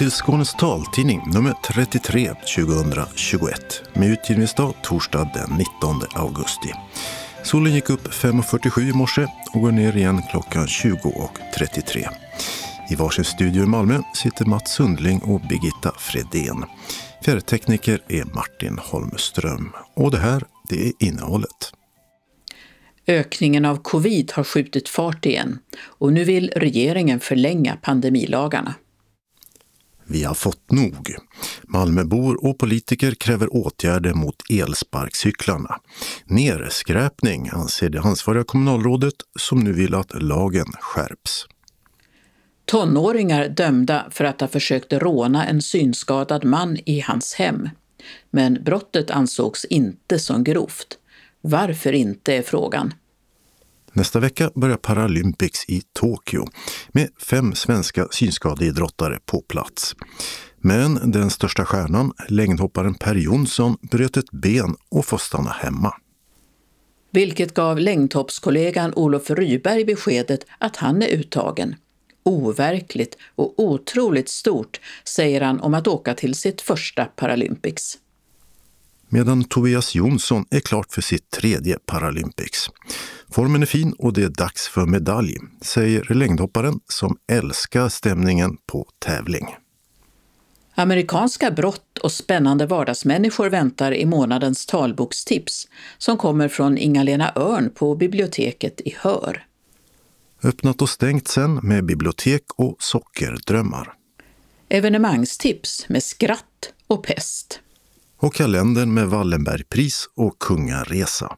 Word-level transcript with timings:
Till 0.00 0.10
Skånes 0.10 0.54
taltidning 0.54 1.20
nummer 1.32 1.54
33 1.64 2.34
2021 2.56 3.82
med 3.94 4.10
utgivningsdag 4.10 4.74
torsdag 4.82 5.30
den 5.34 5.58
19 5.58 6.00
augusti. 6.14 6.68
Solen 7.42 7.74
gick 7.74 7.90
upp 7.90 8.08
5.47 8.08 8.90
i 8.90 8.92
morse 8.92 9.26
och 9.54 9.60
går 9.60 9.72
ner 9.72 9.96
igen 9.96 10.22
klockan 10.30 10.66
20.33. 10.66 12.08
I 12.90 12.94
varsin 12.94 13.24
studio 13.24 13.62
i 13.62 13.66
Malmö 13.66 14.02
sitter 14.14 14.44
Mats 14.44 14.72
Sundling 14.72 15.18
och 15.18 15.40
Birgitta 15.40 15.92
Fredén. 15.98 16.64
Fjärrtekniker 17.24 18.02
är 18.08 18.24
Martin 18.24 18.78
Holmström. 18.78 19.72
Och 19.94 20.10
det 20.10 20.18
här, 20.18 20.44
det 20.68 20.86
är 20.86 20.92
innehållet. 20.98 21.72
Ökningen 23.06 23.64
av 23.64 23.76
covid 23.76 24.32
har 24.34 24.44
skjutit 24.44 24.88
fart 24.88 25.26
igen 25.26 25.58
och 25.82 26.12
nu 26.12 26.24
vill 26.24 26.52
regeringen 26.56 27.20
förlänga 27.20 27.76
pandemilagarna. 27.76 28.74
Vi 30.10 30.24
har 30.24 30.34
fått 30.34 30.70
nog. 30.70 31.14
Malmöbor 31.62 32.44
och 32.44 32.58
politiker 32.58 33.14
kräver 33.14 33.54
åtgärder 33.54 34.14
mot 34.14 34.36
elsparkcyklarna. 34.50 35.80
Nerskräpning 36.24 37.48
anser 37.52 37.88
det 37.88 38.00
ansvariga 38.00 38.44
kommunalrådet 38.44 39.14
som 39.38 39.60
nu 39.60 39.72
vill 39.72 39.94
att 39.94 40.22
lagen 40.22 40.66
skärps. 40.80 41.46
Tonåringar 42.64 43.48
dömda 43.48 44.06
för 44.10 44.24
att 44.24 44.40
ha 44.40 44.48
försökt 44.48 44.92
råna 44.92 45.46
en 45.46 45.62
synskadad 45.62 46.44
man 46.44 46.78
i 46.86 47.00
hans 47.00 47.34
hem. 47.34 47.68
Men 48.30 48.64
brottet 48.64 49.10
ansågs 49.10 49.64
inte 49.64 50.18
som 50.18 50.44
grovt. 50.44 50.98
Varför 51.40 51.92
inte 51.92 52.34
är 52.34 52.42
frågan. 52.42 52.94
Nästa 53.92 54.20
vecka 54.20 54.50
börjar 54.54 54.76
Paralympics 54.76 55.64
i 55.68 55.82
Tokyo 55.92 56.46
med 56.88 57.08
fem 57.18 57.54
svenska 57.54 58.08
synskadeidrottare 58.10 59.18
på 59.26 59.40
plats. 59.40 59.94
Men 60.58 61.10
den 61.10 61.30
största 61.30 61.64
stjärnan, 61.64 62.12
längdhopparen 62.28 62.94
Per 62.94 63.14
Jonsson, 63.14 63.76
bröt 63.82 64.16
ett 64.16 64.30
ben 64.30 64.76
och 64.88 65.06
får 65.06 65.18
stanna 65.18 65.50
hemma. 65.50 65.94
Vilket 67.12 67.54
gav 67.54 67.78
längdhoppskollegan 67.78 68.94
Olof 68.94 69.30
Ryberg 69.30 69.84
beskedet 69.84 70.46
att 70.58 70.76
han 70.76 71.02
är 71.02 71.08
uttagen. 71.08 71.74
Overkligt 72.22 73.16
och 73.34 73.54
otroligt 73.56 74.28
stort, 74.28 74.80
säger 75.04 75.40
han 75.40 75.60
om 75.60 75.74
att 75.74 75.86
åka 75.86 76.14
till 76.14 76.34
sitt 76.34 76.60
första 76.60 77.04
Paralympics 77.04 77.98
medan 79.10 79.44
Tobias 79.44 79.94
Jonsson 79.94 80.44
är 80.50 80.60
klart 80.60 80.92
för 80.92 81.02
sitt 81.02 81.30
tredje 81.30 81.78
Paralympics. 81.86 82.70
Formen 83.32 83.62
är 83.62 83.66
fin 83.66 83.92
och 83.92 84.12
det 84.12 84.22
är 84.22 84.28
dags 84.28 84.68
för 84.68 84.86
medalj, 84.86 85.36
säger 85.62 86.14
längdhopparen 86.14 86.80
som 86.88 87.16
älskar 87.32 87.88
stämningen 87.88 88.56
på 88.66 88.88
tävling. 88.98 89.46
Amerikanska 90.74 91.50
brott 91.50 91.98
och 91.98 92.12
spännande 92.12 92.66
vardagsmänniskor 92.66 93.50
väntar 93.50 93.94
i 93.94 94.06
månadens 94.06 94.66
talbokstips 94.66 95.68
som 95.98 96.16
kommer 96.16 96.48
från 96.48 96.78
Inga-Lena 96.78 97.32
Örn 97.36 97.70
på 97.74 97.94
biblioteket 97.94 98.80
i 98.80 98.94
Hör. 98.98 99.46
Öppnat 100.44 100.82
och 100.82 100.88
stängt 100.88 101.28
sen 101.28 101.54
med 101.54 101.84
bibliotek 101.84 102.42
och 102.56 102.76
sockerdrömmar. 102.78 103.92
Evenemangstips 104.68 105.88
med 105.88 106.02
skratt 106.02 106.72
och 106.86 107.04
pest 107.04 107.60
och 108.20 108.34
kalendern 108.34 108.94
med 108.94 109.08
Wallenbergpris 109.08 110.08
och 110.16 110.38
kungaresa. 110.38 111.36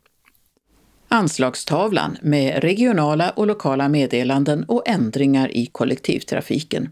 Anslagstavlan 1.12 2.18
med 2.22 2.62
regionala 2.62 3.30
och 3.30 3.46
lokala 3.46 3.88
meddelanden 3.88 4.64
och 4.64 4.88
ändringar 4.88 5.56
i 5.56 5.66
kollektivtrafiken. 5.66 6.90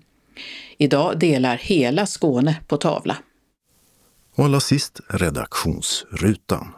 Idag 0.79 1.19
delar 1.19 1.57
hela 1.57 2.07
Skåne 2.07 2.61
på 2.67 2.77
tavla. 2.77 3.17
Och 4.35 4.45
allra 4.45 4.61
sist 4.61 5.01
redaktionsrutan. 5.09 6.69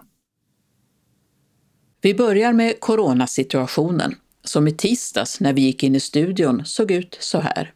Vi 2.01 2.15
börjar 2.15 2.53
med 2.53 2.81
coronasituationen 2.81 4.15
som 4.45 4.69
i 4.69 4.73
tisdags 4.73 5.41
när 5.41 5.53
vi 5.53 5.63
gick 5.63 5.83
in 5.83 5.95
i 5.95 6.01
studion 6.01 6.65
såg 6.65 6.91
ut 6.91 7.19
så 7.21 7.41
här. 7.41 7.73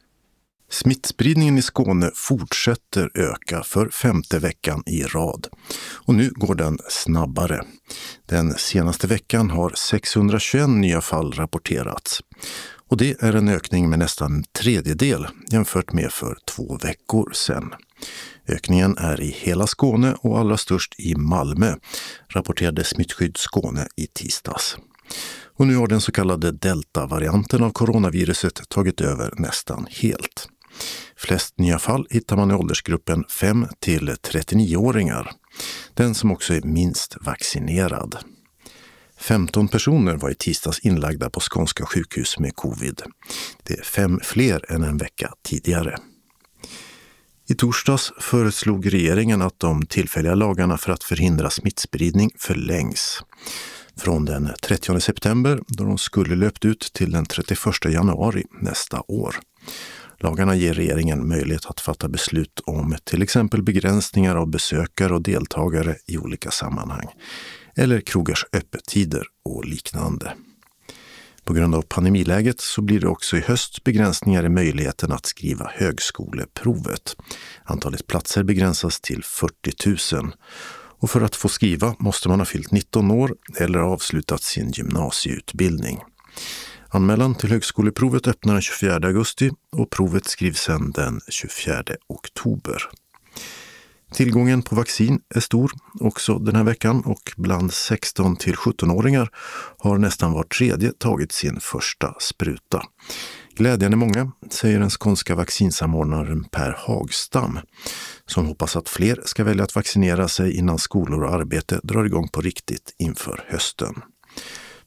Smittspridningen 0.68 1.58
i 1.58 1.62
Skåne 1.62 2.10
fortsätter 2.14 3.10
öka 3.14 3.62
för 3.62 3.88
femte 3.88 4.38
veckan 4.38 4.82
i 4.86 5.02
rad. 5.02 5.48
Och 6.06 6.14
nu 6.14 6.30
går 6.34 6.54
den 6.54 6.78
snabbare. 6.88 7.64
Den 8.26 8.54
senaste 8.54 9.06
veckan 9.06 9.50
har 9.50 9.70
621 9.70 10.68
nya 10.68 11.00
fall 11.00 11.32
rapporterats. 11.32 12.20
Och 12.88 12.96
det 12.96 13.22
är 13.22 13.32
en 13.32 13.48
ökning 13.48 13.90
med 13.90 13.98
nästan 13.98 14.34
en 14.34 14.44
tredjedel 14.52 15.26
jämfört 15.50 15.92
med 15.92 16.12
för 16.12 16.38
två 16.44 16.78
veckor 16.82 17.32
sedan. 17.32 17.74
Ökningen 18.48 18.98
är 18.98 19.20
i 19.20 19.30
hela 19.30 19.66
Skåne 19.66 20.14
och 20.20 20.38
allra 20.38 20.56
störst 20.56 20.94
i 21.00 21.14
Malmö, 21.14 21.74
rapporterade 22.28 22.84
Smittskydd 22.84 23.36
Skåne 23.36 23.88
i 23.96 24.06
tisdags. 24.06 24.76
Och 25.58 25.66
nu 25.66 25.76
har 25.76 25.86
den 25.86 26.00
så 26.00 26.12
kallade 26.12 26.52
delta-varianten 26.52 27.62
av 27.62 27.70
coronaviruset 27.70 28.68
tagit 28.68 29.00
över 29.00 29.34
nästan 29.36 29.86
helt. 29.90 30.48
Flest 31.18 31.58
nya 31.58 31.78
fall 31.78 32.06
hittar 32.10 32.36
man 32.36 32.50
i 32.50 32.54
åldersgruppen 32.54 33.24
5 33.30 33.66
till 33.80 34.10
39-åringar. 34.10 35.32
Den 35.94 36.14
som 36.14 36.30
också 36.30 36.54
är 36.54 36.62
minst 36.62 37.16
vaccinerad. 37.20 38.16
15 39.18 39.68
personer 39.68 40.16
var 40.16 40.30
i 40.30 40.34
tisdags 40.34 40.78
inlagda 40.78 41.30
på 41.30 41.40
skånska 41.40 41.86
sjukhus 41.86 42.38
med 42.38 42.56
covid. 42.56 43.02
Det 43.62 43.78
är 43.78 43.82
fem 43.82 44.20
fler 44.22 44.72
än 44.72 44.82
en 44.82 44.98
vecka 44.98 45.32
tidigare. 45.44 45.98
I 47.48 47.54
torsdags 47.54 48.12
föreslog 48.20 48.92
regeringen 48.92 49.42
att 49.42 49.60
de 49.60 49.86
tillfälliga 49.86 50.34
lagarna 50.34 50.78
för 50.78 50.92
att 50.92 51.04
förhindra 51.04 51.50
smittspridning 51.50 52.30
förlängs. 52.38 53.22
Från 53.96 54.24
den 54.24 54.50
30 54.62 55.00
september, 55.00 55.60
då 55.68 55.84
de 55.84 55.98
skulle 55.98 56.36
löpt 56.36 56.64
ut, 56.64 56.90
till 56.94 57.10
den 57.10 57.26
31 57.26 57.58
januari 57.84 58.44
nästa 58.60 59.02
år. 59.08 59.36
Lagarna 60.18 60.54
ger 60.54 60.74
regeringen 60.74 61.28
möjlighet 61.28 61.66
att 61.66 61.80
fatta 61.80 62.08
beslut 62.08 62.60
om 62.64 62.96
till 63.04 63.22
exempel 63.22 63.62
begränsningar 63.62 64.36
av 64.36 64.50
besökare 64.50 65.14
och 65.14 65.22
deltagare 65.22 65.96
i 66.06 66.18
olika 66.18 66.50
sammanhang, 66.50 67.06
eller 67.76 68.00
krogars 68.00 68.46
öppettider 68.52 69.24
och 69.44 69.64
liknande. 69.64 70.32
På 71.44 71.52
grund 71.52 71.74
av 71.74 71.82
pandemiläget 71.82 72.60
så 72.60 72.82
blir 72.82 73.00
det 73.00 73.08
också 73.08 73.36
i 73.36 73.40
höst 73.40 73.84
begränsningar 73.84 74.44
i 74.44 74.48
möjligheten 74.48 75.12
att 75.12 75.26
skriva 75.26 75.70
högskoleprovet. 75.74 77.16
Antalet 77.64 78.06
platser 78.06 78.42
begränsas 78.42 79.00
till 79.00 79.24
40 79.24 80.16
000 80.16 80.32
och 80.98 81.10
för 81.10 81.20
att 81.20 81.36
få 81.36 81.48
skriva 81.48 81.96
måste 81.98 82.28
man 82.28 82.40
ha 82.40 82.44
fyllt 82.44 82.70
19 82.70 83.10
år 83.10 83.34
eller 83.60 83.78
avslutat 83.78 84.42
sin 84.42 84.70
gymnasieutbildning. 84.70 86.00
Anmälan 86.88 87.34
till 87.34 87.50
högskoleprovet 87.50 88.26
öppnar 88.26 88.52
den 88.52 88.62
24 88.62 88.94
augusti 88.94 89.50
och 89.72 89.90
provet 89.90 90.26
skrivs 90.26 90.60
sedan 90.60 90.90
den 90.90 91.20
24 91.28 91.82
oktober. 92.06 92.82
Tillgången 94.12 94.62
på 94.62 94.74
vaccin 94.74 95.20
är 95.34 95.40
stor 95.40 95.72
också 96.00 96.38
den 96.38 96.56
här 96.56 96.64
veckan 96.64 97.02
och 97.04 97.32
bland 97.36 97.72
16 97.72 98.36
till 98.36 98.54
17-åringar 98.54 99.28
har 99.78 99.98
nästan 99.98 100.32
var 100.32 100.42
tredje 100.42 100.92
tagit 100.92 101.32
sin 101.32 101.60
första 101.60 102.14
spruta. 102.20 102.82
Glädjande 103.56 103.96
många, 103.96 104.32
säger 104.50 104.80
den 104.80 104.90
skånska 104.90 105.34
vaccinsamordnaren 105.34 106.44
Per 106.44 106.76
Hagstam, 106.78 107.58
som 108.26 108.46
hoppas 108.46 108.76
att 108.76 108.88
fler 108.88 109.20
ska 109.24 109.44
välja 109.44 109.64
att 109.64 109.74
vaccinera 109.74 110.28
sig 110.28 110.56
innan 110.56 110.78
skolor 110.78 111.24
och 111.24 111.34
arbete 111.34 111.80
drar 111.82 112.04
igång 112.04 112.28
på 112.28 112.40
riktigt 112.40 112.94
inför 112.98 113.44
hösten. 113.48 113.94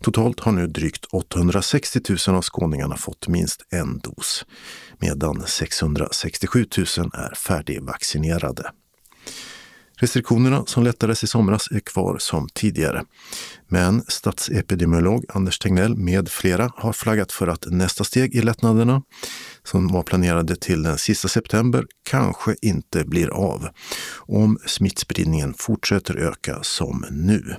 Totalt 0.03 0.39
har 0.39 0.51
nu 0.51 0.67
drygt 0.67 1.05
860 1.05 1.99
000 2.27 2.37
av 2.37 2.41
skåningarna 2.41 2.97
fått 2.97 3.27
minst 3.27 3.61
en 3.69 3.99
dos, 3.99 4.45
medan 4.99 5.43
667 5.47 6.65
000 6.77 6.85
är 7.13 7.35
färdigvaccinerade. 7.35 8.71
Restriktionerna 10.01 10.65
som 10.65 10.83
lättades 10.83 11.23
i 11.23 11.27
somras 11.27 11.67
är 11.71 11.79
kvar 11.79 12.17
som 12.17 12.49
tidigare. 12.53 13.03
Men 13.67 14.03
statsepidemiolog 14.07 15.25
Anders 15.29 15.59
Tegnell 15.59 15.95
med 15.95 16.29
flera 16.29 16.71
har 16.75 16.93
flaggat 16.93 17.31
för 17.31 17.47
att 17.47 17.65
nästa 17.65 18.03
steg 18.03 18.35
i 18.35 18.41
lättnaderna, 18.41 19.01
som 19.63 19.87
var 19.87 20.03
planerade 20.03 20.55
till 20.55 20.83
den 20.83 20.97
sista 20.97 21.27
september, 21.27 21.85
kanske 22.09 22.55
inte 22.61 23.05
blir 23.05 23.29
av 23.29 23.67
om 24.15 24.59
smittspridningen 24.65 25.53
fortsätter 25.53 26.15
öka 26.15 26.59
som 26.63 27.05
nu. 27.11 27.55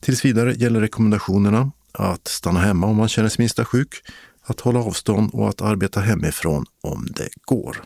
Tills 0.00 0.24
vidare 0.24 0.52
gäller 0.52 0.80
rekommendationerna 0.80 1.72
att 1.92 2.28
stanna 2.28 2.60
hemma 2.60 2.86
om 2.86 2.96
man 2.96 3.08
känner 3.08 3.28
sig 3.28 3.42
minsta 3.42 3.64
sjuk, 3.64 3.94
att 4.42 4.60
hålla 4.60 4.78
avstånd 4.78 5.30
och 5.32 5.48
att 5.48 5.60
arbeta 5.60 6.00
hemifrån 6.00 6.64
om 6.80 7.06
det 7.10 7.28
går. 7.42 7.84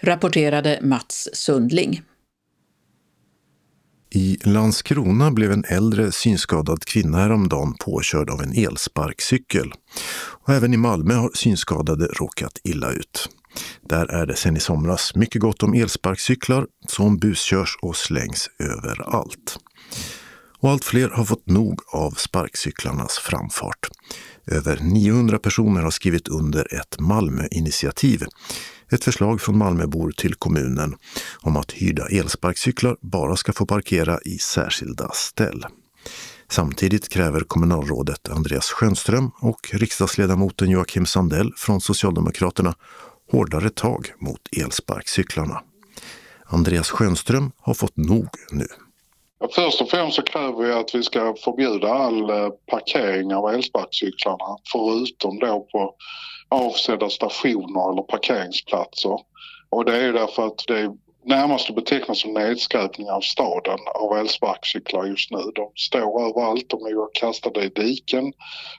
Rapporterade 0.00 0.80
Mats 0.82 1.28
Sundling. 1.32 2.02
I 4.10 4.38
Landskrona 4.44 5.30
blev 5.30 5.52
en 5.52 5.64
äldre 5.68 6.12
synskadad 6.12 6.84
kvinna 6.84 7.18
häromdagen 7.18 7.74
påkörd 7.74 8.30
av 8.30 8.42
en 8.42 8.52
elsparkcykel. 8.52 9.72
Och 10.16 10.54
även 10.54 10.74
i 10.74 10.76
Malmö 10.76 11.14
har 11.14 11.30
synskadade 11.34 12.06
råkat 12.06 12.60
illa 12.64 12.90
ut. 12.90 13.28
Där 13.88 14.06
är 14.06 14.26
det 14.26 14.36
sedan 14.36 14.56
i 14.56 14.60
somras 14.60 15.14
mycket 15.14 15.40
gott 15.40 15.62
om 15.62 15.74
elsparkcyklar 15.74 16.66
som 16.88 17.18
buskörs 17.18 17.78
och 17.82 17.96
slängs 17.96 18.50
överallt. 18.58 19.58
Och 20.64 20.70
allt 20.70 20.84
fler 20.84 21.08
har 21.08 21.24
fått 21.24 21.46
nog 21.48 21.80
av 21.92 22.10
sparkcyklarnas 22.10 23.18
framfart. 23.18 23.88
Över 24.46 24.78
900 24.82 25.38
personer 25.38 25.82
har 25.82 25.90
skrivit 25.90 26.28
under 26.28 26.74
ett 26.74 27.00
Malmöinitiativ. 27.00 28.22
Ett 28.90 29.04
förslag 29.04 29.40
från 29.40 29.58
Malmöbor 29.58 30.12
till 30.16 30.34
kommunen 30.34 30.96
om 31.40 31.56
att 31.56 31.72
hyrda 31.72 32.06
elsparkcyklar 32.06 32.96
bara 33.00 33.36
ska 33.36 33.52
få 33.52 33.66
parkera 33.66 34.18
i 34.24 34.38
särskilda 34.38 35.10
ställ. 35.14 35.66
Samtidigt 36.50 37.08
kräver 37.08 37.40
kommunalrådet 37.40 38.28
Andreas 38.28 38.70
Schönström 38.70 39.30
och 39.40 39.70
riksdagsledamoten 39.72 40.70
Joakim 40.70 41.06
Sandell 41.06 41.52
från 41.56 41.80
Socialdemokraterna 41.80 42.74
hårdare 43.32 43.70
tag 43.70 44.12
mot 44.20 44.48
elsparkcyklarna. 44.56 45.62
Andreas 46.46 46.90
Schönström 46.90 47.52
har 47.58 47.74
fått 47.74 47.96
nog 47.96 48.28
nu. 48.50 48.66
Först 49.52 49.80
och 49.80 49.90
främst 49.90 50.16
så 50.16 50.22
kräver 50.22 50.64
vi 50.64 50.72
att 50.72 50.94
vi 50.94 51.02
ska 51.02 51.34
förbjuda 51.44 51.88
all 51.88 52.30
eh, 52.30 52.48
parkering 52.66 53.34
av 53.34 53.48
elsparkcyklarna 53.48 54.58
förutom 54.72 55.38
då 55.38 55.66
på 55.72 55.94
avsedda 56.48 57.10
stationer 57.10 57.92
eller 57.92 58.02
parkeringsplatser. 58.02 59.18
Och 59.70 59.84
det 59.84 59.96
är 59.96 60.12
därför 60.12 60.46
att 60.46 60.64
det 60.68 60.78
är 60.80 60.90
närmast 61.24 61.70
att 61.70 61.76
beteckna 61.76 62.14
som 62.14 62.32
nedskräpning 62.32 63.10
av 63.10 63.20
staden 63.20 63.78
av 63.94 64.18
elsparkcyklar 64.18 65.04
just 65.04 65.30
nu. 65.30 65.38
De 65.54 65.70
står 65.76 66.26
överallt, 66.28 66.68
de 66.68 66.86
är 66.86 67.14
kastade 67.14 67.64
i 67.64 67.68
diken, 67.68 68.32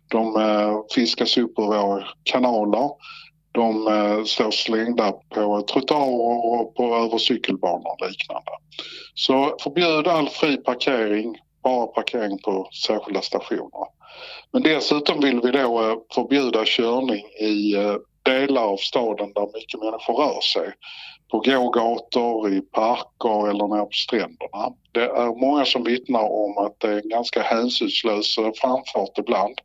de 0.07 0.35
eh, 0.35 0.79
fiskas 0.95 1.37
upp 1.37 1.59
ur 1.59 1.63
våra 1.63 2.03
kanaler, 2.23 2.89
de 3.55 3.87
eh, 3.87 4.23
står 4.23 4.51
slängda 4.51 5.11
på 5.11 5.61
trottoarer 5.61 6.61
och 6.61 6.75
på 6.75 6.95
över 6.95 7.17
cykelbanor 7.17 7.87
och 7.87 8.07
liknande. 8.09 8.51
Så 9.13 9.55
förbjud 9.63 10.07
all 10.07 10.29
fri 10.29 10.57
parkering, 10.57 11.37
bara 11.63 11.87
parkering 11.87 12.37
på 12.39 12.69
särskilda 12.85 13.21
stationer. 13.21 13.87
Men 14.51 14.63
dessutom 14.63 15.19
vill 15.19 15.41
vi 15.41 15.51
då 15.51 15.89
eh, 15.89 15.97
förbjuda 16.13 16.63
körning 16.65 17.25
i 17.39 17.75
eh, 17.75 17.95
delar 18.23 18.63
av 18.63 18.77
staden 18.77 19.33
där 19.33 19.47
mycket 19.53 19.79
människor 19.79 20.13
rör 20.13 20.41
sig 20.41 20.73
på 21.31 21.39
gågator, 21.39 22.53
i 22.53 22.61
parker 22.61 23.49
eller 23.49 23.67
nere 23.67 23.85
på 23.85 23.91
stränderna. 23.91 24.73
Det 24.91 25.05
är 25.05 25.39
många 25.41 25.65
som 25.65 25.83
vittnar 25.83 26.31
om 26.31 26.57
att 26.57 26.79
det 26.79 26.87
är 26.87 27.01
en 27.01 27.09
ganska 27.09 27.41
hänsynslös 27.41 28.35
framfart 28.35 29.17
ibland 29.17 29.55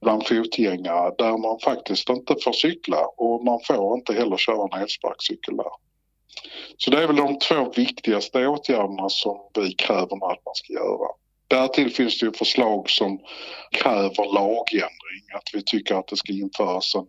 bland 0.00 0.26
fotgängare 0.26 1.14
där 1.18 1.38
man 1.38 1.58
faktiskt 1.60 2.08
inte 2.08 2.36
får 2.44 2.52
cykla 2.52 3.06
och 3.16 3.44
man 3.44 3.60
får 3.66 3.98
inte 3.98 4.12
heller 4.12 4.36
köra 4.36 4.68
en 4.72 4.82
elsparkcykel 4.82 5.56
där. 5.56 5.72
Så 6.76 6.90
det 6.90 7.02
är 7.02 7.06
väl 7.06 7.16
de 7.16 7.38
två 7.38 7.72
viktigaste 7.76 8.46
åtgärderna 8.46 9.08
som 9.08 9.38
vi 9.54 9.72
kräver 9.72 10.32
att 10.32 10.44
man 10.44 10.54
ska 10.54 10.72
göra. 10.72 11.08
Därtill 11.48 11.90
finns 11.90 12.18
det 12.18 12.26
ju 12.26 12.32
förslag 12.32 12.90
som 12.90 13.20
kräver 13.70 14.34
lagändring, 14.34 15.24
att 15.36 15.50
vi 15.52 15.62
tycker 15.62 15.94
att 15.94 16.08
det 16.08 16.16
ska 16.16 16.32
införas 16.32 16.94
en 16.94 17.06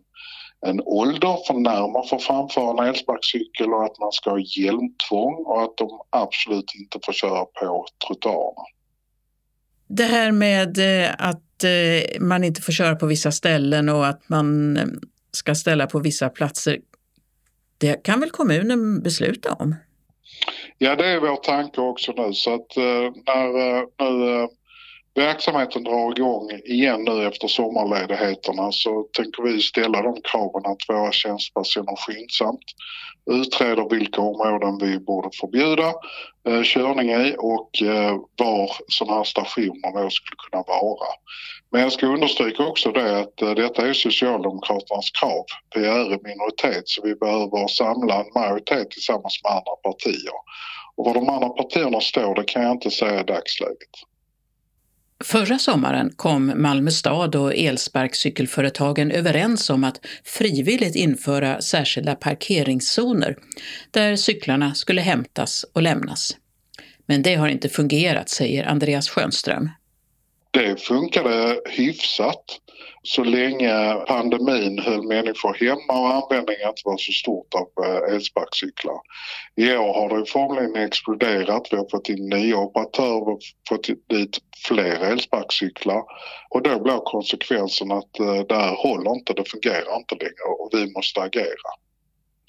en 0.66 0.80
ålder 0.84 1.36
för 1.46 1.54
när 1.54 1.92
man 1.92 2.08
får 2.08 2.18
framföra 2.18 2.70
en 2.70 2.88
elsparkcykel 2.88 3.74
och 3.74 3.84
att 3.84 3.98
man 3.98 4.12
ska 4.12 4.30
ha 4.30 4.38
hjälmtvång 4.38 5.34
och 5.34 5.62
att 5.62 5.76
de 5.76 6.00
absolut 6.10 6.74
inte 6.74 6.98
får 7.04 7.12
köra 7.12 7.44
på 7.44 7.86
trottoarerna. 8.06 8.62
Det 9.94 10.04
här 10.04 10.32
med 10.32 10.78
eh, 10.78 11.10
att 11.18 11.64
eh, 11.64 12.20
man 12.20 12.44
inte 12.44 12.62
får 12.62 12.72
köra 12.72 12.96
på 12.96 13.06
vissa 13.06 13.32
ställen 13.32 13.88
och 13.88 14.06
att 14.06 14.28
man 14.28 14.76
eh, 14.76 14.86
ska 15.32 15.54
ställa 15.54 15.86
på 15.86 15.98
vissa 15.98 16.28
platser, 16.28 16.78
det 17.78 18.02
kan 18.04 18.20
väl 18.20 18.30
kommunen 18.30 19.02
besluta 19.02 19.52
om? 19.52 19.74
Ja, 20.78 20.96
det 20.96 21.06
är 21.06 21.20
vår 21.20 21.36
tanke 21.36 21.80
också 21.80 22.12
nu 22.12 22.32
så 22.32 22.54
att 22.54 22.76
när 23.26 23.80
nu 23.80 24.48
verksamheten 25.14 25.84
drar 25.84 26.18
igång 26.18 26.50
igen 26.50 27.04
nu 27.04 27.26
efter 27.26 27.48
sommarledigheterna 27.48 28.72
så 28.72 29.02
tänker 29.02 29.42
vi 29.42 29.60
ställa 29.60 30.02
de 30.02 30.20
kraven 30.22 30.72
att 30.72 30.88
våra 30.88 31.12
tjänstpersoner 31.12 31.96
skyndsamt 31.96 32.64
utreder 33.30 33.88
vilka 33.90 34.20
områden 34.20 34.78
vi 34.78 34.98
borde 34.98 35.28
förbjuda 35.40 35.92
eh, 36.48 36.62
körning 36.62 37.10
i 37.10 37.36
och 37.38 37.82
eh, 37.82 38.16
var 38.38 38.70
sådana 38.88 39.16
här 39.16 39.24
stationer 39.24 40.02
då 40.02 40.10
skulle 40.10 40.36
kunna 40.50 40.62
vara. 40.62 41.06
Men 41.70 41.80
jag 41.80 41.92
ska 41.92 42.06
understryka 42.06 42.66
också 42.66 42.92
det 42.92 43.20
att 43.20 43.42
eh, 43.42 43.50
detta 43.50 43.88
är 43.88 43.92
Socialdemokraternas 43.92 45.10
krav. 45.10 45.44
Vi 45.74 45.86
är 45.86 46.14
i 46.14 46.18
minoritet 46.22 46.88
så 46.88 47.02
vi 47.02 47.14
behöver 47.14 47.68
samla 47.68 48.14
en 48.14 48.32
majoritet 48.34 48.90
tillsammans 48.90 49.40
med 49.44 49.52
andra 49.52 49.76
partier. 49.82 50.32
Och 50.96 51.04
var 51.04 51.14
de 51.14 51.28
andra 51.28 51.48
partierna 51.48 52.00
står 52.00 52.34
det 52.34 52.44
kan 52.44 52.62
jag 52.62 52.72
inte 52.72 52.90
säga 52.90 53.20
i 53.20 53.24
dagsläget. 53.24 54.11
Förra 55.24 55.58
sommaren 55.58 56.12
kom 56.16 56.52
Malmö 56.56 56.90
stad 56.90 57.34
och 57.36 57.54
elsparkcykelföretagen 57.54 59.10
överens 59.10 59.70
om 59.70 59.84
att 59.84 60.06
frivilligt 60.24 60.96
införa 60.96 61.60
särskilda 61.60 62.14
parkeringszoner 62.14 63.36
där 63.90 64.16
cyklarna 64.16 64.74
skulle 64.74 65.00
hämtas 65.00 65.64
och 65.72 65.82
lämnas. 65.82 66.36
Men 67.06 67.22
det 67.22 67.34
har 67.34 67.48
inte 67.48 67.68
fungerat, 67.68 68.28
säger 68.28 68.64
Andreas 68.64 69.08
Schönström. 69.08 69.70
Det 70.50 70.80
funkade 70.80 71.60
hyfsat 71.70 72.44
så 73.02 73.24
länge 73.24 73.94
pandemin 74.06 74.78
höll 74.78 75.02
människor 75.02 75.54
hemma 75.54 76.00
och 76.00 76.14
användningen 76.14 76.68
inte 76.68 76.82
var 76.84 76.96
så 76.96 77.12
stort 77.12 77.54
av 77.54 77.84
eh, 77.84 78.14
elsparkcyklar. 78.14 79.00
I 79.56 79.76
år 79.76 79.94
har 79.94 80.18
det 80.18 80.26
formligen 80.26 80.76
exploderat. 80.76 81.68
Vi 81.70 81.76
har 81.76 81.88
fått 81.90 82.08
in 82.08 82.28
nya 82.28 82.56
operatörer, 82.56 83.28
och 83.28 83.40
fått 83.68 83.86
dit 84.08 84.38
fler 84.66 85.00
elsparkcyklar 85.00 86.02
och 86.50 86.62
då 86.62 86.80
blir 86.80 86.98
konsekvensen 87.04 87.92
att 87.92 88.20
eh, 88.20 88.40
det 88.48 88.54
här 88.54 88.76
håller 88.76 89.10
inte, 89.10 89.32
det 89.32 89.50
fungerar 89.50 89.96
inte 89.96 90.14
längre 90.14 90.44
och 90.58 90.70
vi 90.72 90.92
måste 90.92 91.20
agera. 91.20 91.70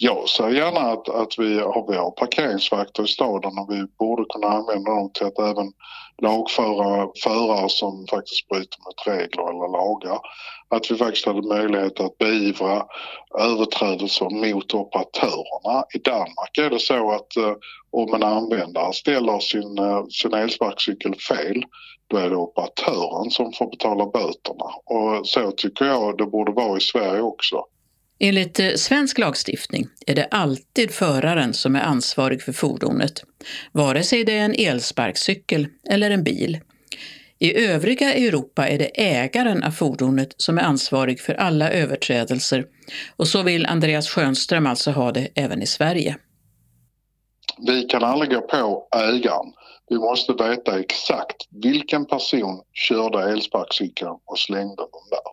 Jag 0.06 0.30
ser 0.30 0.50
gärna 0.50 0.80
att, 0.80 1.10
att 1.10 1.40
vi, 1.40 1.60
har, 1.60 1.92
vi 1.92 1.98
har 1.98 2.12
parkeringsvakter 2.12 3.04
i 3.04 3.08
staden 3.08 3.58
och 3.58 3.68
vi 3.70 3.86
borde 4.00 4.26
kunna 4.34 4.48
använda 4.48 4.92
dem 4.92 5.12
till 5.14 5.28
att 5.28 5.40
även 5.40 5.72
lagföra 6.22 7.10
förare 7.24 7.70
som 7.70 8.06
faktiskt 8.10 8.48
bryter 8.48 8.80
mot 8.86 9.08
regler 9.08 9.44
eller 9.44 9.72
lagar. 9.72 10.20
Att 10.70 10.92
vi 10.92 10.96
faktiskt 10.96 11.26
hade 11.26 11.42
möjlighet 11.42 12.00
att 12.00 12.18
beivra 12.18 12.86
överträdelser 13.40 14.30
mot 14.30 14.74
operatörerna. 14.74 15.84
I 15.94 15.98
Danmark 15.98 16.58
är 16.58 16.70
det 16.70 16.80
så 16.80 17.12
att 17.12 17.38
eh, 17.38 17.54
om 17.92 18.14
en 18.14 18.24
användare 18.24 18.94
ställer 18.94 19.40
sin, 19.40 19.78
eh, 19.78 20.06
sin 20.06 20.34
elsparkcykel 20.34 21.16
fel 21.16 21.64
då 22.08 22.18
är 22.18 22.30
det 22.30 22.36
operatören 22.36 23.32
som 23.32 23.54
får 23.54 23.70
betala 23.70 24.06
böterna. 24.06 24.66
Och 24.86 25.28
så 25.28 25.52
tycker 25.52 25.86
jag 25.86 26.18
det 26.18 26.26
borde 26.26 26.52
vara 26.52 26.78
i 26.78 26.82
Sverige 26.82 27.22
också. 27.22 27.66
Enligt 28.20 28.60
eh, 28.60 28.74
svensk 28.76 29.18
lagstiftning 29.18 29.88
är 30.08 30.16
det 30.16 30.28
alltid 30.32 30.92
föraren 30.92 31.54
som 31.54 31.76
är 31.76 31.82
ansvarig 31.82 32.42
för 32.42 32.54
fordonet, 32.54 33.24
vare 33.72 34.04
sig 34.04 34.24
det 34.24 34.38
är 34.38 34.46
en 34.46 34.56
elsparkcykel 34.58 35.68
eller 35.90 36.12
en 36.12 36.24
bil. 36.24 36.60
I 37.40 37.66
övriga 37.66 38.14
Europa 38.14 38.68
är 38.68 38.78
det 38.78 39.02
ägaren 39.02 39.64
av 39.64 39.72
fordonet 39.72 40.34
som 40.38 40.58
är 40.58 40.62
ansvarig 40.62 41.20
för 41.20 41.34
alla 41.34 41.72
överträdelser 41.72 42.66
och 43.16 43.28
så 43.28 43.44
vill 43.44 43.66
Andreas 43.66 44.10
Schönström 44.10 44.68
alltså 44.68 44.92
ha 44.92 45.12
det 45.12 45.28
även 45.36 45.62
i 45.62 45.66
Sverige. 45.66 46.18
Vi 47.68 47.84
kan 47.84 48.04
aldrig 48.04 48.32
gå 48.32 48.42
på 48.42 48.88
ägaren. 48.96 49.54
Vi 49.90 49.98
måste 49.98 50.34
veta 50.34 50.80
exakt 50.80 51.48
vilken 51.50 52.06
person 52.06 52.62
körde 52.74 53.32
elsparkcykeln 53.32 54.18
och 54.26 54.40
slängde 54.40 54.82
den 54.82 55.10
där. 55.10 55.33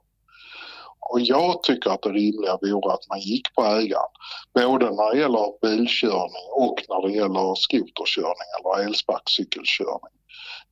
Och 1.12 1.20
jag 1.20 1.62
tycker 1.62 1.90
att 1.90 2.02
det 2.02 2.08
rimliga 2.08 2.58
vore 2.62 2.94
att 2.94 3.08
man 3.08 3.20
gick 3.20 3.54
på 3.54 3.62
ägaren. 3.62 4.12
Både 4.54 4.84
när 4.84 5.14
det 5.14 5.18
gäller 5.18 5.60
bilkörning 5.62 6.46
och 6.56 6.82
när 6.88 7.08
det 7.08 7.14
gäller 7.14 7.54
skoterkörning 7.54 8.48
eller 8.56 8.86
elsparkcykelkörning. 8.86 10.14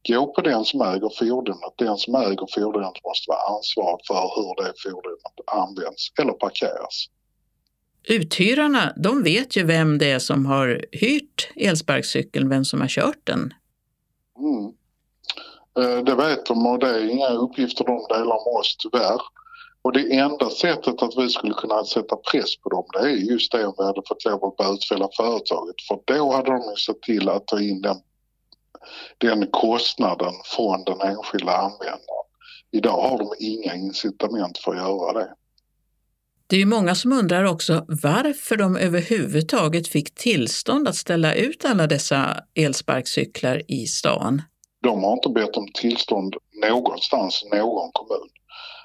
Gå 0.09 0.26
på 0.26 0.40
den 0.40 0.64
som 0.64 0.80
äger 0.80 1.11
fordonet. 1.18 1.75
Den 1.76 1.97
som 1.97 2.14
äger 2.14 2.47
fordonet 2.54 3.04
måste 3.04 3.30
vara 3.30 3.57
ansvarig 3.57 4.00
för 4.07 4.23
hur 4.37 4.64
det 4.64 4.73
fordonet 4.83 5.37
används 5.47 6.12
eller 6.21 6.33
parkeras. 6.33 7.07
Uthyrarna, 8.09 8.92
de 8.97 9.23
vet 9.23 9.57
ju 9.57 9.62
vem 9.64 9.99
det 9.99 10.11
är 10.11 10.18
som 10.18 10.47
har 10.47 10.85
hyrt 10.92 11.50
elsparkcykeln, 11.57 12.49
vem 12.49 12.64
som 12.64 12.80
har 12.80 12.88
kört 12.88 13.21
den. 13.25 13.54
Mm. 14.38 14.73
Eh, 15.78 16.04
det 16.04 16.14
vet 16.14 16.47
de 16.47 16.66
och 16.66 16.78
det 16.78 16.88
är 16.88 17.11
inga 17.11 17.28
uppgifter 17.28 17.85
de 17.85 18.07
delar 18.09 18.52
med 18.52 18.61
oss 18.61 18.76
tyvärr. 18.78 19.21
Och 19.82 19.92
det 19.92 20.16
enda 20.16 20.50
sättet 20.50 21.02
att 21.02 21.14
vi 21.16 21.28
skulle 21.28 21.54
kunna 21.54 21.85
sätta 21.85 22.16
press 22.16 22.56
på 22.56 22.68
dem 22.68 22.85
det 22.92 22.99
är 22.99 23.08
just 23.08 23.52
det 23.52 23.66
om 23.66 23.75
vi 23.78 23.85
hade 23.85 24.02
fått 24.08 24.25
lov 24.25 24.44
att 24.44 24.56
bötfälla 24.56 25.08
företaget 25.16 25.76
för 25.88 26.00
då 26.04 26.32
hade 26.32 26.50
de 26.50 26.76
sett 26.76 27.02
till 27.02 27.28
att 27.28 27.47
ta 27.47 27.61
in 27.61 27.82
den, 27.82 27.97
den 29.18 29.47
kostnaden 29.50 30.32
från 30.44 30.85
den 30.85 31.00
enskilda 31.00 31.52
användaren. 31.52 32.28
Idag 32.70 33.08
har 33.08 33.18
de 33.18 33.30
inga 33.38 33.75
incitament 33.75 34.58
för 34.58 34.70
att 34.70 34.78
göra 34.78 35.12
det. 35.12 35.35
Det 36.47 36.62
är 36.62 36.66
många 36.66 36.94
som 36.94 37.12
undrar 37.12 37.44
också 37.44 37.85
varför 38.02 38.56
de 38.56 38.76
överhuvudtaget 38.76 39.88
fick 39.88 40.14
tillstånd 40.14 40.88
att 40.88 40.97
ställa 40.97 41.35
ut 41.35 41.64
alla 41.64 41.87
dessa 41.87 42.37
elsparkcyklar 42.54 43.62
i 43.68 43.87
stan. 43.87 44.42
De 44.82 45.04
har 45.04 45.12
inte 45.12 45.28
bett 45.28 45.56
om 45.56 45.68
tillstånd 45.75 46.37
någonstans 46.70 47.44
i 47.44 47.56
någon 47.56 47.90
kommun. 47.92 48.28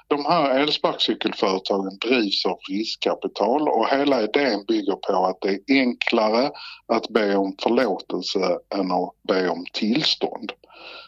De 0.08 0.24
här 0.24 0.50
elsparkcykelföretagen 0.50 1.98
drivs 1.98 2.46
av 2.46 2.58
riskkapital 2.70 3.68
och 3.68 3.88
hela 3.88 4.22
idén 4.22 4.64
bygger 4.68 4.94
på 4.94 5.26
att 5.26 5.38
det 5.40 5.48
är 5.48 5.80
enklare 5.80 6.50
att 6.86 7.08
be 7.08 7.36
om 7.36 7.56
förlåtelse 7.62 8.58
än 8.74 8.92
att 8.92 9.12
be 9.28 9.48
om 9.48 9.64
tillstånd. 9.72 10.52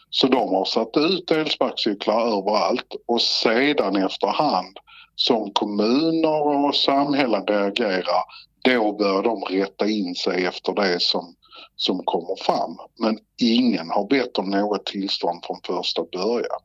Så 0.09 0.27
de 0.27 0.49
har 0.49 0.65
satt 0.65 0.97
ut 0.97 1.31
elsparkcyklar 1.31 2.21
överallt 2.21 2.95
och 3.07 3.21
sedan 3.21 3.95
efterhand 3.95 4.77
som 5.15 5.51
kommuner 5.53 6.65
och 6.65 6.75
samhällen 6.75 7.45
reagerar 7.47 8.23
då 8.63 8.93
bör 8.93 9.23
de 9.23 9.43
rätta 9.43 9.87
in 9.87 10.15
sig 10.15 10.45
efter 10.45 10.73
det 10.73 11.01
som, 11.01 11.35
som 11.75 12.03
kommer 12.05 12.35
fram. 12.43 12.77
Men 12.99 13.19
ingen 13.41 13.89
har 13.89 14.07
bett 14.07 14.37
om 14.37 14.49
något 14.49 14.85
tillstånd 14.85 15.45
från 15.45 15.57
första 15.65 16.03
början. 16.11 16.61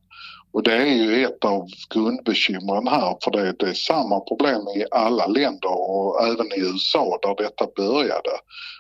Och 0.52 0.62
det 0.62 0.72
är 0.72 0.86
ju 0.86 1.24
ett 1.24 1.44
av 1.44 1.68
grundbekymren 1.94 2.86
här 2.86 3.16
för 3.24 3.30
det, 3.30 3.52
det 3.58 3.68
är 3.68 3.74
samma 3.74 4.20
problem 4.20 4.60
i 4.76 4.84
alla 4.90 5.26
länder 5.26 5.90
och 5.90 6.26
även 6.26 6.46
i 6.46 6.60
USA 6.60 7.18
där 7.22 7.34
detta 7.44 7.66
började. 7.76 8.30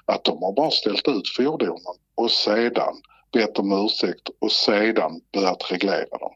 Att 0.06 0.24
de 0.24 0.42
har 0.42 0.52
bara 0.52 0.70
ställt 0.70 1.08
ut 1.08 1.28
fordonen 1.36 1.94
och 2.14 2.30
sedan 2.30 2.94
bett 3.32 3.58
om 3.58 3.84
ursäkt 3.86 4.28
och 4.40 4.52
sedan 4.52 5.20
börjat 5.32 5.72
reglera 5.72 6.18
dem. 6.18 6.32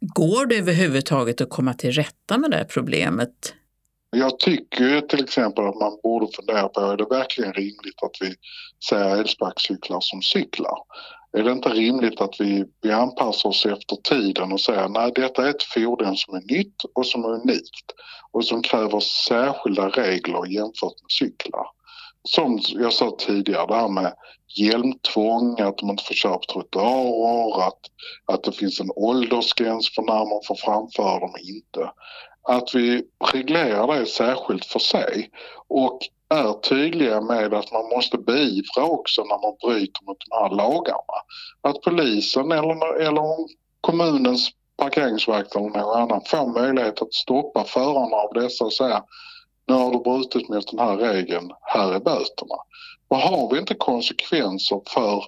Går 0.00 0.46
det 0.46 0.56
överhuvudtaget 0.56 1.40
att 1.40 1.50
komma 1.50 1.74
till 1.74 1.92
rätta 1.92 2.38
med 2.38 2.50
det 2.50 2.56
här 2.56 2.64
problemet? 2.64 3.54
Jag 4.10 4.38
tycker 4.38 5.00
till 5.00 5.24
exempel 5.24 5.66
att 5.66 5.80
man 5.80 5.98
borde 6.02 6.26
fundera 6.36 6.68
på, 6.68 6.80
är 6.80 6.96
det 6.96 7.06
verkligen 7.10 7.52
rimligt 7.52 8.02
att 8.02 8.16
vi 8.20 8.34
ser 8.88 9.18
elsparkcyklar 9.18 10.00
som 10.00 10.22
cyklar? 10.22 10.78
Är 11.32 11.42
det 11.42 11.52
inte 11.52 11.68
rimligt 11.68 12.20
att 12.20 12.40
vi, 12.40 12.64
vi 12.80 12.92
anpassar 12.92 13.48
oss 13.48 13.66
efter 13.66 13.96
tiden 13.96 14.52
och 14.52 14.60
säger 14.60 14.88
nej 14.88 15.12
detta 15.14 15.46
är 15.46 15.50
ett 15.50 15.62
fordon 15.62 16.16
som 16.16 16.34
är 16.34 16.40
nytt 16.40 16.84
och 16.94 17.06
som 17.06 17.24
är 17.24 17.28
unikt 17.28 17.92
och 18.30 18.44
som 18.44 18.62
kräver 18.62 19.00
särskilda 19.00 19.88
regler 19.88 20.46
jämfört 20.46 21.02
med 21.02 21.10
cyklar. 21.18 21.66
Som 22.22 22.60
jag 22.68 22.92
sa 22.92 23.16
tidigare, 23.18 23.66
det 23.66 23.74
här 23.74 23.88
med 23.88 24.14
hjälmtvång, 24.56 25.60
att 25.60 25.82
man 25.82 25.90
inte 25.90 26.04
får 26.04 26.14
köra 26.14 26.38
på 26.38 26.52
trottoarer, 26.52 27.66
att, 27.66 27.80
att 28.26 28.44
det 28.44 28.52
finns 28.52 28.80
en 28.80 28.90
åldersgräns 28.96 29.94
för 29.94 30.02
när 30.02 30.30
man 30.30 30.40
får 30.46 30.54
framföra 30.54 31.20
dem 31.20 31.30
och 31.30 31.38
inte. 31.38 31.90
Att 32.42 32.74
vi 32.74 33.02
reglerar 33.32 34.00
det 34.00 34.06
särskilt 34.06 34.64
för 34.64 34.78
sig 34.78 35.30
och 35.68 35.98
är 36.28 36.52
tydliga 36.52 37.20
med 37.20 37.54
att 37.54 37.72
man 37.72 37.88
måste 37.88 38.18
beivra 38.18 38.84
också 38.84 39.22
när 39.22 39.38
man 39.42 39.56
bryter 39.64 40.04
mot 40.04 40.16
de 40.28 40.36
här 40.36 40.50
lagarna. 40.50 41.16
Att 41.60 41.82
polisen 41.82 42.52
eller, 42.52 43.00
eller 43.00 43.22
kommunens 43.80 44.50
parkeringsvakt 44.76 45.56
eller 45.56 45.68
någon 45.68 46.00
annan 46.00 46.20
får 46.26 46.46
möjlighet 46.46 47.02
att 47.02 47.14
stoppa 47.14 47.64
förarna 47.64 48.16
av 48.16 48.32
dessa 48.34 48.64
och 48.64 48.72
säga 48.72 49.04
nu 49.68 49.74
har 49.74 49.90
du 49.90 49.98
brutit 49.98 50.48
mot 50.48 50.70
den 50.70 50.78
här 50.78 50.96
regeln, 50.96 51.52
här 51.62 51.92
är 51.92 52.00
böterna. 52.00 52.56
Och 53.08 53.16
har 53.16 53.50
vi 53.50 53.58
inte 53.58 53.74
konsekvenser 53.74 54.80
för, 54.86 55.24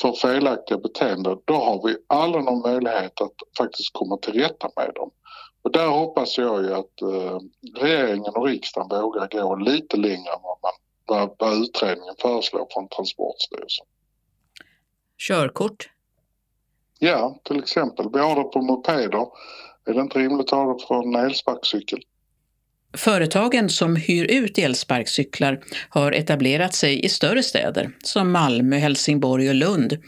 för 0.00 0.12
felaktiga 0.12 0.78
beteenden 0.78 1.38
då 1.44 1.54
har 1.54 1.88
vi 1.88 1.96
aldrig 2.06 2.44
någon 2.44 2.60
möjlighet 2.60 3.20
att 3.20 3.32
faktiskt 3.58 3.92
komma 3.92 4.16
till 4.16 4.32
rätta 4.32 4.68
med 4.76 4.92
dem. 4.94 5.10
Och 5.68 5.74
där 5.74 5.86
hoppas 5.86 6.38
jag 6.38 6.64
ju 6.64 6.74
att 6.74 7.02
eh, 7.02 7.38
regeringen 7.80 8.32
och 8.34 8.46
riksdagen 8.46 9.00
vågar 9.00 9.28
gå 9.28 9.56
lite 9.56 9.96
längre 9.96 10.32
än 10.32 10.42
vad, 10.42 10.58
man, 10.62 10.72
vad, 11.06 11.36
vad 11.38 11.62
utredningen 11.62 12.14
föreslår 12.18 12.68
från 12.72 12.88
Transportstyrelsen. 12.88 13.86
Körkort? 15.18 15.88
Ja, 16.98 17.40
till 17.44 17.58
exempel. 17.58 18.06
Vi 18.12 18.18
har 18.18 18.36
det 18.36 18.42
på 18.42 18.62
mopeder. 18.62 19.26
Är 19.86 19.94
det 19.94 20.00
inte 20.00 20.18
rimligt 20.18 20.52
att 20.52 20.58
ha 20.58 20.72
det 20.72 20.86
från 20.86 21.14
en 21.14 21.24
elsparkcykel? 21.24 21.98
Företagen 22.96 23.68
som 23.68 23.96
hyr 23.96 24.24
ut 24.24 24.58
elsparkcyklar 24.58 25.60
har 25.88 26.12
etablerat 26.12 26.74
sig 26.74 27.04
i 27.04 27.08
större 27.08 27.42
städer 27.42 27.96
som 28.04 28.32
Malmö, 28.32 28.76
Helsingborg 28.76 29.48
och 29.48 29.54
Lund, 29.54 29.98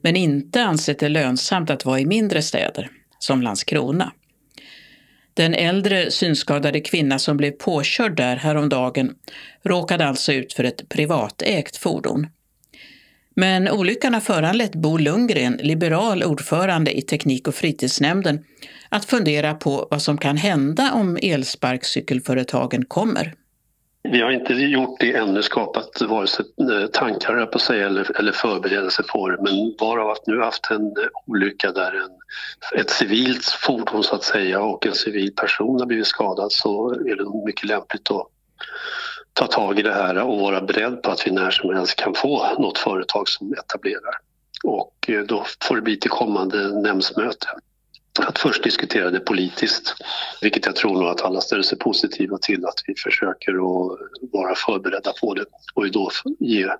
men 0.00 0.16
inte 0.16 0.62
ansett 0.62 0.98
det 0.98 1.08
lönsamt 1.08 1.70
att 1.70 1.84
vara 1.84 2.00
i 2.00 2.06
mindre 2.06 2.42
städer, 2.42 2.90
som 3.18 3.42
Landskrona. 3.42 4.12
Den 5.34 5.54
äldre 5.54 6.10
synskadade 6.10 6.80
kvinna 6.80 7.18
som 7.18 7.36
blev 7.36 7.50
påkörd 7.50 8.16
där 8.16 8.36
häromdagen 8.36 9.14
råkade 9.62 10.06
alltså 10.06 10.32
ut 10.32 10.52
för 10.52 10.64
ett 10.64 10.88
privatägt 10.88 11.76
fordon. 11.76 12.26
Men 13.34 13.68
olyckan 13.68 14.14
har 14.14 14.20
föranlett 14.20 14.74
Bo 14.74 14.98
Lundgren, 14.98 15.60
liberal 15.62 16.22
ordförande 16.22 16.98
i 16.98 17.02
Teknik 17.02 17.48
och 17.48 17.54
fritidsnämnden, 17.54 18.44
att 18.88 19.04
fundera 19.04 19.54
på 19.54 19.88
vad 19.90 20.02
som 20.02 20.18
kan 20.18 20.36
hända 20.36 20.92
om 20.92 21.18
elsparkcykelföretagen 21.22 22.84
kommer. 22.84 23.34
Vi 24.04 24.20
har 24.20 24.30
inte 24.30 24.54
gjort 24.54 25.00
det 25.00 25.16
ännu, 25.16 25.42
skapat 25.42 26.02
vare 26.02 26.26
sig 26.26 26.44
eh, 26.60 26.86
tankar 26.86 27.46
på 27.46 27.58
sig 27.58 27.82
eller, 27.82 28.18
eller 28.18 28.32
förberedelser 28.32 29.02
på 29.02 29.28
det 29.28 29.36
men 29.42 29.74
varav 29.80 30.10
att 30.10 30.26
nu 30.26 30.40
haft 30.40 30.70
en 30.70 30.86
eh, 30.86 31.08
olycka 31.26 31.72
där 31.72 31.92
en, 31.92 32.10
ett 32.80 32.90
civilt 32.90 33.44
fordon 33.44 34.04
så 34.04 34.14
att 34.14 34.22
säga 34.22 34.60
och 34.60 34.86
en 34.86 34.94
civil 34.94 35.34
person 35.34 35.80
har 35.80 35.86
blivit 35.86 36.06
skadad 36.06 36.52
så 36.52 36.90
är 36.90 37.16
det 37.16 37.46
mycket 37.46 37.68
lämpligt 37.68 38.10
att 38.10 38.26
ta 39.32 39.46
tag 39.46 39.78
i 39.78 39.82
det 39.82 39.94
här 39.94 40.22
och 40.22 40.40
vara 40.40 40.60
beredd 40.60 41.02
på 41.02 41.10
att 41.10 41.26
vi 41.26 41.30
när 41.30 41.50
som 41.50 41.74
helst 41.74 41.96
kan 41.96 42.14
få 42.14 42.46
något 42.58 42.78
företag 42.78 43.28
som 43.28 43.52
etablerar. 43.52 44.18
Och 44.64 44.94
eh, 45.08 45.20
då 45.20 45.44
får 45.62 45.76
det 45.76 45.82
bli 45.82 45.96
till 45.96 46.10
kommande 46.10 46.80
nämndsmöte 46.80 47.46
att 48.18 48.38
först 48.38 48.62
diskutera 48.64 49.10
det 49.10 49.20
politiskt, 49.20 49.94
vilket 50.40 50.66
jag 50.66 50.76
tror 50.76 50.94
nog 50.94 51.08
att 51.08 51.22
alla 51.22 51.40
ställer 51.40 51.62
sig 51.62 51.78
positiva 51.78 52.38
till 52.38 52.66
att 52.66 52.82
vi 52.86 52.94
försöker 52.94 53.52
att 53.52 53.98
vara 54.32 54.54
förberedda 54.54 55.12
på 55.20 55.34
det 55.34 55.44
och 55.74 55.90
då 55.90 56.10
ge 56.38 56.70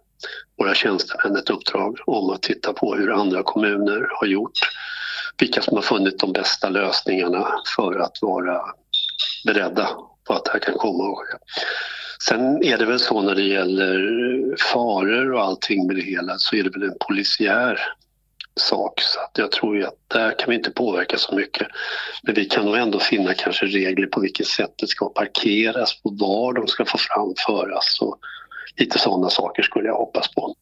våra 0.59 0.75
tjänstemän 0.75 1.37
ett 1.37 1.51
uppdrag 1.51 1.99
om 2.07 2.31
att 2.31 2.43
titta 2.43 2.73
på 2.73 2.95
hur 2.95 3.13
andra 3.13 3.43
kommuner 3.43 4.09
har 4.11 4.27
gjort, 4.27 4.59
vilka 5.39 5.63
som 5.63 5.77
har 5.77 5.83
funnit 5.83 6.19
de 6.19 6.33
bästa 6.33 6.69
lösningarna 6.69 7.49
för 7.77 7.99
att 7.99 8.19
vara 8.23 8.61
beredda 9.47 9.89
på 10.27 10.35
att 10.35 10.45
det 10.45 10.51
här 10.53 10.59
kan 10.59 10.75
komma 10.75 11.05
att 11.05 11.19
ske. 11.19 11.39
Sen 12.29 12.65
är 12.65 12.79
det 12.79 12.85
väl 12.87 12.99
så 12.99 13.23
när 13.23 13.35
det 13.35 13.43
gäller 13.43 14.57
faror 14.73 15.33
och 15.33 15.43
allting 15.43 15.87
med 15.87 15.97
det 15.97 16.03
hela 16.03 16.39
så 16.39 16.57
är 16.57 16.63
det 16.63 16.71
väl 16.71 16.83
en 16.83 16.97
polisiär 17.09 17.81
sak. 18.57 19.01
Så 19.01 19.21
att 19.21 19.39
jag 19.39 19.53
tror 19.53 19.77
ju 19.77 19.85
att 19.85 19.97
där 20.09 20.39
kan 20.39 20.51
vi 20.51 20.57
inte 20.57 20.71
påverka 20.71 21.19
så 21.19 21.35
mycket. 21.35 21.67
Men 22.23 22.35
vi 22.35 22.45
kan 22.45 22.65
nog 22.65 22.77
ändå 22.77 22.99
finna 22.99 23.35
kanske 23.35 23.67
regler 23.67 24.07
på 24.07 24.21
vilket 24.21 24.47
sätt 24.47 24.75
det 24.77 24.87
ska 24.87 25.09
parkeras 25.09 26.01
och 26.03 26.19
var 26.19 26.53
de 26.53 26.67
ska 26.67 26.85
få 26.85 26.99
framföras 26.99 27.99
och 28.01 28.19
lite 28.77 28.99
sådana 28.99 29.31
saker 29.31 29.63
skulle 29.63 29.89
jag 29.89 29.97
hoppas 29.97 30.35
på. 30.35 30.55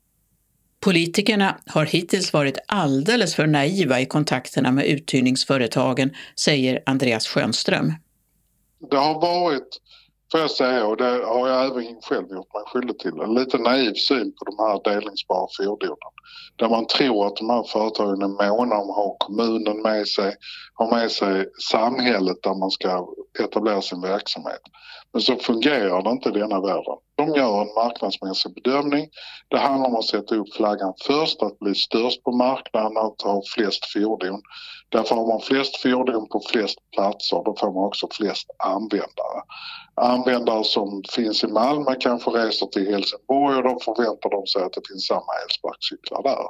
Politikerna 0.80 1.56
har 1.66 1.84
hittills 1.84 2.32
varit 2.32 2.58
alldeles 2.66 3.34
för 3.34 3.46
naiva 3.46 4.00
i 4.00 4.06
kontakterna 4.06 4.72
med 4.72 4.86
uthyrningsföretagen, 4.86 6.10
säger 6.40 6.82
Andreas 6.86 7.26
Schönström. 7.26 7.92
Det 8.90 8.96
har 8.96 9.20
varit 9.20 9.80
får 10.30 10.40
jag 10.40 10.50
säga 10.50 10.86
och 10.86 10.96
det 10.96 11.04
har 11.04 11.48
jag 11.48 11.66
även 11.66 12.02
själv 12.02 12.30
gjort 12.30 12.54
mig 12.54 12.62
skyldig 12.66 12.98
till. 12.98 13.20
En 13.20 13.34
lite 13.34 13.58
naiv 13.58 13.94
syn 13.94 14.32
på 14.32 14.44
de 14.44 14.58
här 14.58 14.94
delningsbara 14.94 15.46
fordonen. 15.56 15.96
Där 16.56 16.68
man 16.68 16.86
tror 16.86 17.26
att 17.26 17.36
de 17.36 17.50
här 17.50 17.62
företagen 17.62 18.22
är 18.22 18.28
måna 18.28 18.74
om 18.76 18.90
att 18.90 18.96
ha 18.96 19.16
kommunen 19.20 19.82
med 19.82 20.08
sig, 20.08 20.34
ha 20.74 20.96
med 20.96 21.10
sig 21.10 21.46
samhället 21.70 22.42
där 22.42 22.54
man 22.54 22.70
ska 22.70 23.06
etablera 23.38 23.82
sin 23.82 24.00
verksamhet. 24.00 24.60
Men 25.12 25.22
så 25.22 25.36
fungerar 25.36 26.02
det 26.02 26.10
inte 26.10 26.28
i 26.28 26.32
denna 26.32 26.60
världen. 26.60 26.96
De 27.16 27.34
gör 27.34 27.60
en 27.60 27.74
marknadsmässig 27.74 28.54
bedömning. 28.54 29.08
Det 29.48 29.58
handlar 29.58 29.88
om 29.88 29.96
att 29.96 30.04
sätta 30.04 30.34
upp 30.34 30.54
flaggan 30.54 30.94
först, 31.06 31.42
att 31.42 31.58
bli 31.58 31.74
störst 31.74 32.24
på 32.24 32.32
marknaden, 32.32 32.96
att 32.96 33.22
ha 33.22 33.42
flest 33.54 33.92
fordon. 33.92 34.42
Därför 34.88 35.14
har 35.14 35.26
man 35.26 35.40
flest 35.40 35.76
fordon 35.82 36.28
på 36.28 36.42
flest 36.50 36.78
platser, 36.96 37.42
då 37.44 37.56
får 37.60 37.72
man 37.72 37.84
också 37.84 38.08
flest 38.12 38.46
användare. 38.58 39.40
Användare 39.94 40.64
som 40.64 41.02
finns 41.14 41.44
i 41.44 41.46
Malmö 41.46 41.94
kanske 42.00 42.30
reser 42.30 42.66
till 42.66 42.90
Helsingborg 42.92 43.56
och 43.56 43.62
då 43.62 43.78
förväntar 43.80 44.30
de 44.30 44.46
sig 44.46 44.62
att 44.62 44.72
det 44.72 44.88
finns 44.88 45.06
samma 45.06 45.32
elsparkcyklar 45.42 46.22
där. 46.22 46.46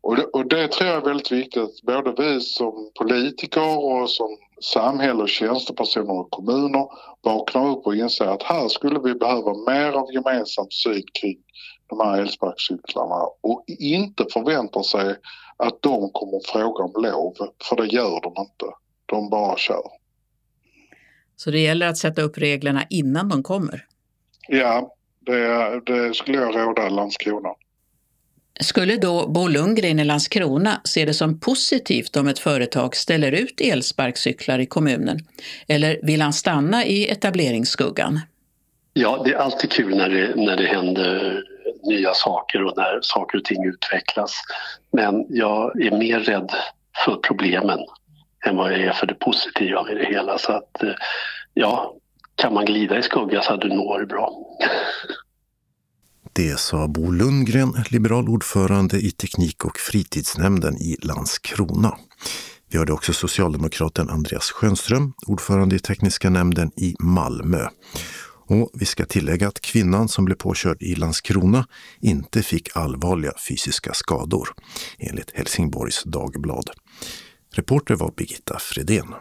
Och 0.00 0.16
det, 0.16 0.24
och 0.24 0.46
det 0.48 0.68
tror 0.68 0.90
jag 0.90 0.96
är 0.96 1.04
väldigt 1.04 1.32
viktigt, 1.32 1.82
både 1.82 2.14
vi 2.22 2.40
som 2.40 2.90
politiker 2.98 3.78
och 3.78 4.10
som 4.10 4.36
samhälle 4.60 5.22
och 5.22 5.28
tjänstepersoner 5.28 6.20
och 6.20 6.30
kommuner 6.30 6.86
vaknar 7.22 7.68
upp 7.68 7.86
och 7.86 7.96
inser 7.96 8.26
att 8.26 8.42
här 8.42 8.68
skulle 8.68 9.00
vi 9.00 9.14
behöva 9.14 9.54
mer 9.70 9.92
av 9.92 10.12
gemensam 10.12 10.66
syn 10.70 11.04
kring 11.20 11.38
de 11.86 12.00
här 12.00 12.20
elsparkcyklarna 12.20 13.22
och 13.40 13.64
inte 13.66 14.24
förväntar 14.32 14.82
sig 14.82 15.16
att 15.56 15.82
de 15.82 16.10
kommer 16.12 16.52
fråga 16.52 16.84
om 16.84 17.02
lov, 17.02 17.34
för 17.68 17.76
det 17.76 17.86
gör 17.86 18.20
de 18.20 18.34
inte. 18.38 18.66
De 19.06 19.30
bara 19.30 19.56
kör. 19.56 19.82
Så 21.36 21.50
det 21.50 21.58
gäller 21.58 21.88
att 21.88 21.96
sätta 21.96 22.22
upp 22.22 22.38
reglerna 22.38 22.82
innan 22.90 23.28
de 23.28 23.42
kommer? 23.42 23.86
Ja, 24.48 24.94
det, 25.20 25.80
det 25.86 26.14
skulle 26.14 26.38
jag 26.38 26.56
råda 26.56 26.88
Landskrona. 26.88 27.48
Skulle 28.60 28.96
då 28.96 29.26
Bo 29.26 29.48
Lundgren 29.48 30.00
i 30.00 30.04
Landskrona 30.04 30.80
se 30.84 31.04
det 31.04 31.14
som 31.14 31.40
positivt 31.40 32.16
om 32.16 32.28
ett 32.28 32.38
företag 32.38 32.96
ställer 32.96 33.32
ut 33.32 33.60
elsparkcyklar 33.60 34.58
i 34.58 34.66
kommunen? 34.66 35.18
Eller 35.68 36.00
vill 36.02 36.22
han 36.22 36.32
stanna 36.32 36.84
i 36.84 37.10
etableringsskuggan? 37.10 38.20
Ja, 38.92 39.22
det 39.24 39.32
är 39.32 39.36
alltid 39.36 39.70
kul 39.70 39.96
när 39.96 40.08
det, 40.08 40.34
när 40.36 40.56
det 40.56 40.66
händer 40.66 41.42
nya 41.82 42.14
saker 42.14 42.64
och 42.64 42.76
när 42.76 42.98
saker 43.02 43.38
och 43.38 43.44
ting 43.44 43.64
utvecklas. 43.64 44.34
Men 44.92 45.26
jag 45.28 45.82
är 45.82 45.90
mer 45.90 46.20
rädd 46.20 46.50
för 47.04 47.16
problemen 47.16 47.78
än 48.46 48.56
vad 48.56 48.72
jag 48.72 48.80
är 48.80 48.92
för 48.92 49.06
det 49.06 49.14
positiva 49.14 49.86
i 49.92 49.94
det 49.94 50.06
hela. 50.06 50.38
Så 50.38 50.52
att 50.52 50.82
eh, 50.82 50.94
ja, 51.54 51.94
kan 52.34 52.54
man 52.54 52.64
glida 52.64 52.98
i 52.98 53.02
skugga 53.02 53.42
så 53.42 53.50
hade 53.50 53.68
du 53.68 53.74
når 53.74 54.04
bra. 54.04 54.32
Det 56.36 56.60
sa 56.60 56.88
Bo 56.88 57.10
Lundgren, 57.10 57.84
liberal 57.90 58.28
ordförande 58.28 59.00
i 59.00 59.10
teknik 59.10 59.64
och 59.64 59.78
fritidsnämnden 59.78 60.76
i 60.76 60.96
Landskrona. 61.02 61.98
Vi 62.70 62.78
hörde 62.78 62.92
också 62.92 63.12
socialdemokraten 63.12 64.10
Andreas 64.10 64.50
Schönström, 64.50 65.12
ordförande 65.26 65.76
i 65.76 65.78
tekniska 65.78 66.30
nämnden 66.30 66.70
i 66.76 66.94
Malmö. 67.00 67.68
Och 68.46 68.70
vi 68.74 68.86
ska 68.86 69.04
tillägga 69.04 69.48
att 69.48 69.60
kvinnan 69.60 70.08
som 70.08 70.24
blev 70.24 70.36
påkörd 70.36 70.82
i 70.82 70.94
Landskrona 70.94 71.66
inte 72.00 72.42
fick 72.42 72.76
allvarliga 72.76 73.32
fysiska 73.48 73.94
skador, 73.94 74.48
enligt 74.98 75.30
Helsingborgs 75.34 76.02
Dagblad. 76.04 76.70
Reporter 77.54 77.94
var 77.94 78.12
Birgitta 78.16 78.58
Fredén. 78.58 79.14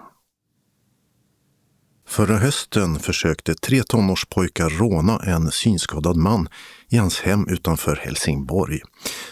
Förra 2.08 2.38
hösten 2.38 3.00
försökte 3.00 3.56
tre 3.56 3.84
tonårspojkar 3.84 4.70
råna 4.70 5.20
en 5.20 5.52
synskadad 5.52 6.18
man 6.18 6.48
i 6.90 6.98
hans 6.98 7.20
hem 7.20 7.48
utanför 7.48 7.96
Helsingborg. 7.96 8.80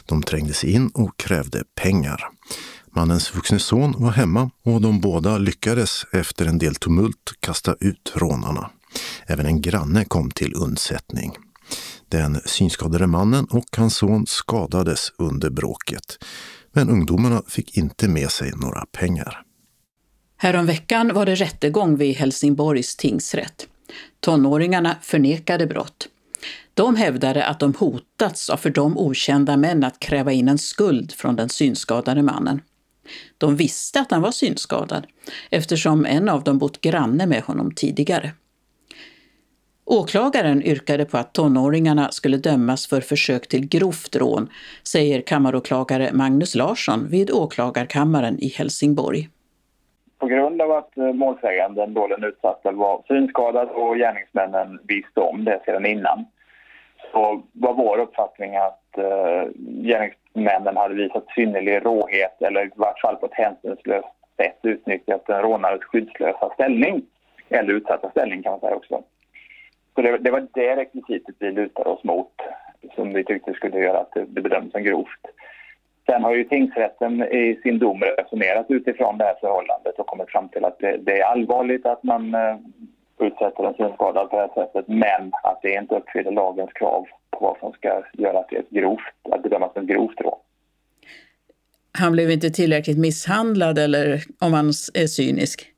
De 0.06 0.24
trängde 0.24 0.54
sig 0.54 0.72
in 0.72 0.92
och 0.94 1.18
krävde 1.18 1.64
pengar. 1.76 2.30
Mannens 2.96 3.36
vuxne 3.36 3.60
son 3.60 3.96
var 3.98 4.12
hemma 4.12 4.50
och 4.64 4.82
de 4.82 5.00
båda 5.00 5.38
lyckades 5.38 6.06
efter 6.12 6.46
en 6.46 6.58
del 6.58 6.76
tumult 6.76 7.34
kasta 7.40 7.76
ut 7.80 8.14
rånarna. 8.16 8.72
Även 9.26 9.46
en 9.46 9.62
granne 9.62 10.06
kom 10.06 10.32
till 10.32 10.54
undsättning. 10.56 11.34
Den 12.10 12.42
synskadade 12.46 13.08
mannen 13.08 13.46
och 13.46 13.66
hans 13.78 13.98
son 13.98 14.26
skadades 14.28 15.12
under 15.18 15.50
bråket. 15.50 16.24
Men 16.74 16.90
ungdomarna 16.90 17.44
fick 17.48 17.78
inte 17.78 18.08
med 18.08 18.32
sig 18.32 18.52
några 18.56 18.86
pengar. 18.86 19.42
Häromveckan 20.38 21.14
var 21.14 21.26
det 21.26 21.36
rättegång 21.36 21.98
vid 21.98 22.16
Helsingborgs 22.16 22.96
tingsrätt. 22.96 23.68
Tonåringarna 24.20 24.98
förnekade 25.02 25.68
brott. 25.68 26.08
De 26.74 26.96
hävdade 26.96 27.46
att 27.46 27.60
de 27.60 27.74
hotats 27.74 28.50
av 28.50 28.58
för 28.58 28.70
dem 28.70 28.98
okända 28.98 29.58
män 29.58 29.84
att 29.84 30.00
kräva 30.00 30.32
in 30.32 30.48
en 30.48 30.58
skuld 30.58 31.12
från 31.12 31.36
den 31.36 31.50
synskadade 31.50 32.22
mannen. 32.24 32.62
De 33.38 33.56
visste 33.56 34.00
att 34.00 34.12
han 34.12 34.22
var 34.22 34.32
synskadad 34.32 35.08
eftersom 35.52 36.06
en 36.06 36.30
av 36.30 36.44
dem 36.44 36.58
bott 36.58 36.82
granne 36.82 37.26
med 37.26 37.42
honom 37.42 37.72
tidigare. 37.76 38.32
Åklagaren 39.86 40.64
yrkade 40.64 41.06
på 41.06 41.18
att 41.18 41.34
tonåringarna 41.34 42.12
skulle 42.12 42.38
dömas 42.38 42.88
för 42.88 43.02
försök 43.02 43.48
till 43.48 43.68
grovt 43.68 44.16
rån, 44.16 44.50
säger 44.88 45.22
kammaråklagare 45.22 46.10
Magnus 46.14 46.56
Larsson 46.56 47.08
vid 47.10 47.32
åklagarkammaren 47.32 48.40
i 48.40 48.48
Helsingborg. 48.48 49.30
På 50.20 50.28
grund 50.28 50.62
av 50.62 50.72
att 50.72 50.98
eh, 50.98 51.14
målsäganden, 51.14 51.94
då 51.94 52.08
den 52.08 52.24
utsatta, 52.24 52.72
var 52.72 53.04
synskadad 53.08 53.70
och 53.70 53.96
gärningsmännen 53.96 54.80
visste 54.88 55.20
om 55.20 55.46
det 55.46 55.62
sedan 55.66 55.86
innan 55.86 56.26
så 57.14 57.44
var 57.54 57.74
vår 57.74 57.98
uppfattning 57.98 58.56
att 58.56 58.98
eh, 58.98 59.50
gärningsmännen 59.84 60.78
hade 60.78 60.94
visat 60.96 61.26
synnerlig 61.36 61.86
råhet 61.86 62.42
eller 62.42 62.66
i 62.66 62.70
vart 62.76 63.00
fall 63.00 63.16
på 63.16 63.26
ett 63.26 63.34
hänsynslöst 63.34 64.08
sätt 64.38 64.60
utnyttjat 64.62 65.30
en 65.30 65.42
rånares 65.42 65.84
skyddslösa 65.84 66.50
ställning 66.54 67.02
eller 67.50 67.74
utsatta 67.74 68.10
ställning 68.10 68.44
kan 68.44 68.52
man 68.52 68.60
säga 68.60 68.76
också. 68.76 69.04
Så 69.96 70.02
det, 70.02 70.18
det 70.18 70.32
var 70.32 70.48
det 70.54 70.76
rekvisitet 70.76 71.36
vi 71.40 71.52
lutade 71.52 71.90
oss 71.90 72.04
mot 72.04 72.32
som 72.96 73.14
vi 73.14 73.24
tyckte 73.24 73.54
skulle 73.54 73.80
göra 73.80 74.00
att 74.00 74.12
det, 74.14 74.26
det 74.26 74.42
bedömdes 74.42 74.72
som 74.72 74.84
grovt. 74.84 75.26
Sen 76.06 76.24
har 76.24 76.34
ju 76.34 76.44
tingsrätten 76.44 77.24
i 77.24 77.60
sin 77.64 77.80
dom 77.80 78.02
resonerat 78.18 78.66
utifrån 78.70 79.18
det 79.18 79.26
här 79.26 79.36
förhållandet 79.42 80.00
och 80.00 80.08
kommit 80.08 80.32
fram 80.32 80.50
till 80.50 80.66
att 80.66 80.80
det, 80.80 80.98
det 80.98 81.20
är 81.20 81.26
allvarligt 81.26 81.86
att 81.86 82.04
man 82.04 82.36
eh, 82.36 82.56
utsätter 83.20 83.64
en 83.64 83.74
synskadad 83.74 84.30
på 84.30 84.36
det 84.36 84.42
här 84.42 84.66
sättet 84.66 84.88
men 84.88 85.32
att 85.44 85.60
det 85.62 85.74
inte 85.74 85.96
uppfyller 85.96 86.32
lagens 86.32 86.74
krav 86.74 87.06
på 87.32 87.40
vad 87.40 87.58
som 87.60 87.72
ska 87.74 88.04
göra 88.14 88.40
att 88.40 88.50
det 88.50 88.56
är 88.56 88.60
ett 88.60 88.70
grovt, 88.70 89.14
att 89.32 89.44
bedömas 89.44 89.74
som 89.74 89.88
grovt 89.88 90.22
rån. 90.22 90.40
Han 91.98 92.12
blev 92.12 92.32
inte 92.32 92.50
tillräckligt 92.50 92.98
misshandlad 92.98 93.80
eller 93.80 94.20
om 94.40 94.52
man 94.52 94.68
är 94.94 95.08
cynisk? 95.08 95.74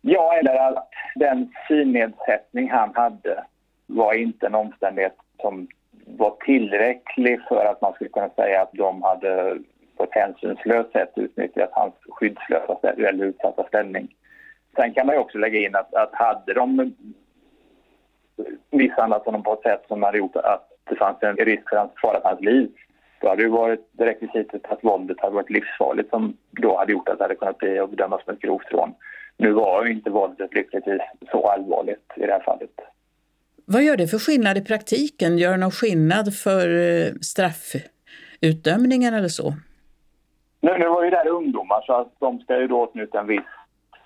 Ja, 0.00 0.34
eller 0.38 0.54
att 0.54 0.88
den 1.14 1.52
synnedsättning 1.68 2.70
han 2.70 2.90
hade 2.94 3.44
var 3.86 4.14
inte 4.14 4.46
en 4.46 4.54
omständighet 4.54 5.16
som 5.40 5.68
var 6.06 6.36
tillräcklig 6.44 7.40
för 7.48 7.64
att 7.64 7.80
man 7.80 7.92
skulle 7.92 8.10
kunna 8.10 8.28
säga 8.28 8.62
att 8.62 8.72
de 8.72 9.02
hade 9.02 9.58
på 9.96 10.04
ett 10.04 10.14
hänsynslöst 10.14 10.92
sätt 10.92 11.12
utnyttjat 11.16 11.70
hans 11.72 11.94
skyddslösa 12.08 12.78
eller 12.82 13.24
utsatta 13.24 13.64
ställning. 13.68 14.08
Sen 14.76 14.94
kan 14.94 15.06
man 15.06 15.14
ju 15.14 15.20
också 15.20 15.38
lägga 15.38 15.58
in 15.58 15.76
att, 15.76 15.94
att 15.94 16.14
hade 16.14 16.54
de 16.54 16.94
misshandlat 18.70 19.24
honom 19.24 19.42
på 19.42 19.52
ett 19.52 19.62
sätt 19.62 19.84
som 19.88 20.02
hade 20.02 20.18
gjort 20.18 20.36
att 20.36 20.68
det 20.90 20.96
fanns 20.96 21.22
en 21.22 21.36
risk 21.36 21.68
för 21.68 21.76
hans, 21.76 21.92
fara 22.02 22.20
för 22.20 22.28
hans 22.28 22.40
liv 22.40 22.70
då 23.22 23.28
hade 23.28 23.42
det 23.42 23.48
varit 23.48 23.90
rekvisitet 23.98 24.64
att 24.64 24.84
våldet 24.84 25.20
hade 25.20 25.34
varit 25.34 25.50
livsfarligt 25.50 26.10
som 26.10 26.36
då 26.50 26.78
hade 26.78 26.92
gjort 26.92 27.08
att 27.08 27.18
det 27.18 27.24
hade 27.24 27.34
kunnat 27.34 27.58
bli 27.58 27.80
och 27.80 27.88
bedömas 27.88 28.24
som 28.24 28.34
ett 28.34 28.40
grovt 28.40 28.72
rån. 28.72 28.94
Nu 29.36 29.52
var 29.52 29.84
ju 29.84 29.92
inte 29.92 30.10
våldet 30.10 30.54
lyckligtvis 30.54 31.00
så 31.30 31.46
allvarligt 31.48 32.12
i 32.16 32.20
det 32.20 32.32
här 32.32 32.42
fallet. 32.42 32.70
Vad 33.64 33.82
gör 33.82 33.96
det 33.96 34.08
för 34.08 34.18
skillnad 34.18 34.58
i 34.58 34.64
praktiken? 34.64 35.38
Gör 35.38 35.50
det 35.50 35.56
någon 35.56 35.70
skillnad 35.70 36.34
för 36.34 36.68
eh, 36.68 37.12
straffutdömningen 37.22 39.14
eller 39.14 39.28
så? 39.28 39.54
Nu, 40.60 40.78
nu 40.78 40.88
var 40.88 41.04
ju 41.04 41.10
det 41.10 41.16
här 41.16 41.28
ungdomar 41.28 41.82
så 41.86 41.92
att 41.92 42.12
de 42.18 42.38
ska 42.38 42.60
ju 42.60 42.68
då 42.68 42.80
åtnjuta 42.80 43.20
en 43.20 43.26
viss 43.26 43.40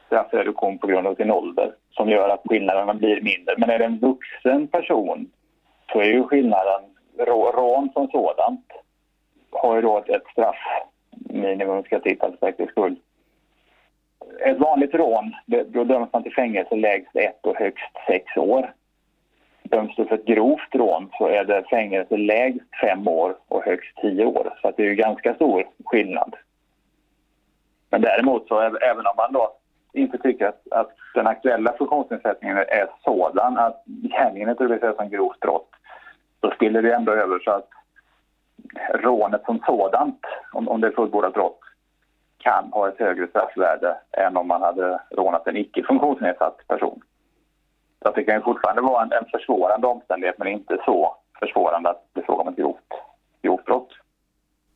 straffreduktion 0.06 0.78
på 0.78 0.86
grund 0.86 1.06
av 1.06 1.14
sin 1.14 1.30
ålder 1.30 1.72
som 1.90 2.08
gör 2.08 2.28
att 2.28 2.42
skillnaderna 2.44 2.94
blir 2.94 3.20
mindre. 3.20 3.54
Men 3.58 3.70
är 3.70 3.78
det 3.78 3.84
en 3.84 3.98
vuxen 3.98 4.66
person 4.66 5.30
så 5.92 6.00
är 6.00 6.04
ju 6.04 6.22
skillnaden 6.22 6.82
rån 7.18 7.90
som 7.92 8.08
sådant 8.08 8.66
har 9.50 9.76
ju 9.76 9.82
då 9.82 9.98
ett, 9.98 10.08
ett 10.08 10.26
straffminimum 10.32 11.82
ska 11.82 12.00
titta 12.00 12.30
för 12.30 12.36
säkerhets 12.36 12.72
skull. 12.72 12.96
Ett 14.40 14.58
vanligt 14.58 14.94
rån, 14.94 15.34
då 15.66 15.84
döms 15.84 16.12
man 16.12 16.22
till 16.22 16.34
fängelse 16.34 16.76
lägst 16.76 17.16
ett 17.16 17.46
och 17.46 17.56
högst 17.56 17.92
sex 18.06 18.36
år. 18.36 18.72
Döms 19.62 19.96
du 19.96 20.04
för 20.04 20.14
ett 20.14 20.24
grovt 20.24 20.74
rån 20.74 21.10
så 21.18 21.26
är 21.28 21.44
det 21.44 21.64
fängelse 21.70 22.16
lägst 22.16 22.60
fem 22.80 23.08
år 23.08 23.36
och 23.48 23.64
högst 23.64 23.96
tio 24.02 24.24
år. 24.24 24.58
Så 24.60 24.68
att 24.68 24.76
det 24.76 24.82
är 24.82 24.88
ju 24.88 24.94
ganska 24.94 25.34
stor 25.34 25.64
skillnad. 25.84 26.36
Men 27.90 28.00
däremot 28.00 28.48
så 28.48 28.60
även 28.60 29.06
om 29.06 29.16
man 29.16 29.32
då 29.32 29.52
inte 29.96 30.18
tycker 30.18 30.46
att, 30.46 30.62
att 30.70 30.90
den 31.14 31.26
aktuella 31.26 31.72
funktionsnedsättningen 31.78 32.56
är 32.56 32.88
sådan 33.04 33.58
att 33.58 33.84
gärningen 34.10 34.50
inte 34.50 34.64
rubriceras 34.64 34.96
som 34.96 35.10
grovt 35.10 35.40
brott 35.40 35.70
då 36.40 36.50
spiller 36.50 36.82
det 36.82 36.94
ändå 36.94 37.12
över 37.12 37.38
så 37.38 37.50
att 37.50 37.68
rånet 38.94 39.42
som 39.44 39.60
sådant, 39.66 40.20
om, 40.52 40.68
om 40.68 40.80
det 40.80 40.86
är 40.86 40.92
fullbordat 40.92 41.32
brott, 41.32 41.60
kan 42.38 42.64
ha 42.72 42.88
ett 42.88 42.98
högre 42.98 43.26
straffvärde 43.26 43.96
än 44.12 44.36
om 44.36 44.48
man 44.48 44.62
hade 44.62 45.00
rånat 45.10 45.46
en 45.46 45.56
icke 45.56 45.82
funktionsnedsatt 45.82 46.68
person. 46.68 47.00
Så 48.02 48.12
det 48.12 48.24
kan 48.24 48.42
fortfarande 48.42 48.82
vara 48.82 49.02
en, 49.02 49.12
en 49.12 49.24
försvårande 49.30 49.86
omständighet 49.86 50.38
men 50.38 50.48
inte 50.48 50.78
så 50.84 51.16
försvårande 51.38 51.90
att 51.90 52.04
det 52.12 52.20
är 52.20 52.24
fråga 52.24 52.42
om 52.42 52.48
ett 52.48 52.56
grovt, 52.56 52.92
grovt 53.42 53.64
brott. 53.64 53.88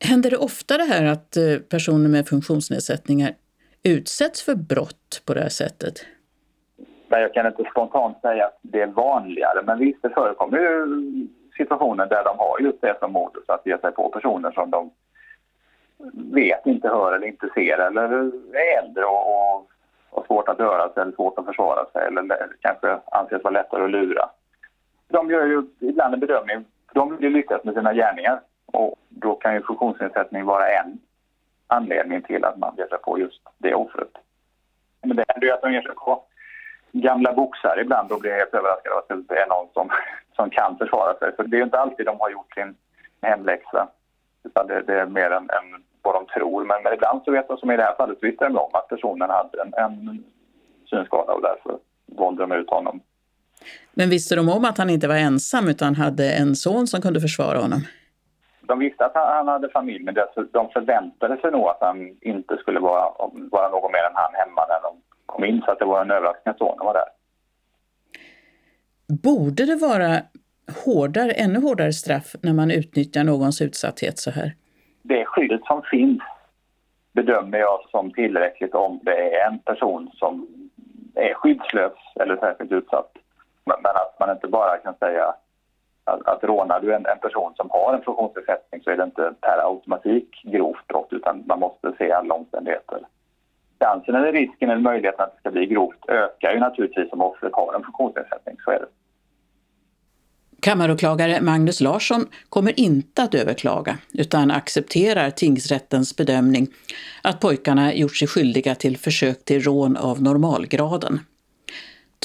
Händer 0.04 0.30
det 0.30 0.36
ofta 0.36 0.76
det 0.76 0.84
här 0.84 1.04
att 1.04 1.36
eh, 1.36 1.58
personer 1.70 2.08
med 2.08 2.28
funktionsnedsättningar 2.28 3.34
utsätts 3.82 4.42
för 4.42 4.54
brott 4.54 5.22
på 5.26 5.34
det 5.34 5.40
här 5.40 5.48
sättet? 5.48 5.94
Nej, 7.08 7.22
jag 7.22 7.34
kan 7.34 7.46
inte 7.46 7.64
spontant 7.70 8.20
säga 8.20 8.46
att 8.46 8.58
det 8.62 8.80
är 8.80 8.86
vanligare, 8.86 9.62
men 9.64 9.78
visst 9.78 10.02
det 10.02 10.10
förekommer 10.10 10.58
ju 10.58 10.86
situationer 11.56 12.06
där 12.06 12.24
de 12.24 12.38
har 12.38 12.60
just 12.60 12.80
det 12.80 12.96
som 13.00 13.12
modus 13.12 13.44
att 13.48 13.66
ge 13.66 13.78
sig 13.78 13.92
på 13.92 14.08
personer 14.08 14.50
som 14.50 14.70
de 14.70 14.90
vet, 16.32 16.66
inte 16.66 16.88
hör 16.88 17.12
eller 17.12 17.26
inte 17.26 17.48
ser 17.54 17.78
eller 17.78 18.02
är 18.56 18.84
äldre 18.84 19.04
och, 19.04 19.56
och 19.56 19.70
har 20.10 20.24
svårt 20.26 20.48
att 20.48 20.60
röra 20.60 20.92
sig 20.92 21.02
eller 21.02 21.12
svårt 21.12 21.38
att 21.38 21.46
försvara 21.46 21.86
sig 21.92 22.06
eller 22.06 22.48
kanske 22.60 22.98
anses 23.12 23.44
vara 23.44 23.54
lättare 23.54 23.84
att 23.84 23.90
lura. 23.90 24.30
De 25.08 25.30
gör 25.30 25.46
ju 25.46 25.62
ibland 25.80 26.14
en 26.14 26.20
bedömning, 26.20 26.64
de 26.92 27.16
vill 27.16 27.24
ju 27.24 27.30
lyckas 27.30 27.64
med 27.64 27.74
sina 27.74 27.94
gärningar 27.94 28.40
och 28.66 28.94
då 29.08 29.34
kan 29.34 29.54
ju 29.54 29.62
funktionsnedsättning 29.62 30.44
vara 30.44 30.68
en 30.68 30.98
anledning 31.70 32.22
till 32.22 32.44
att 32.44 32.58
man 32.58 32.74
ger 32.76 32.86
sig 32.86 32.98
på 32.98 33.18
just 33.18 33.42
det 33.58 33.74
offret. 33.74 34.12
Men 35.02 35.16
det 35.16 35.24
händer 35.28 35.46
ju 35.46 35.52
att 35.52 35.62
de 35.62 35.72
ger 35.72 35.82
sig 35.82 35.94
på 35.94 36.22
gamla 36.92 37.32
boxare 37.32 37.80
ibland 37.80 38.12
och 38.12 38.20
blir 38.20 38.32
helt 38.32 38.54
överraskade 38.54 38.94
av 38.94 38.98
att 38.98 39.28
det 39.28 39.38
är 39.38 39.48
någon 39.48 39.68
som, 39.72 39.90
som 40.36 40.50
kan 40.50 40.78
försvara 40.78 41.18
sig. 41.18 41.36
För 41.36 41.44
det 41.44 41.58
är 41.58 41.62
inte 41.62 41.78
alltid 41.78 42.06
de 42.06 42.20
har 42.20 42.30
gjort 42.30 42.54
sin 42.54 42.76
hemläxa. 43.22 43.88
Utan 44.44 44.66
det, 44.66 44.82
det 44.86 45.00
är 45.00 45.06
mer 45.06 45.30
än, 45.30 45.50
än 45.50 45.84
vad 46.02 46.14
de 46.14 46.26
tror. 46.26 46.64
Men, 46.64 46.82
men 46.82 46.94
ibland 46.94 47.22
så 47.24 47.30
vet 47.30 47.48
de, 47.48 47.56
som 47.56 47.70
i 47.70 47.76
det 47.76 47.82
här 47.82 47.94
fallet, 47.94 48.18
visste 48.20 48.44
de 48.44 48.56
om 48.56 48.70
att 48.72 48.88
personen 48.88 49.30
hade 49.30 49.62
en, 49.62 49.74
en 49.74 50.24
synskada 50.90 51.32
och 51.32 51.42
därför 51.42 51.78
valde 52.06 52.42
de 52.42 52.52
ut 52.52 52.70
honom. 52.70 53.00
Men 53.92 54.10
visste 54.10 54.36
de 54.36 54.48
om 54.48 54.64
att 54.64 54.78
han 54.78 54.90
inte 54.90 55.08
var 55.08 55.14
ensam 55.14 55.68
utan 55.68 55.94
hade 55.94 56.32
en 56.32 56.56
son 56.56 56.86
som 56.86 57.02
kunde 57.02 57.20
försvara 57.20 57.58
honom? 57.58 57.80
De 58.70 58.78
visste 58.78 59.04
att 59.04 59.14
han 59.14 59.48
hade 59.48 59.68
familj 59.68 60.04
men 60.04 60.14
de 60.52 60.70
förväntade 60.70 61.36
sig 61.40 61.50
nog 61.50 61.68
att 61.68 61.80
han 61.80 62.16
inte 62.20 62.56
skulle 62.56 62.80
vara, 62.80 63.10
vara 63.50 63.68
någon 63.68 63.92
mer 63.92 64.04
än 64.04 64.14
han 64.14 64.34
hemma 64.34 64.66
när 64.68 64.82
de 64.82 65.02
kom 65.26 65.44
in 65.44 65.62
så 65.64 65.70
att 65.70 65.78
det 65.78 65.84
var 65.84 66.00
en 66.00 66.10
överraskning 66.10 66.50
att 66.50 66.58
sonen 66.58 66.86
var 66.86 66.94
där. 66.94 67.08
Borde 69.22 69.66
det 69.66 69.76
vara 69.76 70.22
hårdare, 70.84 71.30
ännu 71.30 71.60
hårdare 71.60 71.92
straff 71.92 72.34
när 72.42 72.52
man 72.52 72.70
utnyttjar 72.70 73.24
någons 73.24 73.60
utsatthet 73.60 74.18
så 74.18 74.30
här? 74.30 74.52
Det 75.02 75.24
skyddet 75.24 75.64
som 75.64 75.82
finns 75.82 76.22
bedömer 77.12 77.58
jag 77.58 77.80
som 77.90 78.12
tillräckligt 78.12 78.74
om 78.74 79.00
det 79.02 79.34
är 79.36 79.46
en 79.46 79.58
person 79.58 80.10
som 80.14 80.46
är 81.14 81.34
skyddslös 81.34 81.98
eller 82.20 82.36
särskilt 82.36 82.72
utsatt. 82.72 83.12
Men 83.64 83.76
att 83.84 84.16
man 84.20 84.30
inte 84.30 84.48
bara 84.48 84.78
kan 84.78 84.94
säga 84.94 85.34
att, 86.10 86.26
att 86.28 86.44
rånar 86.44 86.80
du 86.80 86.94
en, 86.94 87.06
en 87.06 87.18
person 87.18 87.52
som 87.56 87.70
har 87.70 87.94
en 87.94 88.02
funktionsnedsättning 88.02 88.82
så 88.82 88.90
är 88.90 88.96
det 88.96 89.04
inte 89.04 89.32
per 89.40 89.58
automatik 89.68 90.42
grovt 90.44 90.86
brott 90.86 91.08
utan 91.10 91.42
man 91.46 91.60
måste 91.60 91.92
se 91.98 92.12
alla 92.12 92.34
omständigheter. 92.34 92.98
Chansen 93.80 94.14
eller 94.14 94.32
risken 94.32 94.70
eller 94.70 94.82
möjligheten 94.82 95.24
att 95.24 95.32
det 95.34 95.40
ska 95.40 95.50
bli 95.50 95.66
grovt 95.66 96.08
ökar 96.08 96.52
ju 96.52 96.60
naturligtvis 96.60 97.12
om 97.12 97.20
offret 97.20 97.52
har 97.54 97.74
en 97.74 97.82
funktionsnedsättning, 97.82 98.56
så 98.64 98.70
är 98.70 98.78
det. 98.78 98.86
Kammaråklagare 100.60 101.40
Magnus 101.40 101.80
Larsson 101.80 102.26
kommer 102.48 102.80
inte 102.80 103.22
att 103.22 103.34
överklaga 103.34 103.98
utan 104.12 104.50
accepterar 104.50 105.30
tingsrättens 105.30 106.16
bedömning 106.16 106.68
att 107.22 107.40
pojkarna 107.40 107.94
gjort 107.94 108.16
sig 108.16 108.28
skyldiga 108.28 108.74
till 108.74 108.96
försök 108.96 109.44
till 109.44 109.62
rån 109.62 109.96
av 109.96 110.22
normalgraden. 110.22 111.20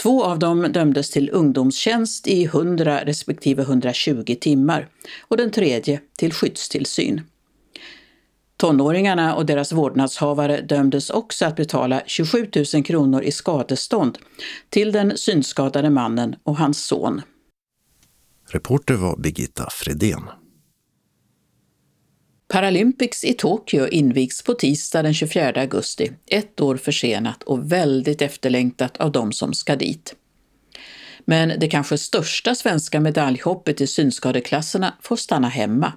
Två 0.01 0.23
av 0.23 0.39
dem 0.39 0.61
dömdes 0.71 1.09
till 1.09 1.29
ungdomstjänst 1.33 2.27
i 2.27 2.43
100 2.43 3.05
respektive 3.05 3.61
120 3.61 4.35
timmar 4.41 4.89
och 5.27 5.37
den 5.37 5.51
tredje 5.51 6.01
till 6.17 6.33
skyddstillsyn. 6.33 7.21
Tonåringarna 8.57 9.35
och 9.35 9.45
deras 9.45 9.71
vårdnadshavare 9.71 10.61
dömdes 10.61 11.09
också 11.09 11.45
att 11.45 11.55
betala 11.55 12.01
27 12.05 12.47
000 12.73 12.83
kronor 12.83 13.21
i 13.21 13.31
skadestånd 13.31 14.17
till 14.69 14.91
den 14.91 15.17
synskadade 15.17 15.89
mannen 15.89 16.35
och 16.43 16.57
hans 16.57 16.85
son. 16.85 17.21
Reporter 18.49 18.93
var 18.93 19.17
Birgitta 19.17 19.67
Fredén. 19.71 20.23
Paralympics 22.55 23.23
i 23.23 23.33
Tokyo 23.33 23.87
invigs 23.87 24.41
på 24.41 24.53
tisdag 24.53 25.01
den 25.01 25.13
24 25.13 25.53
augusti, 25.55 26.11
ett 26.25 26.61
år 26.61 26.77
försenat 26.77 27.43
och 27.43 27.71
väldigt 27.71 28.21
efterlängtat 28.21 28.97
av 28.97 29.11
de 29.11 29.31
som 29.31 29.53
ska 29.53 29.75
dit. 29.75 30.15
Men 31.25 31.59
det 31.59 31.67
kanske 31.67 31.97
största 31.97 32.55
svenska 32.55 32.99
medaljhoppet 32.99 33.81
i 33.81 33.87
synskadeklasserna 33.87 34.93
får 35.01 35.15
stanna 35.15 35.49
hemma. 35.49 35.93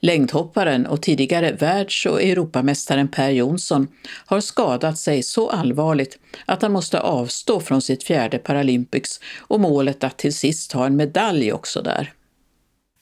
Längdhopparen 0.00 0.86
och 0.86 1.02
tidigare 1.02 1.52
världs 1.52 2.06
och 2.06 2.22
Europamästaren 2.22 3.08
Per 3.08 3.30
Jonsson 3.30 3.88
har 4.26 4.40
skadat 4.40 4.98
sig 4.98 5.22
så 5.22 5.50
allvarligt 5.50 6.18
att 6.44 6.62
han 6.62 6.72
måste 6.72 7.00
avstå 7.00 7.60
från 7.60 7.82
sitt 7.82 8.04
fjärde 8.04 8.38
Paralympics 8.38 9.20
och 9.38 9.60
målet 9.60 10.04
att 10.04 10.18
till 10.18 10.34
sist 10.34 10.72
ha 10.72 10.86
en 10.86 10.96
medalj 10.96 11.52
också 11.52 11.82
där. 11.82 12.12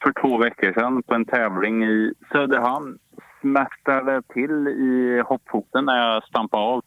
För 0.02 0.12
två 0.20 0.38
veckor 0.38 0.72
sedan 0.72 1.02
på 1.02 1.14
en 1.14 1.24
tävling 1.24 1.84
i 1.84 2.12
Söderhamn 2.32 2.98
smärtade 3.40 4.22
till 4.22 4.68
i 4.68 5.22
hoppfoten 5.26 5.84
när 5.84 5.96
jag 5.96 6.24
stampade 6.24 6.62
av. 6.62 6.82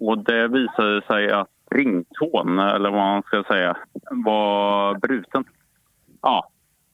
Och 0.00 0.24
det 0.24 0.48
visade 0.48 1.02
sig 1.06 1.30
att 1.30 1.48
ringtån, 1.70 2.58
eller 2.58 2.90
vad 2.90 3.00
man 3.00 3.22
ska 3.22 3.44
säga, 3.48 3.76
var 4.10 4.94
bruten. 4.98 5.44
Ja, 6.22 6.50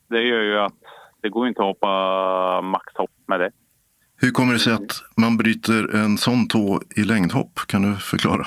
det 0.08 0.22
gör 0.22 0.42
ju 0.42 0.58
att 0.58 0.82
det 1.20 1.28
går 1.28 1.48
inte 1.48 1.60
att 1.60 1.66
hoppa 1.66 2.62
maxhopp 2.62 3.10
med 3.26 3.40
det. 3.40 3.50
Hur 4.20 4.30
kommer 4.30 4.52
det 4.52 4.58
sig 4.58 4.72
att 4.72 5.02
man 5.16 5.36
bryter 5.36 5.96
en 5.96 6.18
sån 6.18 6.48
tå 6.48 6.80
i 6.96 7.04
längdhopp? 7.04 7.60
Kan 7.66 7.82
du 7.82 7.94
förklara? 7.94 8.46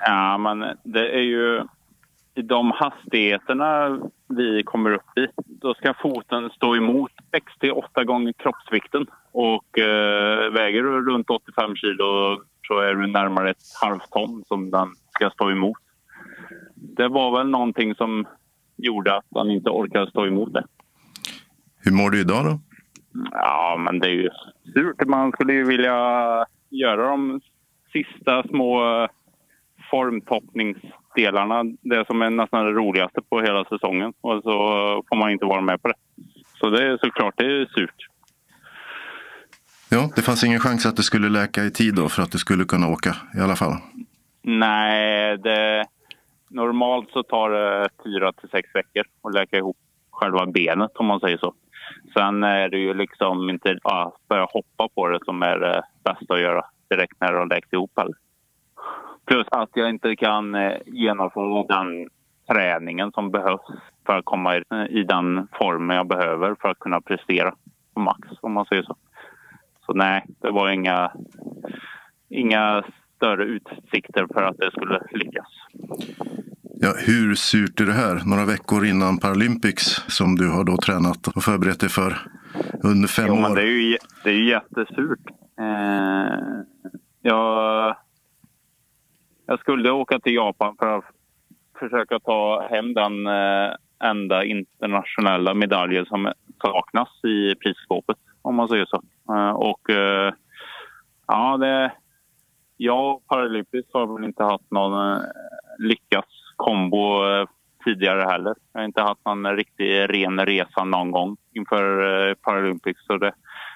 Ja, 0.00 0.38
men 0.38 0.64
det 0.84 1.14
är 1.14 1.22
ju 1.22 1.62
i 2.34 2.42
de 2.42 2.70
hastigheterna 2.70 3.98
vi 4.28 4.62
kommer 4.62 4.90
upp 4.90 5.18
i. 5.18 5.26
Då 5.36 5.74
ska 5.74 5.94
foten 5.94 6.50
stå 6.50 6.76
emot 6.76 7.12
6-8 7.60 8.04
gånger 8.04 8.32
kroppsvikten. 8.32 9.06
Och 9.32 9.78
eh, 9.78 10.52
väger 10.52 10.82
du 10.82 11.10
runt 11.10 11.30
85 11.30 11.76
kilo 11.76 12.40
så 12.68 12.78
är 12.78 12.94
du 12.94 13.06
närmare 13.06 13.50
ett 13.50 13.56
halvt 13.82 14.10
ton 14.10 14.44
som 14.46 14.70
den 14.70 14.88
ska 15.10 15.30
stå 15.30 15.50
emot. 15.50 15.78
Det 16.74 17.08
var 17.08 17.38
väl 17.38 17.50
någonting 17.50 17.94
som 17.94 18.26
gjorde 18.76 19.16
att 19.16 19.26
han 19.34 19.50
inte 19.50 19.70
orkade 19.70 20.10
stå 20.10 20.26
emot 20.26 20.52
det. 20.52 20.64
Hur 21.80 21.92
mår 21.92 22.10
du 22.10 22.20
idag 22.20 22.44
då? 22.44 22.60
Ja, 23.32 23.76
men 23.84 23.98
det 23.98 24.06
är 24.06 24.14
ju 24.14 24.30
surt. 24.74 25.06
Man 25.06 25.32
skulle 25.32 25.52
ju 25.52 25.64
vilja 25.64 25.96
göra 26.70 27.08
de 27.10 27.40
sista 27.92 28.42
små 28.42 29.08
formtoppningsdelarna. 31.14 31.64
Det 31.82 32.06
som 32.06 32.22
är 32.22 32.30
nästan 32.30 32.64
det 32.64 32.72
roligaste 32.72 33.20
på 33.28 33.40
hela 33.40 33.64
säsongen. 33.64 34.12
Och 34.20 34.42
så 34.42 34.52
får 35.08 35.16
man 35.16 35.30
inte 35.30 35.44
vara 35.44 35.60
med 35.60 35.82
på 35.82 35.88
det. 35.88 35.94
Så 36.60 36.70
det 36.70 36.86
är 36.86 36.98
såklart 36.98 37.34
det 37.36 37.44
är 37.44 37.66
surt. 37.66 38.08
Ja, 39.90 40.10
det 40.16 40.22
fanns 40.22 40.44
ingen 40.44 40.60
chans 40.60 40.86
att 40.86 40.96
det 40.96 41.02
skulle 41.02 41.28
läka 41.28 41.64
i 41.64 41.70
tid 41.70 41.94
då 41.94 42.08
för 42.08 42.22
att 42.22 42.32
du 42.32 42.38
skulle 42.38 42.64
kunna 42.64 42.88
åka 42.88 43.16
i 43.38 43.40
alla 43.40 43.56
fall? 43.56 43.72
Nej, 44.42 45.38
det, 45.38 45.84
normalt 46.48 47.10
så 47.10 47.22
tar 47.22 47.50
det 47.50 47.88
fyra 48.04 48.32
till 48.32 48.48
sex 48.48 48.68
veckor 48.74 49.04
att 49.22 49.34
läka 49.34 49.56
ihop 49.56 49.76
själva 50.10 50.46
benet 50.46 50.90
om 50.96 51.06
man 51.06 51.20
säger 51.20 51.38
så. 51.38 51.54
Sen 52.14 52.44
är 52.44 52.68
det 52.68 52.78
ju 52.78 52.94
liksom 52.94 53.50
inte 53.50 53.78
ja, 53.82 54.16
börja 54.28 54.46
hoppa 54.52 54.88
på 54.94 55.08
det 55.08 55.18
som 55.24 55.42
är 55.42 55.58
det 55.58 55.82
bästa 56.04 56.34
att 56.34 56.40
göra 56.40 56.64
direkt 56.90 57.20
när 57.20 57.32
det 57.32 57.38
har 57.38 57.46
läkt 57.46 57.72
ihop. 57.72 57.92
Heller. 57.96 58.14
Plus 59.26 59.46
att 59.50 59.70
jag 59.74 59.90
inte 59.90 60.16
kan 60.16 60.54
eh, 60.54 60.76
genomföra 60.86 61.64
den 61.64 62.08
träningen 62.50 63.12
som 63.12 63.30
behövs 63.30 63.66
för 64.06 64.18
att 64.18 64.24
komma 64.24 64.56
i, 64.90 65.02
den 65.02 65.48
formen 65.52 65.96
jag 65.96 66.08
behöver 66.08 66.56
för 66.60 66.68
att 66.68 66.78
kunna 66.78 67.00
prestera 67.00 67.54
på 67.94 68.00
max, 68.00 68.28
om 68.40 68.52
man 68.52 68.66
säger 68.66 68.82
så. 68.82 68.96
Så 69.86 69.92
nej, 69.92 70.26
det 70.40 70.50
var 70.50 70.70
inga, 70.70 71.12
inga 72.28 72.84
större 73.16 73.44
utsikter 73.44 74.26
för 74.34 74.42
att 74.42 74.56
det 74.58 74.70
skulle 74.70 75.00
lyckas. 75.10 75.48
Ja, 76.80 76.92
hur 77.06 77.34
surt 77.34 77.80
är 77.80 77.84
det 77.84 77.92
här? 77.92 78.22
Några 78.24 78.44
veckor 78.44 78.86
innan 78.86 79.18
Paralympics 79.18 79.84
som 80.08 80.36
du 80.36 80.50
har 80.50 80.64
då 80.64 80.76
tränat 80.76 81.28
och 81.28 81.42
förberett 81.42 81.80
dig 81.80 81.88
för 81.88 82.18
under 82.82 83.08
fem 83.08 83.24
jo, 83.28 83.34
år. 83.34 83.40
Men 83.40 83.54
det 83.54 83.62
är 83.62 83.66
ju, 83.66 83.96
det 84.24 84.30
är 84.30 84.34
ju 84.34 84.48
jättesurt. 84.50 85.26
Eh, 85.60 86.64
jag, 87.22 87.96
jag 89.46 89.60
skulle 89.60 89.90
åka 89.90 90.18
till 90.18 90.34
Japan 90.34 90.76
för 90.78 90.98
att 90.98 91.04
försöka 91.78 92.18
ta 92.20 92.68
hem 92.70 92.94
den 92.94 93.26
eh, 93.26 93.74
enda 94.04 94.44
internationella 94.44 95.54
medaljen 95.54 96.06
som 96.06 96.32
saknas 96.62 97.24
i 97.24 97.54
prisskåpet, 97.54 98.16
om 98.42 98.54
man 98.54 98.68
säger 98.68 98.86
så. 98.86 99.02
Eh, 99.34 99.50
och 99.50 99.90
eh, 99.90 100.34
ja, 101.26 101.56
det, 101.56 101.92
jag 102.76 103.14
och 103.14 103.26
Paralympics 103.26 103.88
har 103.92 104.14
väl 104.14 104.24
inte 104.24 104.44
haft 104.44 104.70
någon 104.70 105.12
eh, 106.10 106.22
kombo 106.56 107.26
eh, 107.26 107.46
tidigare 107.84 108.22
heller. 108.22 108.54
Jag 108.72 108.80
har 108.80 108.86
inte 108.86 109.02
haft 109.02 109.24
någon 109.24 109.56
riktig 109.56 109.90
ren 109.90 110.46
resa 110.46 110.84
någon 110.84 111.10
gång 111.10 111.36
inför 111.52 112.00
eh, 112.28 112.34
Paralympics. 112.34 113.06
Så 113.06 113.16
det, 113.16 113.32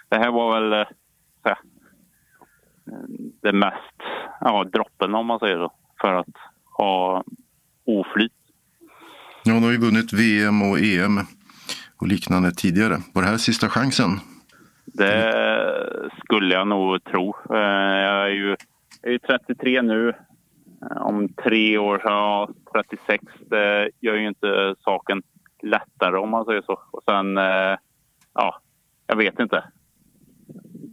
det 0.08 0.16
här 0.16 0.30
var 0.30 0.60
väl 0.60 0.72
eh, 0.72 1.56
det 3.42 3.52
mest, 3.52 3.96
ja, 4.40 4.64
droppen 4.64 5.14
om 5.14 5.26
man 5.26 5.38
säger 5.38 5.56
så, 5.56 5.72
för 6.00 6.14
att 6.14 6.36
ha 6.76 7.24
oflyt. 7.84 8.32
Ja, 9.44 9.54
du 9.54 9.60
har 9.60 9.72
ju 9.72 9.78
vunnit 9.78 10.12
VM 10.12 10.62
och 10.62 10.78
EM 10.78 11.18
och 12.00 12.06
liknande 12.06 12.50
tidigare. 12.50 12.96
Var 13.14 13.22
det 13.22 13.28
här 13.28 13.36
sista 13.36 13.68
chansen? 13.68 14.10
Det 14.84 16.10
skulle 16.24 16.54
jag 16.54 16.68
nog 16.68 17.04
tro. 17.04 17.34
Jag 17.48 18.24
är 18.24 18.28
ju, 18.28 18.56
jag 19.02 19.14
är 19.14 19.18
33 19.18 19.82
nu. 19.82 20.12
Om 21.00 21.28
tre 21.28 21.78
år, 21.78 22.00
ja, 22.04 22.48
36, 22.74 23.24
det 23.50 23.90
gör 24.00 24.14
ju 24.14 24.28
inte 24.28 24.74
saken 24.78 25.22
lättare 25.62 26.16
om 26.16 26.30
man 26.30 26.44
säger 26.44 26.62
så. 26.62 26.80
Och 26.90 27.02
sen, 27.10 27.36
ja, 28.34 28.60
jag 29.06 29.16
vet 29.16 29.38
inte. 29.40 29.64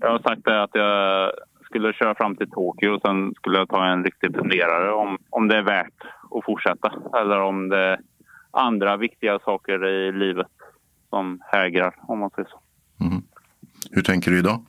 Jag 0.01 0.09
har 0.09 0.19
sagt 0.19 0.47
att 0.47 0.69
jag 0.73 1.31
skulle 1.75 1.93
köra 1.93 2.15
fram 2.15 2.35
till 2.35 2.49
Tokyo 2.49 2.89
och 2.89 3.01
sen 3.01 3.33
skulle 3.33 3.57
jag 3.57 3.69
ta 3.69 3.85
en 3.85 4.03
riktig 4.03 4.35
funderare 4.35 4.91
om, 4.91 5.17
om 5.29 5.47
det 5.47 5.57
är 5.57 5.61
värt 5.61 6.01
att 6.31 6.45
fortsätta 6.45 6.93
eller 7.19 7.41
om 7.41 7.69
det 7.69 7.77
är 7.77 7.99
andra 8.51 8.97
viktiga 8.97 9.39
saker 9.39 9.85
i 9.87 10.11
livet 10.11 10.47
som 11.09 11.41
hägrar, 11.51 11.95
om 12.01 12.19
man 12.19 12.29
säger 12.29 12.49
så. 12.49 12.59
Mm. 13.05 13.23
Hur 13.91 14.01
tänker 14.01 14.31
du 14.31 14.39
idag? 14.39 14.65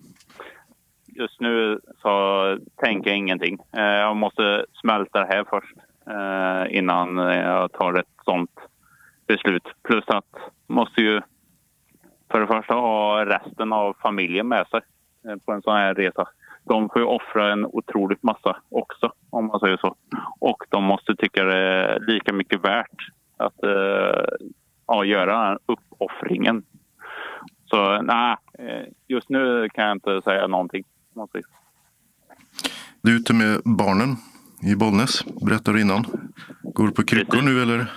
Just 1.07 1.40
nu 1.40 1.81
så 2.03 2.59
tänker 2.77 3.11
jag 3.11 3.19
ingenting. 3.19 3.59
Eh, 3.77 3.83
jag 3.83 4.16
måste 4.16 4.64
smälta 4.81 5.21
det 5.21 5.27
här 5.27 5.45
först 5.51 5.77
eh, 6.07 6.79
innan 6.79 7.16
jag 7.16 7.73
tar 7.73 7.99
ett 7.99 8.14
sånt 8.25 8.59
beslut. 9.27 9.69
Plus 9.83 10.05
att 10.09 10.35
måste 10.66 11.01
ju 11.01 11.21
för 12.31 12.40
det 12.40 12.47
första 12.47 12.75
ha 12.75 13.25
resten 13.25 13.73
av 13.73 13.97
familjen 14.03 14.49
med 14.49 14.66
sig 14.66 14.81
eh, 15.29 15.37
på 15.45 15.53
en 15.53 15.62
sån 15.62 15.77
här 15.77 15.95
resa. 15.95 16.29
De 16.68 16.88
får 16.88 17.00
ju 17.00 17.05
offra 17.07 17.52
en 17.52 17.66
otroligt 17.66 18.22
massa 18.22 18.57
också, 18.68 19.12
om 19.31 19.46
man 19.46 19.61
säger 19.61 19.76
så. 19.76 19.96
Och 20.40 20.64
de 20.68 20.85
måste 20.85 21.16
tycka 21.16 21.44
det 21.44 21.59
är 21.59 22.00
lika 22.00 22.33
mycket 22.33 22.64
värt 22.64 23.09
att 23.37 23.64
uh, 23.64 24.48
ja, 24.87 25.05
göra 25.05 25.48
den 25.48 25.59
uppoffringen. 25.66 26.64
Så 27.64 28.02
nej, 28.02 28.37
just 29.09 29.29
nu 29.29 29.68
kan 29.68 29.85
jag 29.85 29.96
inte 29.96 30.22
säga 30.22 30.46
någonting. 30.46 30.85
Du 33.02 33.12
är 33.12 33.16
ute 33.16 33.35
med 33.35 33.61
barnen 33.64 34.16
i 34.62 34.76
Bollnäs, 34.76 35.24
berättade 35.24 35.79
du 35.79 35.81
innan. 35.81 36.05
Går 36.62 36.87
du 36.87 36.92
på 36.92 37.02
kryckor 37.02 37.42
nu 37.42 37.62
eller? 37.62 37.92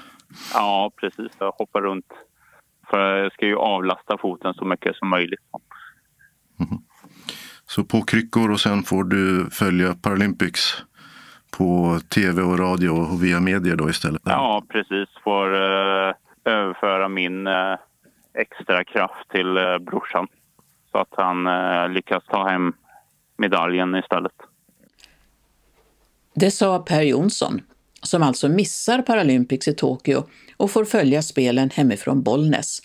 Ja, 0.53 0.91
precis. 0.95 1.32
Jag 1.39 1.51
hoppar 1.51 1.82
runt. 1.82 2.05
För 2.89 3.15
jag 3.15 3.34
ska 3.34 3.45
ju 3.45 3.55
avlasta 3.55 4.17
foten 4.17 4.53
så 4.53 4.65
mycket 4.65 4.95
som 4.95 5.10
möjligt. 5.10 5.39
Mm. 6.60 6.82
Så 7.69 7.84
på 7.84 8.01
kryckor 8.01 8.51
och 8.51 8.60
sen 8.60 8.84
får 8.84 9.03
du 9.03 9.49
följa 9.51 9.95
Paralympics 9.95 10.84
på 11.58 11.99
tv 12.10 12.41
och 12.41 12.60
radio 12.60 12.89
och 12.89 13.23
via 13.23 13.39
medier 13.39 13.75
då 13.75 13.89
istället? 13.89 14.21
Ja, 14.25 14.63
precis. 14.69 15.10
Får 15.23 15.53
uh, 15.53 16.13
överföra 16.45 17.08
min 17.08 17.47
uh, 17.47 17.77
extra 18.34 18.84
kraft 18.84 19.29
till 19.32 19.58
uh, 19.58 19.77
brorsan 19.77 20.27
så 20.91 20.97
att 20.97 21.13
han 21.17 21.47
uh, 21.47 21.89
lyckas 21.89 22.23
ta 22.25 22.49
hem 22.49 22.73
medaljen 23.38 23.95
istället. 23.95 24.36
Det 26.36 26.51
sa 26.51 26.79
Per 26.79 27.01
Jonsson, 27.01 27.62
som 28.01 28.23
alltså 28.23 28.49
missar 28.49 29.01
Paralympics 29.01 29.67
i 29.67 29.73
Tokyo 29.73 30.23
och 30.58 30.71
får 30.71 30.86
följa 30.86 31.21
spelen 31.21 31.69
hemifrån 31.69 32.23
Bollnäs. 32.23 32.82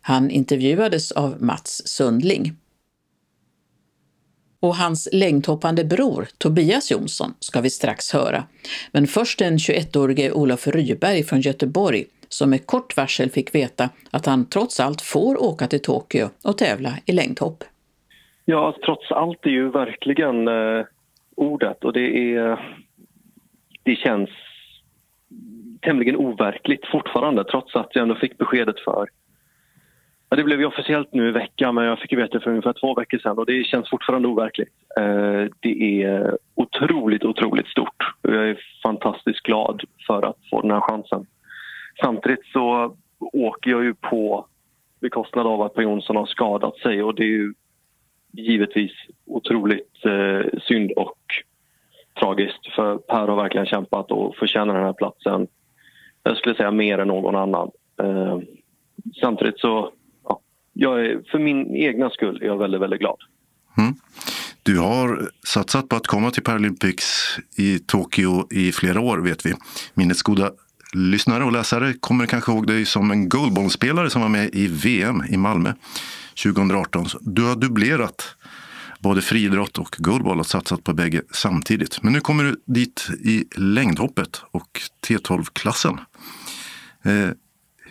Han 0.00 0.30
intervjuades 0.30 1.12
av 1.12 1.42
Mats 1.42 1.82
Sundling. 1.88 2.56
Och 4.60 4.74
hans 4.74 5.08
längdhoppande 5.12 5.84
bror 5.84 6.28
Tobias 6.38 6.90
Jonsson 6.90 7.34
ska 7.40 7.60
vi 7.60 7.70
strax 7.70 8.12
höra. 8.12 8.44
Men 8.92 9.06
först 9.06 9.38
den 9.38 9.56
21-årige 9.56 10.32
Olof 10.32 10.66
Ryberg 10.66 11.24
från 11.24 11.40
Göteborg 11.40 12.04
som 12.28 12.50
med 12.50 12.66
kort 12.66 12.96
varsel 12.96 13.30
fick 13.30 13.54
veta 13.54 13.88
att 14.10 14.26
han 14.26 14.46
trots 14.46 14.80
allt 14.80 15.00
får 15.00 15.42
åka 15.42 15.66
till 15.66 15.82
Tokyo 15.82 16.28
och 16.44 16.58
tävla 16.58 16.90
i 17.06 17.12
längdhopp. 17.12 17.64
Ja, 18.44 18.76
trots 18.84 19.12
allt 19.12 19.46
är 19.46 19.50
ju 19.50 19.70
verkligen 19.70 20.48
eh, 20.48 20.84
ordet 21.36 21.84
och 21.84 21.92
det 21.92 22.34
är 22.34 22.74
det 23.82 23.96
känns 23.96 24.30
tämligen 25.80 26.16
overkligt 26.16 26.86
fortfarande 26.86 27.44
trots 27.44 27.76
att 27.76 27.88
jag 27.94 28.02
ändå 28.02 28.14
fick 28.14 28.38
beskedet 28.38 28.80
för 28.80 29.08
Ja, 30.30 30.36
det 30.36 30.44
blev 30.44 30.60
ju 30.60 30.66
officiellt 30.66 31.12
nu 31.12 31.28
i 31.28 31.32
veckan 31.32 31.74
men 31.74 31.84
jag 31.84 31.98
fick 31.98 32.12
veta 32.12 32.40
för 32.40 32.50
ungefär 32.50 32.72
två 32.72 32.94
veckor 32.94 33.18
sedan 33.18 33.38
och 33.38 33.46
det 33.46 33.64
känns 33.64 33.90
fortfarande 33.90 34.28
overkligt. 34.28 34.72
Eh, 34.98 35.44
det 35.60 36.02
är 36.02 36.36
otroligt, 36.54 37.24
otroligt 37.24 37.66
stort 37.66 38.14
och 38.22 38.34
jag 38.34 38.48
är 38.48 38.60
fantastiskt 38.82 39.42
glad 39.42 39.82
för 40.06 40.22
att 40.22 40.36
få 40.50 40.60
den 40.60 40.70
här 40.70 40.80
chansen. 40.80 41.26
Samtidigt 42.00 42.46
så 42.52 42.96
åker 43.32 43.70
jag 43.70 43.84
ju 43.84 43.94
på 43.94 44.46
bekostnad 45.00 45.46
av 45.46 45.62
att 45.62 45.74
Per 45.74 45.82
Jonsson 45.82 46.16
har 46.16 46.26
skadat 46.26 46.76
sig 46.76 47.02
och 47.02 47.14
det 47.14 47.22
är 47.22 47.26
ju 47.26 47.54
givetvis 48.32 48.92
otroligt 49.26 50.04
eh, 50.04 50.58
synd 50.62 50.92
och 50.92 51.18
tragiskt 52.20 52.66
för 52.74 52.98
Per 52.98 53.28
har 53.28 53.36
verkligen 53.36 53.66
kämpat 53.66 54.10
och 54.10 54.36
förtjänar 54.36 54.74
den 54.74 54.84
här 54.84 54.92
platsen. 54.92 55.46
Jag 56.22 56.36
skulle 56.36 56.54
säga 56.54 56.70
mer 56.70 56.98
än 56.98 57.08
någon 57.08 57.36
annan. 57.36 57.70
Eh, 58.02 58.38
samtidigt 59.20 59.60
så, 59.60 59.92
jag 60.80 61.06
är, 61.06 61.22
för 61.30 61.38
min 61.38 61.76
egna 61.76 62.10
skull 62.10 62.42
är 62.42 62.46
jag 62.46 62.58
väldigt, 62.58 62.80
väldigt 62.80 63.00
glad. 63.00 63.16
Mm. 63.78 63.94
Du 64.62 64.78
har 64.78 65.30
satsat 65.46 65.88
på 65.88 65.96
att 65.96 66.06
komma 66.06 66.30
till 66.30 66.42
Paralympics 66.42 67.38
i 67.56 67.78
Tokyo 67.78 68.46
i 68.50 68.72
flera 68.72 69.00
år 69.00 69.18
vet 69.18 69.46
vi. 69.46 69.54
Minnesgoda 69.94 70.50
lyssnare 70.94 71.44
och 71.44 71.52
läsare 71.52 71.92
kommer 72.00 72.26
kanske 72.26 72.52
ihåg 72.52 72.66
dig 72.66 72.84
som 72.84 73.10
en 73.10 73.28
goalballspelare 73.28 74.10
som 74.10 74.22
var 74.22 74.28
med 74.28 74.50
i 74.52 74.66
VM 74.66 75.22
i 75.30 75.36
Malmö 75.36 75.72
2018. 76.42 77.06
Du 77.20 77.42
har 77.42 77.56
dubblerat 77.56 78.36
både 78.98 79.20
friidrott 79.20 79.78
och 79.78 79.96
goalball 79.98 80.40
och 80.40 80.46
satsat 80.46 80.84
på 80.84 80.92
bägge 80.92 81.22
samtidigt. 81.30 82.02
Men 82.02 82.12
nu 82.12 82.20
kommer 82.20 82.44
du 82.44 82.56
dit 82.64 83.08
i 83.24 83.44
längdhoppet 83.56 84.42
och 84.50 84.80
T12-klassen. 85.08 86.00
Eh, 87.04 87.30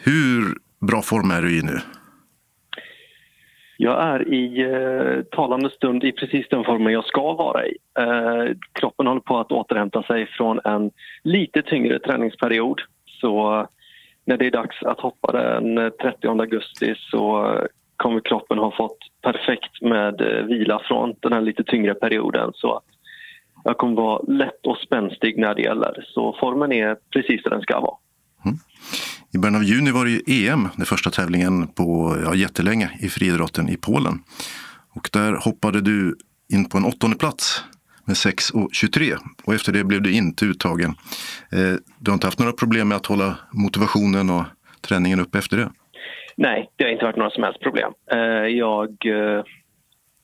hur 0.03 0.57
bra 0.87 1.01
form 1.01 1.31
är 1.31 1.41
du 1.41 1.57
i 1.57 1.61
nu? 1.61 1.81
Jag 3.77 4.03
är 4.03 4.33
i 4.33 4.61
eh, 4.61 5.23
talande 5.23 5.69
stund 5.69 6.03
i 6.03 6.11
precis 6.11 6.47
den 6.49 6.63
formen 6.63 6.93
jag 6.93 7.05
ska 7.05 7.33
vara 7.33 7.67
i. 7.67 7.77
Eh, 7.99 8.55
kroppen 8.71 9.07
håller 9.07 9.21
på 9.21 9.37
att 9.37 9.51
återhämta 9.51 10.03
sig 10.03 10.27
från 10.27 10.59
en 10.63 10.91
lite 11.23 11.61
tyngre 11.61 11.99
träningsperiod. 11.99 12.81
Så 13.21 13.59
eh, 13.59 13.65
när 14.25 14.37
det 14.37 14.45
är 14.45 14.51
dags 14.51 14.83
att 14.83 14.99
hoppa 14.99 15.31
den 15.31 15.77
eh, 15.77 15.89
30 15.89 16.27
augusti 16.27 16.95
så 16.97 17.53
eh, 17.53 17.65
kommer 17.97 18.19
kroppen 18.19 18.57
ha 18.57 18.71
fått 18.71 18.97
perfekt 19.21 19.81
med 19.81 20.21
eh, 20.21 20.45
vila 20.45 20.81
från 20.83 21.15
den 21.19 21.33
här 21.33 21.41
lite 21.41 21.63
tyngre 21.63 21.93
perioden. 21.93 22.51
Så 22.53 22.81
jag 23.63 23.77
kommer 23.77 23.95
vara 23.95 24.21
lätt 24.27 24.65
och 24.65 24.77
spänstig 24.77 25.37
när 25.37 25.55
det 25.55 25.61
gäller. 25.61 26.05
Så 26.07 26.37
formen 26.39 26.71
är 26.71 26.97
precis 27.13 27.43
där 27.43 27.49
den 27.49 27.61
ska 27.61 27.79
vara. 27.79 27.97
Mm. 28.45 28.57
I 29.37 29.39
början 29.39 29.55
av 29.55 29.63
juni 29.63 29.91
var 29.91 30.05
det 30.05 30.11
ju 30.11 30.47
EM, 30.47 30.69
den 30.75 30.85
första 30.85 31.09
tävlingen 31.09 31.67
på 31.67 32.17
ja, 32.23 32.35
jättelänge 32.35 32.89
i 32.99 33.09
friidrotten 33.09 33.69
i 33.69 33.77
Polen. 33.77 34.13
Och 34.95 35.09
där 35.13 35.33
hoppade 35.33 35.81
du 35.81 36.15
in 36.53 36.69
på 36.69 36.77
en 36.77 36.85
åttonde 36.85 37.17
plats 37.17 37.63
med 38.05 38.13
6.23 38.13 39.17
och 39.45 39.53
efter 39.53 39.71
det 39.71 39.83
blev 39.83 40.01
du 40.01 40.13
inte 40.13 40.45
uttagen. 40.45 40.89
Eh, 41.51 41.75
du 41.99 42.11
har 42.11 42.13
inte 42.13 42.27
haft 42.27 42.39
några 42.39 42.51
problem 42.51 42.87
med 42.87 42.95
att 42.95 43.05
hålla 43.05 43.35
motivationen 43.51 44.29
och 44.29 44.43
träningen 44.87 45.19
uppe 45.19 45.37
efter 45.37 45.57
det? 45.57 45.69
Nej, 46.35 46.69
det 46.75 46.83
har 46.83 46.91
inte 46.91 47.05
varit 47.05 47.17
några 47.17 47.31
som 47.31 47.43
helst 47.43 47.59
problem. 47.59 47.91
Eh, 48.11 48.47
jag, 48.65 48.89
eh, 49.05 49.43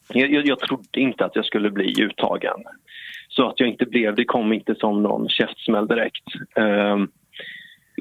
jag, 0.08 0.46
jag 0.46 0.60
trodde 0.60 1.00
inte 1.00 1.26
att 1.26 1.36
jag 1.36 1.46
skulle 1.46 1.72
bli 1.72 2.02
uttagen. 2.02 2.58
Så 3.30 3.50
att 3.50 3.60
jag 3.60 3.70
inte 3.70 3.86
blev 3.86 4.16
det 4.16 4.26
kom 4.26 4.54
inte 4.54 4.76
som 4.76 5.04
någon 5.04 5.30
käftsmäll 5.30 5.88
direkt. 5.88 6.28
Eh, 6.56 6.98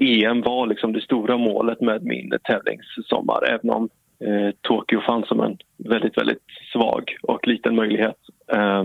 EM 0.01 0.43
var 0.43 0.67
liksom 0.67 0.93
det 0.93 1.01
stora 1.01 1.37
målet 1.37 1.81
med 1.81 2.05
min 2.05 2.33
tävlingssommar 2.45 3.45
även 3.49 3.71
om 3.71 3.89
eh, 4.21 4.55
Tokyo 4.61 5.01
fanns 5.01 5.29
som 5.29 5.41
en 5.41 5.59
väldigt, 5.77 6.19
väldigt 6.19 6.43
svag 6.73 7.17
och 7.23 7.47
liten 7.47 7.75
möjlighet. 7.75 8.19
Eh, 8.53 8.85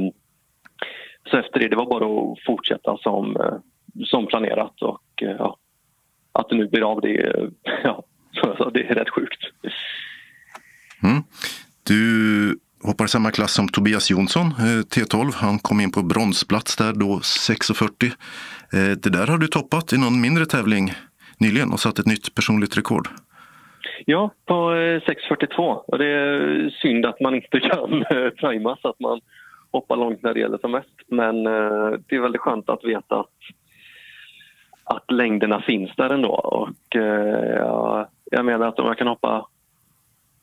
så 1.31 1.37
efter 1.37 1.59
det, 1.59 1.67
det 1.67 1.75
var 1.75 1.85
bara 1.85 2.31
att 2.31 2.39
fortsätta 2.45 2.97
som, 2.97 3.35
eh, 3.35 3.57
som 4.05 4.27
planerat 4.27 4.81
och 4.81 5.23
eh, 5.23 5.35
ja, 5.39 5.57
att 6.31 6.49
det 6.49 6.55
nu 6.55 6.67
blir 6.67 6.91
av 6.91 7.01
det, 7.01 7.35
ja, 7.83 8.03
det 8.73 8.89
är 8.89 8.95
rätt 8.95 9.09
sjukt. 9.09 9.39
Mm. 11.03 11.23
Du 11.83 12.59
hoppar 12.83 13.05
i 13.05 13.07
samma 13.07 13.31
klass 13.31 13.53
som 13.53 13.67
Tobias 13.67 14.11
Jonsson, 14.11 14.45
eh, 14.47 14.81
T12. 14.93 15.31
Han 15.33 15.59
kom 15.59 15.79
in 15.79 15.91
på 15.91 16.01
bronsplats 16.03 16.75
där 16.75 16.93
då 16.93 17.05
6.40. 17.05 18.05
Eh, 18.73 18.97
det 18.97 19.09
där 19.09 19.27
har 19.27 19.37
du 19.37 19.47
toppat 19.47 19.93
i 19.93 19.97
någon 19.97 20.21
mindre 20.21 20.45
tävling 20.45 20.93
nyligen 21.39 21.71
och 21.71 21.79
satt 21.79 21.99
ett 21.99 22.05
nytt 22.05 22.35
personligt 22.35 22.77
rekord. 22.77 23.07
Ja, 24.05 24.31
på 24.45 24.73
eh, 24.73 25.01
6.42. 25.01 25.61
Och 25.87 25.97
det 25.97 26.07
är 26.07 26.69
synd 26.81 27.05
att 27.05 27.19
man 27.19 27.35
inte 27.35 27.59
kan 27.69 28.03
tajma 28.41 28.77
så 28.81 28.89
att 28.89 28.99
man 28.99 29.19
hoppar 29.71 29.95
långt 29.97 30.23
när 30.23 30.33
det 30.33 30.39
gäller 30.39 30.57
som 30.57 30.71
mest. 30.71 30.95
Men 31.07 31.43
det 31.43 32.15
är 32.15 32.21
väldigt 32.21 32.41
skönt 32.41 32.69
att 32.69 32.83
veta 32.83 33.19
att, 33.19 33.37
att 34.83 35.11
längderna 35.11 35.61
finns 35.61 35.91
där 35.97 36.09
ändå. 36.09 36.29
Och 36.29 36.95
ja, 37.57 38.09
jag 38.31 38.45
menar 38.45 38.67
att 38.67 38.79
om 38.79 38.87
jag 38.87 38.97
kan 38.97 39.07
hoppa 39.07 39.47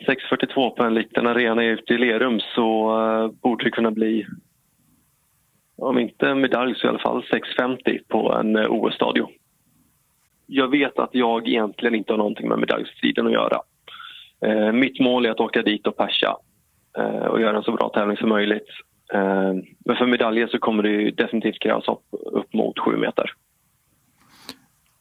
6.42 0.04 0.70
på 0.70 0.82
en 0.82 0.94
liten 0.94 1.26
arena 1.26 1.64
ute 1.64 1.94
i 1.94 1.98
Lerum 1.98 2.40
så 2.40 2.98
uh, 3.00 3.30
borde 3.42 3.64
det 3.64 3.70
kunna 3.70 3.90
bli 3.90 4.26
om 5.76 5.98
inte 5.98 6.34
medalj 6.34 6.74
så 6.74 6.86
i 6.86 6.90
alla 6.90 6.98
fall 6.98 7.22
6.50 7.22 7.98
på 8.08 8.32
en 8.32 8.56
eh, 8.56 8.62
uh, 8.62 8.70
OS-stadion. 8.70 9.30
Jag 10.46 10.68
vet 10.68 10.98
att 10.98 11.10
jag 11.12 11.48
egentligen 11.48 11.94
inte 11.94 12.12
har 12.12 12.18
någonting 12.18 12.48
med 12.48 12.58
medaljstriden 12.58 13.26
att 13.26 13.32
göra. 13.32 13.60
Uh, 14.46 14.72
mitt 14.72 15.00
mål 15.00 15.26
är 15.26 15.30
att 15.30 15.40
åka 15.40 15.62
dit 15.62 15.86
och 15.86 15.96
persa 15.96 16.36
och 17.30 17.40
göra 17.40 17.56
en 17.56 17.62
så 17.62 17.72
bra 17.72 17.88
tävling 17.88 18.16
som 18.16 18.28
möjligt. 18.28 18.66
Men 19.84 19.96
för 19.96 20.06
medaljer 20.06 20.46
så 20.46 20.58
kommer 20.58 20.82
det 20.82 21.10
definitivt 21.10 21.58
krävas 21.58 21.88
upp, 21.88 22.02
upp 22.10 22.54
mot 22.54 22.78
7 22.78 22.96
meter. 22.96 23.30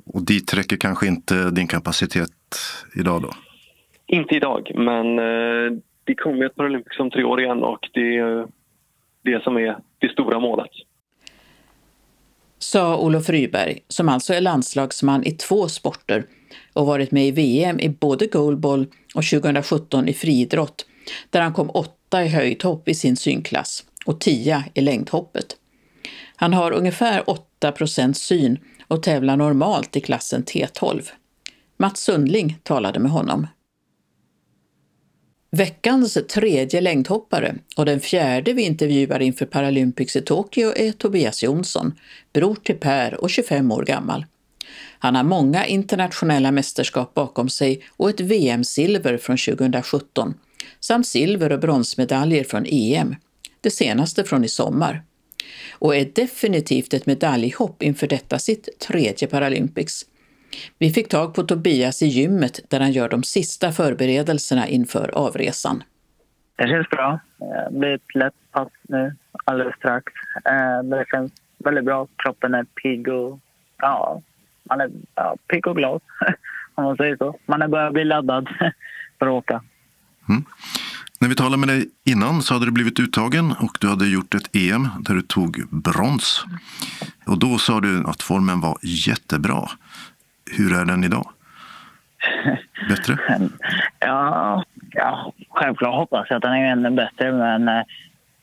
Och 0.06 0.26
dit 0.26 0.54
räcker 0.54 0.78
kanske 0.78 1.08
inte 1.08 1.52
din 1.52 1.68
kapacitet 1.68 2.30
idag 2.96 3.22
då? 3.22 3.30
Inte 4.08 4.36
idag, 4.36 4.72
men 4.76 5.20
eh, 5.20 5.80
det 6.04 6.16
kommer 6.16 6.46
ett 6.46 6.56
Paralympics 6.56 7.00
om 7.00 7.12
tre 7.12 7.24
år 7.24 7.42
igen 7.42 7.64
och 7.64 7.90
det 7.94 8.18
är 8.18 8.48
det 9.24 9.44
som 9.44 9.58
är 9.58 9.78
det 10.00 10.10
stora 10.10 10.40
målet. 10.40 10.72
Sa 12.60 12.98
Olof 12.98 13.30
Ryberg, 13.30 13.80
som 13.88 14.10
alltså 14.10 14.34
är 14.34 14.42
landslagsman 14.42 15.24
i 15.24 15.32
två 15.32 15.68
sporter 15.68 16.26
och 16.74 16.86
varit 16.86 17.12
med 17.12 17.28
i 17.28 17.32
VM 17.32 17.80
i 17.80 17.90
både 17.90 18.28
goalball 18.28 18.88
och 19.16 19.24
2017 19.24 20.08
i 20.08 20.14
friidrott, 20.14 20.86
där 21.30 21.42
han 21.42 21.54
kom 21.54 21.70
åtta 21.70 22.24
i 22.24 22.28
höjdhopp 22.28 22.90
i 22.90 22.94
sin 22.94 23.16
synklass 23.16 23.86
och 24.06 24.20
tia 24.20 24.64
i 24.74 24.82
längdhoppet. 24.82 25.58
Han 26.36 26.54
har 26.54 26.72
ungefär 26.72 27.24
8% 27.62 28.14
syn 28.14 28.60
och 28.88 29.04
tävlar 29.04 29.38
normalt 29.38 29.96
i 29.96 30.02
klassen 30.02 30.44
T12. 30.44 31.02
Mats 31.78 32.00
Sundling 32.00 32.58
talade 32.64 33.00
med 33.00 33.12
honom. 33.12 33.48
Veckans 35.56 36.18
tredje 36.30 36.82
längdhoppare 36.82 37.56
och 37.76 37.86
den 37.86 38.00
fjärde 38.00 38.54
vi 38.54 38.62
intervjuar 38.62 39.20
inför 39.20 39.46
Paralympics 39.46 40.16
i 40.16 40.22
Tokyo 40.22 40.74
är 40.76 40.92
Tobias 40.92 41.44
Jonsson, 41.44 41.94
bror 42.34 42.56
till 42.56 42.76
Per 42.76 43.22
och 43.22 43.30
25 43.30 43.72
år 43.72 43.84
gammal. 43.84 44.26
Han 45.00 45.16
har 45.16 45.24
många 45.24 45.66
internationella 45.66 46.52
mästerskap 46.52 47.14
bakom 47.14 47.50
sig 47.50 47.82
och 47.98 48.10
ett 48.10 48.20
VM-silver 48.20 49.18
från 49.18 49.38
2017 49.38 50.34
samt 50.80 51.08
silver 51.08 51.52
och 51.52 51.60
bronsmedaljer 51.60 52.44
från 52.44 52.66
EM, 52.66 53.16
det 53.62 53.72
senaste 53.72 54.24
från 54.24 54.44
i 54.44 54.50
sommar. 54.50 55.04
Och 55.72 55.96
är 55.96 56.12
definitivt 56.16 56.94
ett 56.94 57.06
medaljhopp 57.06 57.84
inför 57.84 58.08
detta 58.08 58.40
sitt 58.40 58.80
tredje 58.80 59.28
Paralympics. 59.28 60.06
Vi 60.78 60.90
fick 60.90 61.10
tag 61.10 61.34
på 61.34 61.44
Tobias 61.44 62.02
i 62.02 62.06
gymmet 62.06 62.60
där 62.70 62.80
han 62.80 62.92
gör 62.92 63.10
de 63.10 63.24
sista 63.24 63.72
förberedelserna 63.72 64.68
inför 64.68 65.10
avresan. 65.14 65.84
Det 66.56 66.68
känns 66.68 66.90
bra. 66.90 67.20
Det 67.40 67.80
blir 67.80 67.94
ett 67.94 68.16
lätt 68.16 68.34
pass 68.52 68.70
nu 68.82 69.16
alldeles 69.44 69.76
strax. 69.76 70.14
Eh, 70.46 70.84
det 70.84 71.06
känns 71.12 71.32
väldigt 71.58 71.86
bra. 71.86 72.08
Kroppen 72.18 72.54
är 72.54 72.64
pigg 72.64 73.08
och 73.08 73.40
ja, 73.78 74.22
man 74.64 74.82
är 74.82 74.92
ja, 75.16 75.36
pigg 75.48 75.68
och 75.68 75.76
glad 75.76 76.02
om 76.76 76.84
man 76.84 76.98
säger 76.98 77.18
så. 77.18 77.36
Man 77.46 77.62
är 77.62 77.68
börjat 77.68 77.94
bli 77.94 78.06
laddad 78.06 78.48
för 79.20 79.28
att 79.28 79.34
åka. 79.34 79.64
Mm. 80.30 80.44
När 81.20 81.30
vi 81.30 81.36
talade 81.36 81.58
med 81.58 81.70
dig 81.70 81.90
innan 82.04 82.42
så 82.42 82.54
hade 82.54 82.66
du 82.66 82.72
blivit 82.72 83.00
uttagen 83.00 83.52
och 83.52 83.78
du 83.80 83.90
hade 83.90 84.08
gjort 84.08 84.36
ett 84.36 84.56
EM 84.56 84.90
där 85.00 85.14
du 85.14 85.22
tog 85.22 85.64
brons. 85.70 86.46
Och 87.26 87.40
då 87.40 87.58
sa 87.58 87.82
du 87.82 88.04
att 88.08 88.22
formen 88.22 88.62
var 88.62 88.78
jättebra. 88.82 89.70
Hur 90.52 90.82
är 90.82 90.86
den 90.86 91.04
idag? 91.04 91.30
Bättre? 92.90 93.18
ja, 94.00 94.64
ja, 94.92 95.34
självklart 95.50 95.96
hoppas 95.96 96.28
jag 96.30 96.38
att 96.38 96.44
den 96.44 96.54
är 96.54 96.72
ännu 96.72 96.90
bättre, 96.90 97.32
men 97.32 97.68
eh, 97.68 97.84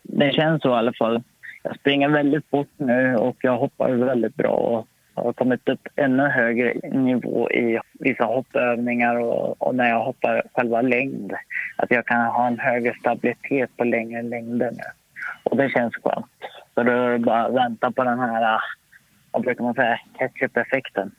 det 0.02 0.32
känns 0.32 0.62
så 0.62 0.68
i 0.68 0.72
alla 0.72 0.92
fall. 0.92 1.22
Jag 1.62 1.76
springer 1.76 2.08
väldigt 2.08 2.50
fort 2.50 2.70
nu 2.76 3.16
och 3.16 3.36
jag 3.40 3.58
hoppar 3.58 3.90
väldigt 3.90 4.34
bra. 4.34 4.84
Jag 5.14 5.22
har 5.22 5.32
kommit 5.32 5.68
upp 5.68 5.88
ännu 5.96 6.22
högre 6.22 6.74
nivå 6.88 7.50
i 7.50 7.80
vissa 7.92 8.24
hoppövningar 8.24 9.16
och, 9.16 9.62
och, 9.62 9.74
när 9.74 9.88
jag 9.88 10.04
hoppar 10.04 10.42
själva 10.54 10.82
längd. 10.82 11.32
Att 11.76 11.90
jag 11.90 12.06
kan 12.06 12.26
ha 12.26 12.46
en 12.46 12.58
högre 12.58 12.94
stabilitet 13.00 13.76
på 13.76 13.84
längre 13.84 14.22
längder 14.22 14.70
nu. 14.70 14.84
Och 15.42 15.56
det 15.56 15.70
känns 15.70 15.94
skönt. 15.94 16.26
Så 16.74 16.82
då 16.82 16.92
är 16.92 17.10
det 17.10 17.18
bara 17.18 17.44
att 17.44 17.54
vänta 17.54 17.90
på 17.90 18.04
den 18.04 18.18
här, 18.18 18.60
vad 19.30 19.42
brukar 19.42 19.64
man 19.64 19.74
säga, 19.74 20.00
ketchup-effekten 20.18 21.10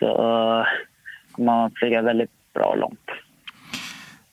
så 0.00 0.06
kommer 1.32 1.46
man 1.46 1.70
flyga 1.70 2.02
väldigt 2.02 2.30
bra 2.54 2.74
långt. 2.74 3.10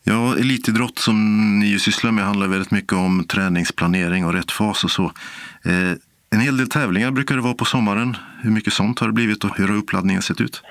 Ja, 0.03 0.35
elitidrott 0.39 0.99
som 0.99 1.15
ni 1.59 1.65
ju 1.65 1.79
sysslar 1.79 2.11
med 2.11 2.23
handlar 2.23 2.47
väldigt 2.47 2.71
mycket 2.71 2.93
om 2.93 3.25
träningsplanering 3.27 4.25
och 4.25 4.33
rätt 4.33 4.51
fas 4.51 4.83
och 4.83 4.91
så. 4.91 5.03
Eh, 5.65 5.93
en 6.29 6.39
hel 6.39 6.57
del 6.57 6.69
tävlingar 6.69 7.11
brukar 7.11 7.35
det 7.35 7.41
vara 7.41 7.53
på 7.53 7.65
sommaren. 7.65 8.17
Hur 8.43 8.51
mycket 8.51 8.73
sånt 8.73 8.99
har 8.99 9.07
det 9.07 9.13
blivit 9.13 9.43
och 9.43 9.57
hur 9.57 9.67
har 9.67 9.75
uppladdningen 9.75 10.21
sett 10.21 10.41
ut? 10.41 10.63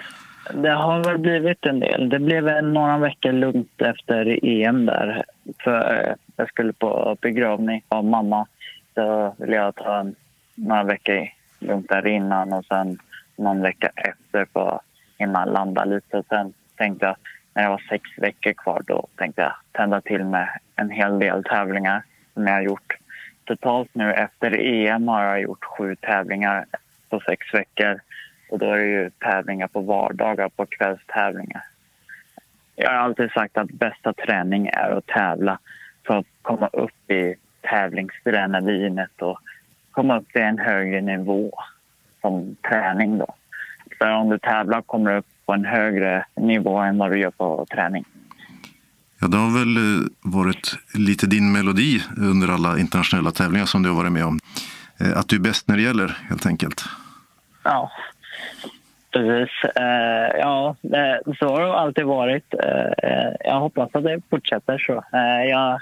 Det 0.55 0.71
har 0.71 1.05
väl 1.05 1.19
blivit 1.19 1.67
en 1.67 1.81
del. 1.81 2.09
Det 2.09 2.19
blev 2.19 2.65
några 2.65 2.99
veckor 2.99 3.33
lugnt 3.33 3.83
efter 3.83 4.45
EM 4.45 4.87
där. 4.87 5.25
För 5.65 6.15
jag 6.37 6.49
skulle 6.49 6.73
på 6.73 7.17
begravning 7.21 7.83
av 7.89 8.05
mamma. 8.05 8.47
Så 8.95 9.35
ville 9.39 9.57
jag 9.57 9.75
ta 9.75 10.01
en, 10.01 10.15
några 10.55 10.85
veckor 10.85 11.29
lugnt 11.59 11.89
där 11.89 12.07
innan 12.07 12.53
och 12.53 12.65
sen 12.65 12.99
någon 13.39 13.63
vecka 13.63 13.91
efter 13.97 14.45
på 14.45 14.81
innan 15.19 15.49
landa 15.49 15.85
lite. 15.85 16.23
Sen 16.29 16.53
tänkte 16.77 17.07
jag, 17.07 17.17
när 17.55 17.63
det 17.63 17.69
var 17.69 17.83
sex 17.89 18.11
veckor 18.17 18.53
kvar, 18.53 18.83
då 18.87 19.07
tänkte 19.17 19.43
jag 19.43 19.53
tända 19.73 20.01
till 20.01 20.25
med 20.25 20.49
en 20.77 20.91
hel 20.91 21.19
del 21.19 21.45
tävlingar 21.45 22.03
som 22.35 22.47
jag 22.47 22.55
har 22.55 22.63
gjort. 22.63 22.97
Totalt 23.45 23.95
nu 23.95 24.13
efter 24.13 24.61
EM 24.61 25.09
har 25.09 25.25
jag 25.25 25.41
gjort 25.41 25.65
sju 25.65 25.97
tävlingar 25.97 26.67
på 27.09 27.21
sex 27.21 27.55
veckor. 27.55 28.01
Och 28.51 28.59
då 28.59 28.67
är 28.73 28.79
det 28.79 28.87
ju 28.87 29.11
tävlingar 29.11 29.69
på 29.69 29.81
vardagar, 29.81 30.49
på 30.49 30.67
kvällstävlingar. 30.67 31.65
Jag 32.77 32.91
har 32.91 32.97
alltid 32.97 33.31
sagt 33.31 33.59
att 33.59 33.71
bästa 33.71 34.13
träning 34.13 34.67
är 34.67 34.91
att 34.91 35.07
tävla 35.07 35.59
för 36.07 36.19
att 36.19 36.27
komma 36.43 36.67
upp 36.73 37.11
i 37.11 37.35
tävlingsadrenalinet 37.61 39.23
och 39.23 39.41
komma 39.91 40.19
upp 40.19 40.33
till 40.33 40.43
en 40.43 40.59
högre 40.59 41.01
nivå 41.01 41.59
som 42.27 42.57
träning. 42.69 43.19
Då. 43.19 43.35
För 43.99 44.11
om 44.11 44.29
du 44.29 44.39
tävlar 44.39 44.83
kommer 44.83 45.11
du 45.11 45.19
upp 45.19 45.27
på 45.47 45.53
en 45.53 45.65
högre 45.65 46.25
nivå 46.37 46.79
än 46.79 46.99
vad 46.99 47.11
du 47.11 47.19
gör 47.19 47.31
på 47.31 47.67
träning. 47.75 48.05
Ja, 49.21 49.27
det 49.29 49.37
har 49.37 49.59
väl 49.59 49.77
eh, 49.77 50.07
varit 50.21 50.75
lite 50.95 51.27
din 51.27 51.53
melodi 51.53 52.01
under 52.17 52.49
alla 52.49 52.79
internationella 52.79 53.31
tävlingar 53.31 53.67
som 53.67 53.83
du 53.83 53.89
har 53.89 53.97
varit 53.97 54.13
med 54.13 54.25
om. 54.25 54.39
Eh, 55.01 55.19
att 55.19 55.29
du 55.29 55.37
är 55.37 55.41
bäst 55.41 55.69
när 55.69 55.77
det 55.77 55.83
gäller, 55.83 56.17
helt 56.29 56.47
enkelt. 56.47 56.85
Ja, 57.65 57.91
precis. 59.13 59.65
Eh, 59.77 60.39
ja, 60.39 60.77
så 61.39 61.49
har 61.49 61.61
det 61.61 61.75
alltid 61.75 62.05
varit. 62.05 62.55
Jag 63.45 63.61
hoppas 63.61 63.91
att 63.95 64.05
det 64.05 64.21
fortsätter 64.31 64.79
så. 64.79 65.05
Jag, 65.51 65.81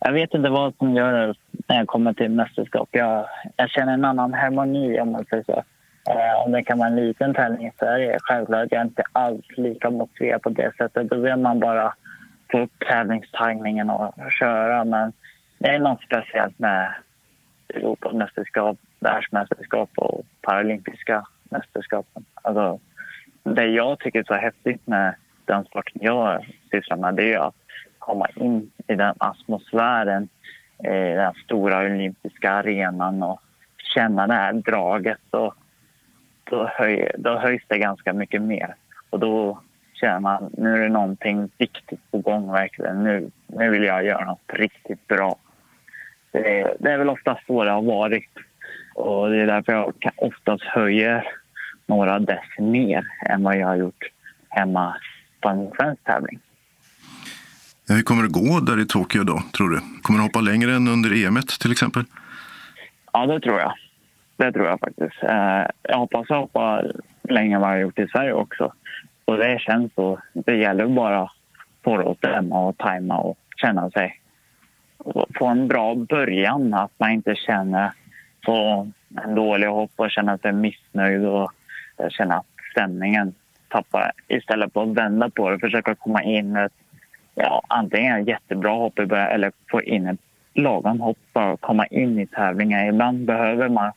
jag 0.00 0.12
vet 0.12 0.34
inte 0.34 0.48
vad 0.50 0.74
som 0.76 0.94
gör 0.94 1.12
det 1.12 1.34
när 1.68 1.76
jag 1.76 1.86
kommer 1.86 2.12
till 2.12 2.30
mästerskap. 2.30 2.88
Jag, 2.92 3.26
jag 3.56 3.70
känner 3.70 3.92
en 3.92 4.04
annan 4.04 4.34
harmoni, 4.34 5.00
om 5.00 5.12
man 5.12 5.24
säger 5.24 5.44
så. 5.44 5.62
Eh, 6.10 6.44
om 6.44 6.52
det 6.52 6.62
kan 6.62 6.78
vara 6.78 6.88
en 6.88 6.96
liten 6.96 7.34
tävling 7.34 7.66
i 7.66 7.72
Sverige, 7.78 8.18
självklart 8.22 8.68
jag 8.70 8.80
är 8.80 8.84
inte 8.84 9.02
alls 9.12 9.46
lika 9.56 9.90
motiverad 9.90 10.42
på 10.42 10.48
det 10.48 10.72
sättet. 10.76 11.10
Då 11.10 11.16
vill 11.16 11.36
man 11.36 11.60
bara 11.60 11.94
få 12.50 12.60
upp 12.60 12.72
tävlingstajmingen 12.88 13.90
och 13.90 14.14
köra. 14.30 14.84
Men 14.84 15.12
det 15.58 15.68
är 15.68 15.78
något 15.78 16.02
speciellt 16.02 16.58
med 16.58 16.94
Europamästerskap, 17.68 18.76
världsmästerskap 19.00 19.90
och 19.96 20.26
paralympiska 20.40 21.26
mästerskapen. 21.44 22.24
Alltså, 22.34 22.78
det 23.42 23.66
jag 23.66 23.98
tycker 23.98 24.18
är 24.18 24.24
så 24.24 24.34
häftigt 24.34 24.86
med 24.86 25.14
den 25.44 25.64
sporten 25.64 26.00
jag 26.02 26.46
sysslar 26.70 26.96
med 26.96 27.14
det 27.14 27.34
är 27.34 27.38
att 27.38 27.54
komma 27.98 28.26
in 28.36 28.70
i 28.88 28.94
den 28.94 29.14
atmosfären, 29.18 30.28
i 30.78 31.14
den 31.14 31.34
stora 31.44 31.78
olympiska 31.78 32.52
arenan 32.52 33.22
och 33.22 33.40
känna 33.94 34.26
det 34.26 34.34
här 34.34 34.52
draget. 34.52 35.20
Och 35.30 35.54
då, 36.44 36.70
höj, 36.74 37.10
då 37.18 37.38
höjs 37.38 37.62
det 37.68 37.78
ganska 37.78 38.12
mycket 38.12 38.42
mer. 38.42 38.74
Och 39.10 39.20
då 39.20 39.60
känner 39.94 40.20
man 40.20 40.50
nu 40.58 40.74
är 40.74 40.80
det 40.80 40.88
någonting 40.88 41.50
viktigt 41.58 42.10
på 42.10 42.18
gång 42.18 42.52
verkligen. 42.52 43.04
Nu, 43.04 43.30
nu 43.46 43.70
vill 43.70 43.84
jag 43.84 44.04
göra 44.04 44.24
något 44.24 44.52
riktigt 44.52 45.06
bra. 45.06 45.36
Det 46.32 46.60
är, 46.60 46.76
det 46.80 46.92
är 46.92 46.98
väl 46.98 47.08
oftast 47.08 47.46
så 47.46 47.64
det 47.64 47.70
har 47.70 47.82
varit. 47.82 48.30
Och 48.94 49.30
det 49.30 49.36
är 49.36 49.46
därför 49.46 49.72
jag 49.72 49.94
oftast 50.16 50.64
höjer 50.64 51.28
några 51.86 52.18
dess 52.18 52.58
mer 52.58 53.06
än 53.26 53.42
vad 53.42 53.56
jag 53.56 53.66
har 53.66 53.76
gjort 53.76 54.04
hemma 54.48 54.96
på 55.40 55.48
en 55.48 55.70
svensk 55.76 56.04
tävling. 56.04 56.40
Ja, 57.86 57.94
hur 57.94 58.02
kommer 58.02 58.22
det 58.22 58.28
gå 58.28 58.60
där 58.60 58.80
i 58.80 58.86
Tokyo 58.86 59.24
då, 59.24 59.42
tror 59.56 59.68
du? 59.68 59.80
Kommer 60.02 60.18
du 60.18 60.22
hoppa 60.22 60.40
längre 60.40 60.74
än 60.74 60.88
under 60.88 61.26
EM 61.26 61.42
till 61.60 61.72
exempel? 61.72 62.04
Ja, 63.12 63.26
det 63.26 63.40
tror 63.40 63.60
jag. 63.60 63.72
Det 64.36 64.52
tror 64.52 64.66
jag 64.66 64.80
faktiskt. 64.80 65.22
Eh, 65.22 65.66
jag 65.82 65.98
hoppas 65.98 66.26
jag 66.28 66.40
hoppar 66.40 66.92
längre 67.22 67.54
än 67.54 67.60
vad 67.60 67.72
jag 67.72 67.80
gjort 67.80 67.98
i 67.98 68.08
Sverige 68.08 68.32
också. 68.32 68.72
Och 69.24 69.36
det 69.36 69.60
känns 69.60 69.94
så. 69.94 70.18
Det 70.32 70.56
gäller 70.56 70.86
bara 70.86 71.22
att 71.22 71.30
få 71.84 71.96
det 71.96 72.10
att 72.10 72.18
stämma 72.18 72.66
och 72.66 72.78
tajma 72.78 73.18
och 73.18 73.38
känna 73.56 73.90
sig. 73.90 74.20
Få 75.38 75.46
en 75.46 75.68
bra 75.68 75.94
början, 75.94 76.74
att 76.74 76.92
man 76.96 77.10
inte 77.10 77.34
känner 77.34 77.92
så 78.44 78.90
en 79.24 79.34
dålig 79.34 79.66
hopp 79.66 79.90
och 79.96 80.10
känner 80.10 80.38
sig 80.38 80.52
missnöjd 80.52 81.26
och 81.26 81.52
känner 82.10 82.36
att 82.36 82.46
stämningen 82.70 83.34
tappar. 83.68 84.12
Istället 84.28 84.72
för 84.72 84.82
att 84.82 84.88
vända 84.88 85.30
på 85.30 85.50
det, 85.50 85.58
försöka 85.58 85.94
komma 85.94 86.22
in 86.22 86.56
ett, 86.56 86.72
ja, 87.34 87.62
antingen 87.68 88.20
ett 88.20 88.28
jättebra 88.28 88.72
hopp 88.72 88.98
i 88.98 89.06
början 89.06 89.28
eller 89.28 89.52
få 89.70 89.82
in 89.82 90.06
ett 90.06 90.20
lagom 90.54 91.00
hopp 91.00 91.18
för 91.32 91.52
att 91.52 91.60
komma 91.60 91.86
in 91.86 92.18
i 92.18 92.26
tävlingar. 92.26 92.88
Ibland 92.88 93.26
behöver 93.26 93.68
man 93.68 93.92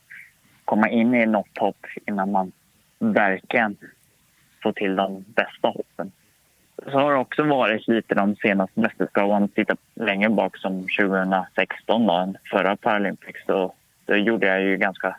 komma 0.68 0.90
in 0.90 1.16
i 1.16 1.26
något 1.26 1.58
hopp 1.58 1.86
innan 2.08 2.32
man 2.32 2.52
verkligen 3.00 3.78
får 4.64 4.72
till 4.72 4.96
de 4.96 5.26
bästa 5.28 5.68
hoppen. 5.68 6.12
Så 6.84 6.92
har 6.92 7.12
det 7.12 7.18
också 7.18 7.44
varit 7.44 7.88
lite 7.88 8.16
de 8.16 8.36
senaste 8.36 8.80
mästerskapen. 8.80 9.24
Om 9.24 9.30
man 9.30 9.48
tittar 9.48 9.78
längre 9.96 10.30
bak 10.30 10.58
som 10.58 10.88
2016, 11.00 12.08
då, 12.08 12.34
förra 12.52 12.76
Paralympics, 12.76 13.46
då, 13.48 13.74
då 14.06 14.16
gjorde 14.16 14.48
jag 14.48 14.62
ju 14.62 14.78
ganska 14.78 15.16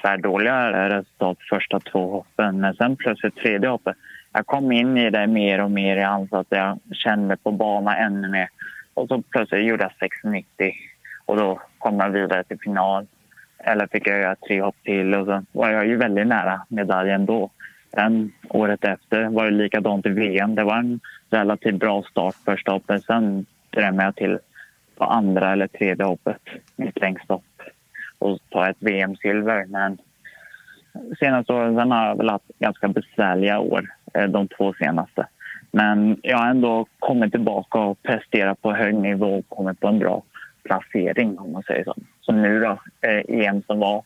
tvärdåliga 0.00 0.88
resultat 0.88 1.38
första 1.50 1.80
två 1.80 2.10
hoppen. 2.10 2.60
Men 2.60 2.74
sen 2.74 2.96
plötsligt 2.96 3.36
tredje 3.36 3.68
hoppet. 3.68 3.96
Jag 4.32 4.46
kom 4.46 4.72
in 4.72 4.98
i 4.98 5.10
det 5.10 5.26
mer 5.26 5.60
och 5.60 5.70
mer 5.70 5.96
i 5.96 6.02
ansats. 6.02 6.48
Jag 6.50 6.78
kände 6.92 7.36
på 7.36 7.50
banan 7.50 7.96
ännu 7.96 8.28
mer. 8.28 8.48
Och 8.94 9.08
så 9.08 9.22
plötsligt 9.22 9.66
gjorde 9.66 9.90
jag 9.98 10.10
6,90 10.24 10.72
och 11.26 11.36
då 11.36 11.60
kom 11.78 12.00
jag 12.00 12.10
vidare 12.10 12.44
till 12.44 12.58
final. 12.60 13.06
Eller 13.58 13.86
fick 13.86 14.06
jag 14.06 14.20
göra 14.20 14.36
tre 14.36 14.62
hopp 14.62 14.76
till 14.84 15.14
och 15.14 15.26
så 15.26 15.42
var 15.52 15.70
jag 15.70 15.86
ju 15.86 15.96
väldigt 15.96 16.26
nära 16.26 16.60
medaljen 16.68 17.26
då. 17.26 17.50
Sen 17.94 18.32
året 18.48 18.84
efter 18.84 19.24
var 19.24 19.44
det 19.44 19.50
likadant 19.50 20.06
i 20.06 20.08
VM. 20.08 20.54
Det 20.54 20.64
var 20.64 20.76
en 20.76 21.00
relativt 21.30 21.74
bra 21.74 22.02
start 22.02 22.34
första 22.44 22.72
hoppet. 22.72 23.04
Sen 23.04 23.46
drömde 23.70 24.04
jag 24.04 24.16
till 24.16 24.38
på 24.96 25.04
andra 25.04 25.52
eller 25.52 25.66
tredje 25.66 26.04
hoppet, 26.04 26.42
mitt 26.76 27.00
längsta 27.00 27.34
hopp 27.34 27.62
och 28.18 28.38
ta 28.50 28.68
ett 28.68 28.76
VM-silver. 28.80 29.66
Men 29.68 29.98
senaste 31.20 31.52
åren 31.52 31.90
har 31.90 32.06
jag 32.06 32.16
väl 32.16 32.30
haft 32.30 32.58
ganska 32.58 32.88
besvärliga 32.88 33.58
år, 33.58 33.86
eh, 34.14 34.24
de 34.24 34.48
två 34.48 34.74
senaste. 34.74 35.26
Men 35.70 36.20
jag 36.22 36.38
har 36.38 36.50
ändå 36.50 36.86
kommit 36.98 37.32
tillbaka 37.32 37.78
och 37.78 38.02
presterat 38.02 38.62
på 38.62 38.72
hög 38.72 38.94
nivå 38.94 39.38
och 39.38 39.48
kommit 39.48 39.80
på 39.80 39.88
en 39.88 39.98
bra 39.98 40.22
placering 40.64 41.38
om 41.38 41.52
man 41.52 41.62
säger 41.62 41.84
så. 41.84 41.94
Så 42.28 42.32
nu 42.32 42.60
då, 42.60 42.78
eh, 43.00 43.46
EM 43.46 43.62
som 43.62 43.78
var, 43.78 44.02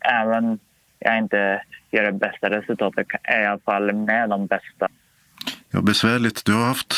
även 0.00 0.58
jag 0.98 1.18
inte 1.18 1.62
gör 1.90 2.02
det 2.02 2.12
bästa 2.12 2.50
resultatet 2.50 3.06
är 3.22 3.42
i 3.42 3.46
alla 3.46 3.58
fall 3.58 3.92
med 3.92 4.28
de 4.28 4.46
bästa. 4.46 4.88
Ja, 5.70 5.80
besvärligt. 5.80 6.44
Du 6.44 6.52
har 6.52 6.66
haft 6.66 6.94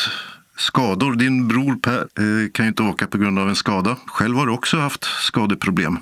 skador. 0.57 1.17
Din 1.17 1.49
bror 1.49 1.77
Per 1.77 1.99
eh, 1.99 2.51
kan 2.55 2.65
ju 2.65 2.69
inte 2.69 2.83
åka 2.83 3.07
på 3.07 3.19
grund 3.19 3.39
av 3.39 3.49
en 3.49 3.57
skada. 3.57 3.97
Själv 4.07 4.37
har 4.37 4.47
du 4.47 4.53
också 4.53 4.77
haft 4.77 5.05
skadeproblem 5.05 5.99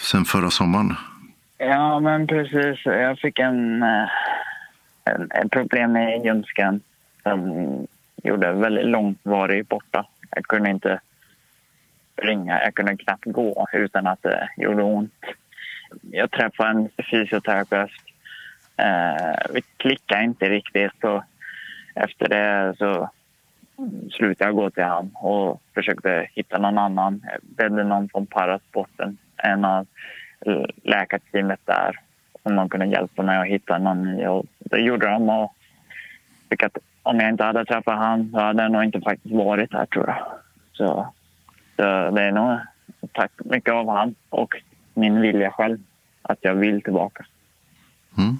sen 0.00 0.24
förra 0.24 0.50
sommaren. 0.50 0.94
Ja, 1.58 2.00
men 2.00 2.26
precis. 2.26 2.78
Jag 2.84 3.18
fick 3.18 3.38
en, 3.38 3.82
eh, 3.82 4.08
en, 5.04 5.28
en 5.30 5.48
problem 5.48 5.92
med 5.92 6.24
ljumsken 6.24 6.80
som 7.22 7.86
gjorde 8.22 8.52
väldigt 8.52 8.86
långvarig 8.86 9.66
borta. 9.66 10.06
Jag 10.30 10.44
kunde 10.44 10.70
inte 10.70 11.00
springa. 12.18 12.60
jag 12.64 12.74
kunde 12.74 12.96
knappt 12.96 13.24
gå 13.24 13.66
utan 13.72 14.06
att 14.06 14.24
eh, 14.24 14.30
det 14.30 14.62
gjorde 14.62 14.82
ont. 14.82 15.24
Jag 16.10 16.30
träffade 16.30 16.70
en 16.70 16.88
fysioterapeut. 17.10 17.90
Eh, 18.76 19.52
vi 19.54 19.62
klickade 19.76 20.24
inte 20.24 20.48
riktigt. 20.48 20.92
Så 21.00 21.24
efter 21.94 22.28
det 22.28 22.74
så 22.78 23.10
slutade 24.10 24.48
jag 24.48 24.56
gå 24.56 24.70
till 24.70 24.84
honom 24.84 25.10
och 25.14 25.62
försökte 25.74 26.28
hitta 26.34 26.58
någon 26.58 26.78
annan. 26.78 27.22
Jag 27.32 27.40
bedde 27.42 27.84
någon 27.84 28.08
från 28.08 28.26
parasporten, 28.26 29.18
en 29.36 29.64
av 29.64 29.86
läkarteamet 30.82 31.60
där 31.64 32.00
om 32.42 32.56
de 32.56 32.68
kunde 32.68 32.86
hjälpa 32.86 33.22
mig 33.22 33.38
att 33.38 33.46
hitta 33.46 33.78
någon 33.78 34.02
ny. 34.02 34.26
Och 34.26 34.46
det 34.58 34.78
gjorde 34.78 35.10
de 35.10 35.28
och 35.28 35.54
fick 36.50 36.62
att 36.62 36.78
om 37.02 37.20
jag 37.20 37.28
inte 37.28 37.44
hade 37.44 37.64
träffat 37.64 37.98
han 37.98 38.30
så 38.30 38.38
hade 38.38 38.62
jag 38.62 38.72
nog 38.72 38.84
inte 38.84 39.00
faktiskt 39.00 39.34
varit 39.34 39.72
här 39.72 39.86
tror 39.86 40.08
jag. 40.08 40.26
Så, 40.72 41.12
så 41.78 42.10
det 42.10 42.22
är 42.22 42.32
nog 42.32 42.58
tack 43.12 43.32
mycket 43.44 43.74
av 43.74 43.88
han 43.88 44.14
och 44.28 44.54
min 44.94 45.20
vilja 45.20 45.50
själv 45.50 45.78
att 46.22 46.38
jag 46.40 46.54
vill 46.54 46.82
tillbaka. 46.82 47.26
Mm. 48.18 48.36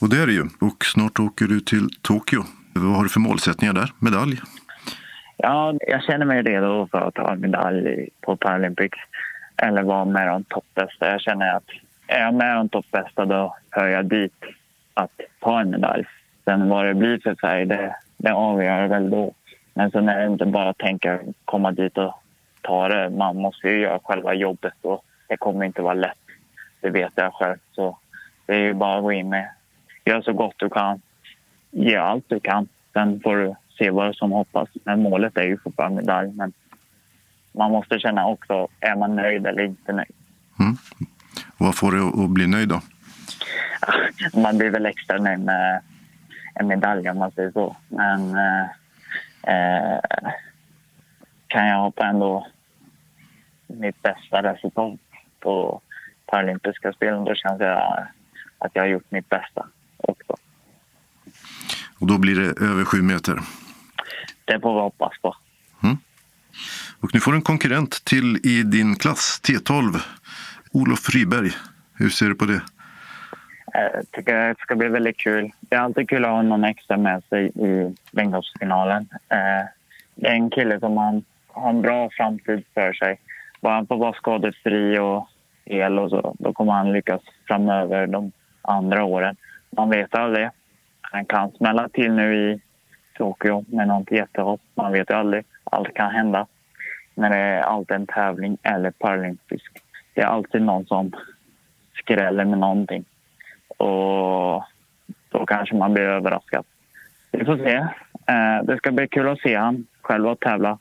Och 0.00 0.08
det 0.08 0.22
är 0.22 0.26
det 0.26 0.32
ju. 0.32 0.44
Och 0.60 0.84
snart 0.84 1.20
åker 1.20 1.44
du 1.44 1.60
till 1.60 1.88
Tokyo. 2.02 2.42
Vad 2.74 2.96
har 2.96 3.02
du 3.02 3.08
för 3.08 3.20
målsättningar 3.20 3.72
där? 3.72 3.92
Medalj? 3.98 4.40
Ja, 5.36 5.74
jag 5.80 6.02
känner 6.04 6.26
mig 6.26 6.42
redo 6.42 6.88
för 6.90 6.98
att 6.98 7.14
ta 7.14 7.32
en 7.32 7.40
medalj 7.40 8.08
på 8.20 8.36
Paralympics 8.36 8.98
eller 9.56 9.82
vara 9.82 10.04
med 10.04 10.28
de 10.28 10.44
toppbästa. 10.44 11.10
Jag 11.10 11.20
känner 11.20 11.56
att 11.56 11.64
är 12.06 12.20
jag 12.20 12.34
med 12.34 12.56
de 12.56 12.68
toppbästa 12.68 13.24
då 13.24 13.56
hör 13.70 13.88
jag 13.88 14.04
dit 14.04 14.44
att 14.94 15.20
ta 15.40 15.60
en 15.60 15.70
medalj. 15.70 16.04
Sen 16.44 16.68
vad 16.68 16.86
det 16.86 16.94
blir 16.94 17.18
för 17.18 17.34
färg, 17.34 17.66
det, 17.66 17.96
det 18.16 18.32
avgör 18.32 18.86
väl 18.86 19.10
då. 19.10 19.34
Men 19.74 19.90
sen 19.90 20.08
är 20.08 20.18
det 20.18 20.32
inte 20.32 20.46
bara 20.46 20.68
att 20.68 20.78
tänka 20.78 21.20
komma 21.44 21.72
dit 21.72 21.98
och 21.98 22.14
ta 22.60 22.88
det. 22.88 23.10
Man 23.10 23.36
måste 23.36 23.68
ju 23.68 23.80
göra 23.80 23.98
själva 24.04 24.34
jobbet 24.34 24.74
och 24.82 25.04
det 25.28 25.36
kommer 25.36 25.64
inte 25.64 25.82
vara 25.82 25.94
lätt. 25.94 26.18
Det 26.80 26.90
vet 26.90 27.12
jag 27.14 27.34
själv. 27.34 27.56
Så 27.72 27.98
det 28.46 28.52
är 28.52 28.60
ju 28.60 28.74
bara 28.74 28.96
att 28.96 29.02
gå 29.02 29.12
in 29.12 29.28
med, 29.28 29.48
gör 30.04 30.22
så 30.22 30.32
gott 30.32 30.54
du 30.56 30.68
kan, 30.68 31.00
ge 31.70 31.96
allt 31.96 32.24
du 32.28 32.40
kan. 32.40 32.68
Sen 32.92 33.20
får 33.20 33.36
du 33.36 33.54
se 33.78 33.90
vad 33.90 34.16
som 34.16 34.32
hoppas. 34.32 34.68
Men 34.84 35.02
målet 35.02 35.36
är 35.36 35.42
ju 35.42 35.58
fortfarande 35.58 36.02
medalj. 36.02 36.32
Men 36.32 36.52
man 37.52 37.70
måste 37.70 37.98
känna 37.98 38.26
också, 38.26 38.68
är 38.80 38.96
man 38.96 39.16
nöjd 39.16 39.46
eller 39.46 39.62
inte 39.62 39.92
nöjd? 39.92 40.14
Mm. 40.60 40.76
Vad 41.58 41.76
får 41.76 41.92
du 41.92 42.24
att 42.24 42.30
bli 42.30 42.46
nöjd 42.46 42.68
då? 42.68 42.80
Man 44.34 44.58
blir 44.58 44.70
väl 44.70 44.86
extra 44.86 45.18
nöjd 45.18 45.40
med 45.40 45.80
en 46.54 46.66
medalj 46.66 47.10
om 47.10 47.18
man 47.18 47.30
säger 47.30 47.50
så. 47.50 47.76
Men 47.88 48.36
eh, 49.42 50.30
kan 51.46 51.66
jag 51.66 51.78
hoppa 51.78 52.06
ändå 52.06 52.46
mitt 53.66 54.02
bästa 54.02 54.42
resultat 54.42 55.00
på 55.40 55.80
Paralympiska 56.26 56.92
spelen 56.92 57.24
då 57.24 57.34
känns 57.34 57.58
det 57.58 57.76
att 58.58 58.70
jag 58.72 58.82
har 58.82 58.88
gjort 58.88 59.10
mitt 59.10 59.28
bästa 59.28 59.66
också. 59.96 60.36
Och 61.98 62.06
då 62.06 62.18
blir 62.18 62.34
det 62.34 62.64
över 62.64 62.84
sju 62.84 63.02
meter? 63.02 63.40
Det 64.44 64.60
får 64.60 64.74
vi 64.74 64.80
hoppas 64.80 65.12
på. 65.22 65.36
Mm. 65.82 65.96
Och 67.00 67.14
nu 67.14 67.20
får 67.20 67.32
du 67.32 67.36
en 67.36 67.42
konkurrent 67.42 68.04
till 68.04 68.36
i 68.46 68.62
din 68.62 68.96
klass, 68.96 69.40
T12, 69.44 70.00
Olof 70.72 71.10
Ryberg. 71.10 71.50
Hur 71.94 72.10
ser 72.10 72.28
du 72.28 72.34
på 72.34 72.44
det? 72.44 72.62
Eh, 73.74 73.90
jag 73.94 74.10
tycker 74.10 74.48
det 74.48 74.54
ska 74.58 74.76
bli 74.76 74.88
väldigt 74.88 75.16
kul. 75.16 75.50
Det 75.60 75.76
är 75.76 75.80
alltid 75.80 76.08
kul 76.08 76.24
att 76.24 76.30
ha 76.30 76.42
någon 76.42 76.64
extra 76.64 76.96
med 76.96 77.22
sig 77.24 77.46
i 77.46 77.94
längdhoppsfinalen. 78.10 79.08
Eh, 79.28 79.68
det 80.14 80.28
är 80.28 80.34
en 80.34 80.50
kille 80.50 80.80
som 80.80 80.96
har, 80.96 81.22
har 81.46 81.70
en 81.70 81.82
bra 81.82 82.10
framtid 82.10 82.64
för 82.74 82.92
sig. 82.92 83.20
Bara 83.60 83.74
han 83.74 83.86
får 83.86 83.96
vara 83.96 84.12
skadefri 84.12 84.98
och 84.98 85.28
hel 85.64 85.98
och 85.98 86.10
så, 86.10 86.36
då 86.38 86.52
kommer 86.52 86.72
han 86.72 86.92
lyckas 86.92 87.22
framöver 87.46 88.06
de 88.06 88.32
andra 88.62 89.04
åren. 89.04 89.36
Man 89.70 89.90
vet 89.90 90.14
aldrig. 90.14 90.48
Han 91.00 91.24
kan 91.24 91.52
smälla 91.52 91.88
till 91.88 92.12
nu 92.12 92.52
i 92.52 92.60
Tokyo 93.16 93.64
med 93.68 93.88
något 93.88 94.10
jättehopp. 94.10 94.60
Man 94.74 94.92
vet 94.92 95.10
ju 95.10 95.14
aldrig. 95.14 95.44
Allt 95.64 95.94
kan 95.94 96.10
hända. 96.10 96.46
När 97.14 97.30
det 97.30 97.36
är 97.36 97.60
alltid 97.60 97.96
en 97.96 98.06
tävling 98.06 98.58
eller 98.62 98.90
paralympisk. 98.90 99.82
Det 100.14 100.20
är 100.20 100.26
alltid 100.26 100.62
någon 100.62 100.86
som 100.86 101.12
skräller 101.94 102.44
med 102.44 102.58
någonting. 102.58 103.04
Och 103.76 104.64
då 105.28 105.46
kanske 105.46 105.74
man 105.74 105.92
blir 105.94 106.02
överraskad. 106.02 106.64
Vi 107.30 107.44
får 107.44 107.56
se. 107.56 107.76
Eh, 108.26 108.64
det 108.64 108.76
ska 108.76 108.92
bli 108.92 109.08
kul 109.08 109.28
att 109.28 109.40
se 109.40 109.56
han 109.56 109.86
själv 110.02 110.28
att 110.28 110.40
tävla. 110.40 110.78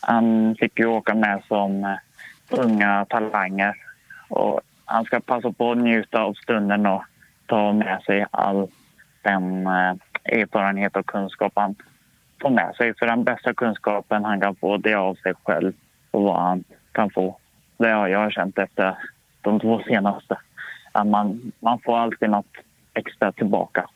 Han 0.00 0.56
fick 0.60 0.78
ju 0.78 0.86
åka 0.86 1.14
med 1.14 1.42
som 1.48 1.84
eh, 1.84 1.96
unga 2.50 3.06
talanger. 3.08 3.76
Och 4.28 4.60
han 4.84 5.04
ska 5.04 5.20
passa 5.20 5.52
på 5.52 5.72
att 5.72 5.78
njuta 5.78 6.22
av 6.22 6.34
stunden 6.34 6.86
och 6.86 7.02
ta 7.46 7.72
med 7.72 8.02
sig 8.02 8.26
all 8.30 8.68
den 9.22 9.66
eh, 9.66 9.94
erfarenhet 10.24 10.96
och 10.96 11.06
kunskap 11.06 11.52
han 11.56 11.74
får 12.40 12.50
med 12.50 12.74
sig. 12.76 12.94
För 12.94 13.06
den 13.06 13.24
bästa 13.24 13.54
kunskapen 13.54 14.24
han 14.24 14.40
kan 14.40 14.56
få 14.56 14.76
det 14.76 14.92
är 14.92 14.96
av 14.96 15.14
sig 15.14 15.34
själv 15.44 15.72
och 16.10 16.22
vad 16.22 16.40
han 16.42 16.64
kan 16.92 17.10
få. 17.10 17.36
Det 17.76 17.88
har 17.88 18.08
jag 18.08 18.32
känt 18.32 18.58
efter 18.58 18.94
de 19.40 19.60
två 19.60 19.80
senaste. 19.82 20.38
Att 20.92 21.06
man, 21.06 21.52
man 21.60 21.80
får 21.84 21.98
alltid 21.98 22.30
något 22.30 22.56
extra 22.94 23.32
tillbaka. 23.32 23.90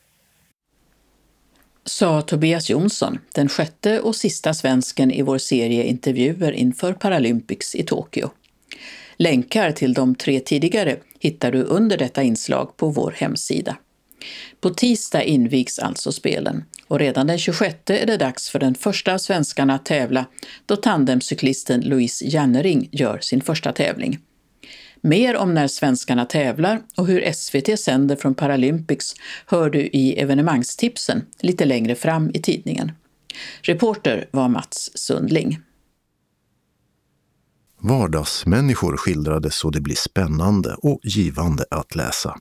Sa 1.84 2.22
Tobias 2.22 2.70
Jonsson, 2.70 3.18
den 3.34 3.48
sjätte 3.48 4.00
och 4.00 4.16
sista 4.16 4.54
svensken 4.54 5.10
i 5.10 5.22
vår 5.22 5.38
serie 5.38 5.84
intervjuer 5.84 6.52
inför 6.52 6.92
Paralympics 6.92 7.74
i 7.74 7.82
Tokyo. 7.82 8.30
Länkar 9.16 9.70
till 9.72 9.94
de 9.94 10.14
tre 10.14 10.40
tidigare 10.40 10.96
hittar 11.20 11.52
du 11.52 11.62
under 11.62 11.98
detta 11.98 12.22
inslag 12.22 12.76
på 12.76 12.88
vår 12.88 13.14
hemsida. 13.16 13.76
På 14.60 14.70
tisdag 14.70 15.22
invigs 15.22 15.78
alltså 15.78 16.12
spelen 16.12 16.64
och 16.88 16.98
redan 16.98 17.26
den 17.26 17.38
26 17.38 17.90
är 17.90 18.06
det 18.06 18.16
dags 18.16 18.50
för 18.50 18.58
den 18.58 18.74
första 18.74 19.14
av 19.14 19.18
svenskarna 19.18 19.74
att 19.74 19.84
tävla 19.84 20.26
då 20.66 20.76
tandemcyklisten 20.76 21.80
Louise 21.80 22.24
Jannering 22.24 22.88
gör 22.92 23.18
sin 23.18 23.40
första 23.40 23.72
tävling. 23.72 24.18
Mer 25.06 25.36
om 25.36 25.54
när 25.54 25.68
svenskarna 25.68 26.24
tävlar 26.24 26.82
och 26.96 27.06
hur 27.06 27.32
SVT 27.32 27.80
sänder 27.80 28.16
från 28.16 28.34
Paralympics 28.34 29.14
hör 29.46 29.70
du 29.70 29.80
i 29.80 30.20
evenemangstipsen 30.20 31.26
lite 31.40 31.64
längre 31.64 31.94
fram 31.94 32.30
i 32.34 32.42
tidningen. 32.42 32.92
Reporter 33.62 34.28
var 34.30 34.48
Mats 34.48 34.90
Sundling. 34.94 35.60
Vardagsmänniskor 37.80 38.96
skildrades 38.96 39.54
så 39.54 39.70
det 39.70 39.80
blir 39.80 39.94
spännande 39.94 40.74
och 40.78 41.00
givande 41.02 41.64
att 41.70 41.94
läsa. 41.94 42.38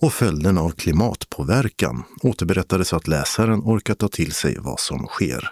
Och 0.00 0.12
följderna 0.12 0.60
av 0.60 0.70
klimatpåverkan 0.70 2.04
återberättades 2.22 2.88
så 2.88 2.96
att 2.96 3.08
läsaren 3.08 3.60
orkar 3.60 3.94
ta 3.94 4.08
till 4.08 4.32
sig 4.32 4.56
vad 4.58 4.80
som 4.80 5.06
sker. 5.06 5.50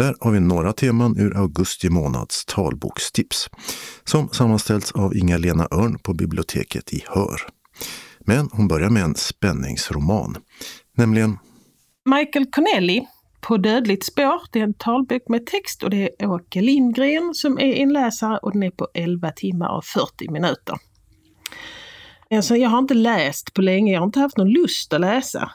Där 0.00 0.14
har 0.20 0.30
vi 0.32 0.40
några 0.40 0.72
teman 0.72 1.18
ur 1.18 1.36
augusti 1.36 1.90
månads 1.90 2.44
talbokstips 2.44 3.50
som 4.04 4.28
sammanställts 4.28 4.92
av 4.92 5.16
Inga-Lena 5.16 5.68
Örn 5.70 5.98
på 5.98 6.14
biblioteket 6.14 6.92
i 6.92 7.04
Hör. 7.08 7.40
Men 8.20 8.48
hon 8.52 8.68
börjar 8.68 8.90
med 8.90 9.02
en 9.02 9.14
spänningsroman, 9.14 10.36
nämligen 10.96 11.38
Michael 12.04 12.46
Connelly 12.46 13.02
på 13.40 13.56
Dödligt 13.56 14.04
spår. 14.04 14.42
Det 14.52 14.58
är 14.58 14.62
en 14.62 14.74
talbok 14.74 15.28
med 15.28 15.46
text 15.46 15.82
och 15.82 15.90
det 15.90 16.10
är 16.18 16.30
Åke 16.30 16.60
Lindgren 16.60 17.34
som 17.34 17.58
är 17.58 17.72
inläsare 17.72 18.38
och 18.38 18.52
den 18.52 18.62
är 18.62 18.70
på 18.70 18.88
11 18.94 19.30
timmar 19.30 19.76
och 19.76 19.84
40 19.84 20.30
minuter. 20.30 20.76
Alltså, 22.30 22.56
jag 22.56 22.70
har 22.70 22.78
inte 22.78 22.94
läst 22.94 23.54
på 23.54 23.62
länge, 23.62 23.92
jag 23.92 24.00
har 24.00 24.06
inte 24.06 24.20
haft 24.20 24.36
någon 24.36 24.50
lust 24.50 24.92
att 24.92 25.00
läsa. 25.00 25.50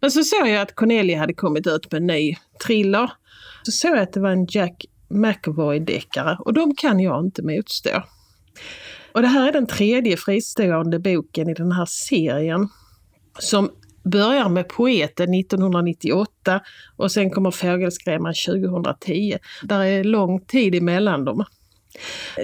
Men 0.00 0.10
så 0.10 0.22
såg 0.22 0.48
jag 0.48 0.62
att 0.62 0.74
Cornelia 0.74 1.18
hade 1.18 1.34
kommit 1.34 1.66
ut 1.66 1.92
med 1.92 2.00
en 2.00 2.06
ny 2.06 2.36
thriller. 2.66 3.10
Så 3.62 3.72
såg 3.72 3.90
jag 3.90 3.98
att 3.98 4.12
det 4.12 4.20
var 4.20 4.30
en 4.30 4.46
Jack 4.50 4.84
McAvoy-deckare 5.08 6.36
och 6.38 6.52
de 6.52 6.74
kan 6.74 7.00
jag 7.00 7.24
inte 7.24 7.42
motstå. 7.42 8.02
Och 9.12 9.22
det 9.22 9.28
här 9.28 9.48
är 9.48 9.52
den 9.52 9.66
tredje 9.66 10.16
fristående 10.16 10.98
boken 10.98 11.48
i 11.48 11.54
den 11.54 11.72
här 11.72 11.86
serien 11.86 12.68
som 13.38 13.70
börjar 14.02 14.48
med 14.48 14.68
Poeten 14.68 15.34
1998 15.34 16.60
och 16.96 17.12
sen 17.12 17.30
kommer 17.30 17.50
Fågelskrämman 17.50 18.34
2010. 18.46 19.38
Där 19.62 19.84
är 19.84 20.04
lång 20.04 20.40
tid 20.40 20.74
emellan 20.74 21.24
dem. 21.24 21.44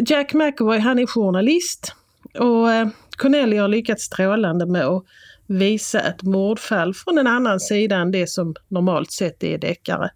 Jack 0.07 0.35
McAvoy 0.35 0.79
han 0.79 0.99
är 0.99 1.07
journalist 1.07 1.95
och 2.39 2.73
eh, 2.73 2.89
Cornelia 3.17 3.63
har 3.63 3.69
lyckats 3.69 4.05
strålande 4.05 4.67
med 4.67 4.87
att 4.87 5.05
visa 5.47 6.01
ett 6.01 6.23
mordfall 6.23 6.95
från 6.95 7.19
en 7.19 7.27
annan 7.27 7.61
sida 7.61 7.97
än 7.97 8.13
det 8.13 8.27
som 8.27 8.55
normalt 8.69 9.13
sett 9.13 9.43
är 9.45 9.59
deckare. 9.59 10.11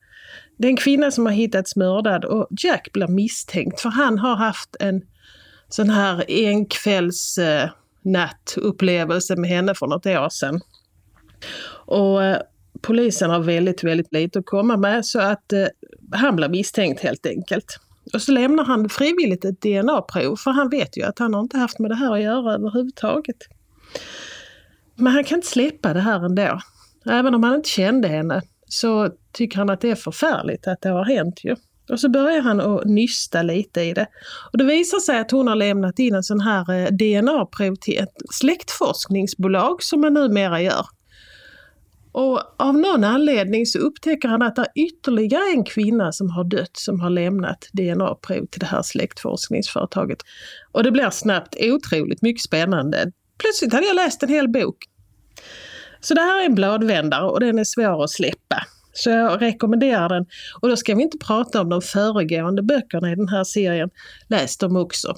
Det 0.61 0.67
är 0.67 0.71
en 0.71 0.77
kvinna 0.77 1.11
som 1.11 1.27
har 1.27 1.33
hittats 1.33 1.77
mördad 1.77 2.25
och 2.25 2.49
Jack 2.51 2.93
blir 2.93 3.07
misstänkt 3.07 3.81
för 3.81 3.89
han 3.89 4.19
har 4.19 4.37
haft 4.37 4.77
en 4.81 5.03
sån 5.69 5.91
här 5.91 6.25
enkvälls 6.29 7.39
eh, 7.39 7.71
nattupplevelse 8.03 9.37
med 9.37 9.51
henne 9.51 9.75
för 9.75 9.87
något 9.87 10.07
år 10.07 10.29
sedan. 10.29 10.61
Och 11.87 12.25
eh, 12.25 12.39
polisen 12.81 13.31
har 13.31 13.41
väldigt, 13.41 13.85
väldigt 13.85 14.13
lite 14.13 14.39
att 14.39 14.47
komma 14.47 14.77
med 14.77 15.07
så 15.07 15.21
att 15.21 15.53
eh, 15.53 15.67
han 16.13 16.37
blir 16.37 16.49
misstänkt 16.49 17.01
helt 17.01 17.27
enkelt. 17.27 17.81
Och 18.15 18.23
så 18.23 18.33
lämnar 18.33 18.65
han 18.65 18.89
frivilligt 18.89 19.45
ett 19.45 19.61
DNA-prov 19.61 20.37
för 20.37 20.51
han 20.51 20.69
vet 20.69 20.97
ju 20.97 21.03
att 21.03 21.19
han 21.19 21.35
har 21.35 21.41
inte 21.41 21.59
haft 21.59 21.79
med 21.79 21.91
det 21.91 21.95
här 21.95 22.15
att 22.15 22.23
göra 22.23 22.55
överhuvudtaget. 22.55 23.37
Men 24.95 25.13
han 25.13 25.25
kan 25.25 25.39
inte 25.39 25.49
släppa 25.49 25.95
det 25.95 26.01
här 26.01 26.25
ändå. 26.25 26.61
Även 27.07 27.35
om 27.35 27.43
han 27.43 27.55
inte 27.55 27.69
kände 27.69 28.09
henne 28.09 28.43
så 28.69 29.11
tycker 29.33 29.59
han 29.59 29.71
att 29.71 29.81
det 29.81 29.91
är 29.91 29.95
förfärligt 29.95 30.67
att 30.67 30.81
det 30.81 30.89
har 30.89 31.05
hänt 31.05 31.45
ju. 31.45 31.57
Och 31.91 32.01
så 32.01 32.09
börjar 32.09 32.41
han 32.41 32.61
att 32.61 32.85
nysta 32.85 33.43
lite 33.43 33.81
i 33.81 33.93
det. 33.93 34.07
Och 34.53 34.59
det 34.59 34.65
visar 34.65 34.99
sig 34.99 35.19
att 35.19 35.31
hon 35.31 35.49
har 35.49 35.55
lämnat 35.55 35.99
in 35.99 36.15
en 36.15 36.23
sån 36.23 36.41
här 36.41 36.73
eh, 36.73 36.87
DNA-prov 36.87 37.77
till 37.81 37.99
ett 37.99 38.15
släktforskningsbolag 38.31 39.83
som 39.83 40.01
man 40.01 40.15
numera 40.15 40.63
gör. 40.63 40.87
Och 42.13 42.41
av 42.57 42.75
någon 42.79 43.05
anledning 43.05 43.67
så 43.67 43.79
upptäcker 43.79 44.29
han 44.29 44.43
att 44.43 44.57
det 44.57 44.63
är 44.63 44.83
ytterligare 44.83 45.51
en 45.55 45.65
kvinna 45.65 46.13
som 46.13 46.31
har 46.31 46.45
dött 46.45 46.77
som 46.77 47.01
har 47.01 47.11
lämnat 47.11 47.69
DNA-prov 47.73 48.47
till 48.47 48.61
det 48.61 48.67
här 48.67 48.83
släktforskningsföretaget. 48.83 50.19
Och 50.73 50.83
det 50.83 50.91
blir 50.91 51.11
snabbt 51.11 51.57
otroligt 51.61 52.23
mycket 52.23 52.43
spännande. 52.43 53.13
Plötsligt 53.39 53.73
hade 53.73 53.87
jag 53.87 53.97
läst 53.97 54.23
en 54.23 54.29
hel 54.29 54.49
bok. 54.49 54.77
Så 56.01 56.15
det 56.15 56.21
här 56.21 56.41
är 56.41 56.47
en 56.47 56.55
bladvändare 56.55 57.29
och 57.29 57.41
den 57.41 57.59
är 57.59 57.65
svår 57.65 58.05
att 58.05 58.11
släppa. 58.11 58.67
Så 58.93 59.11
jag 59.11 59.43
rekommenderar 59.43 60.09
den. 60.09 60.27
Och 60.61 60.69
då 60.69 60.77
ska 60.77 60.95
vi 60.95 61.03
inte 61.03 61.19
prata 61.19 61.61
om 61.61 61.69
de 61.69 61.83
föregående 61.83 62.63
böckerna 62.63 63.13
i 63.13 63.15
den 63.15 63.29
här 63.29 63.45
serien. 63.45 63.91
Läs 64.29 64.57
dem 64.57 64.77
också. 64.77 65.17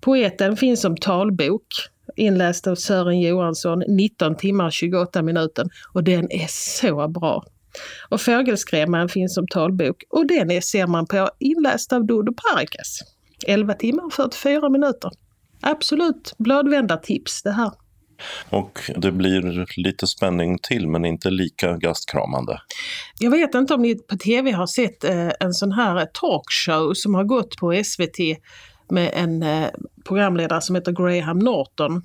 Poeten 0.00 0.56
finns 0.56 0.80
som 0.80 0.96
talbok 0.96 1.66
inläst 2.16 2.66
av 2.66 2.74
Sören 2.74 3.20
Johansson, 3.20 3.82
19 3.88 4.36
timmar 4.36 4.70
28 4.70 5.22
minuter 5.22 5.66
och 5.92 6.04
den 6.04 6.32
är 6.32 6.46
så 6.48 7.08
bra. 7.08 7.44
Och 8.08 8.20
Fågelskrämman 8.20 9.08
finns 9.08 9.34
som 9.34 9.46
talbok 9.48 10.04
och 10.10 10.26
den 10.26 10.50
är, 10.50 10.60
ser 10.60 10.86
man 10.86 11.06
på 11.06 11.30
inläst 11.38 11.92
av 11.92 12.06
Dodo 12.06 12.32
Parikas. 12.32 12.98
11 13.46 13.74
timmar 13.74 14.04
och 14.04 14.12
44 14.12 14.68
minuter. 14.70 15.10
Absolut 15.60 16.34
bladvändartips 16.38 17.42
det 17.42 17.52
här. 17.52 17.72
Och 18.50 18.80
det 18.96 19.12
blir 19.12 19.80
lite 19.82 20.06
spänning 20.06 20.58
till 20.58 20.88
men 20.88 21.04
inte 21.04 21.30
lika 21.30 21.76
gastkramande. 21.76 22.60
Jag 23.18 23.30
vet 23.30 23.54
inte 23.54 23.74
om 23.74 23.82
ni 23.82 23.94
på 23.94 24.16
tv 24.16 24.50
har 24.50 24.66
sett 24.66 25.04
eh, 25.04 25.30
en 25.40 25.54
sån 25.54 25.72
här 25.72 26.06
talkshow 26.06 26.94
som 26.94 27.14
har 27.14 27.24
gått 27.24 27.56
på 27.56 27.82
SVT 27.84 28.18
med 28.90 29.10
en 29.14 29.42
eh, 29.42 29.68
programledare 30.04 30.60
som 30.60 30.74
heter 30.74 30.92
Graham 30.92 31.38
Norton. 31.38 32.02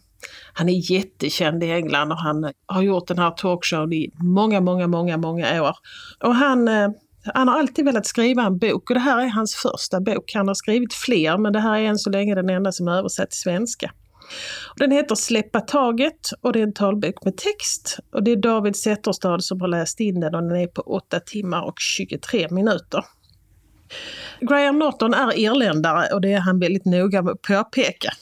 Han 0.53 0.69
är 0.69 0.91
jättekänd 0.91 1.63
i 1.63 1.71
England 1.71 2.11
och 2.11 2.17
han 2.17 2.51
har 2.65 2.81
gjort 2.81 3.07
den 3.07 3.19
här 3.19 3.31
talkshowen 3.31 3.93
i 3.93 4.11
många, 4.13 4.61
många, 4.61 4.87
många, 4.87 5.17
många 5.17 5.63
år. 5.63 5.75
Och 6.23 6.35
han, 6.35 6.67
eh, 6.67 6.89
han 7.33 7.47
har 7.47 7.59
alltid 7.59 7.85
velat 7.85 8.05
skriva 8.05 8.43
en 8.43 8.57
bok 8.57 8.89
och 8.89 8.93
det 8.93 8.99
här 8.99 9.25
är 9.25 9.29
hans 9.29 9.55
första 9.55 10.01
bok. 10.01 10.31
Han 10.33 10.47
har 10.47 10.55
skrivit 10.55 10.93
fler 10.93 11.37
men 11.37 11.53
det 11.53 11.59
här 11.59 11.79
är 11.79 11.83
än 11.83 11.97
så 11.97 12.09
länge 12.09 12.35
den 12.35 12.49
enda 12.49 12.71
som 12.71 12.87
är 12.87 12.97
översatt 12.97 13.31
till 13.31 13.39
svenska. 13.39 13.91
Den 14.77 14.91
heter 14.91 15.15
Släppa 15.15 15.61
taget 15.61 16.29
och 16.41 16.53
det 16.53 16.59
är 16.59 16.63
en 16.63 16.73
talbok 16.73 17.25
med 17.25 17.37
text. 17.37 17.97
Och 18.13 18.23
det 18.23 18.31
är 18.31 18.35
David 18.35 18.75
Zetterstad 18.75 19.39
som 19.39 19.61
har 19.61 19.67
läst 19.67 19.99
in 19.99 20.19
den 20.19 20.35
och 20.35 20.43
den 20.43 20.55
är 20.55 20.67
på 20.67 20.81
8 20.81 21.19
timmar 21.19 21.61
och 21.61 21.79
23 21.79 22.47
minuter. 22.51 23.05
Graham 24.41 24.79
Norton 24.79 25.13
är 25.13 25.39
irländare 25.39 26.13
och 26.13 26.21
det 26.21 26.33
är 26.33 26.39
han 26.39 26.59
väldigt 26.59 26.85
noga 26.85 27.21
med 27.21 27.31
att 27.31 27.41
påpeka. 27.41 28.13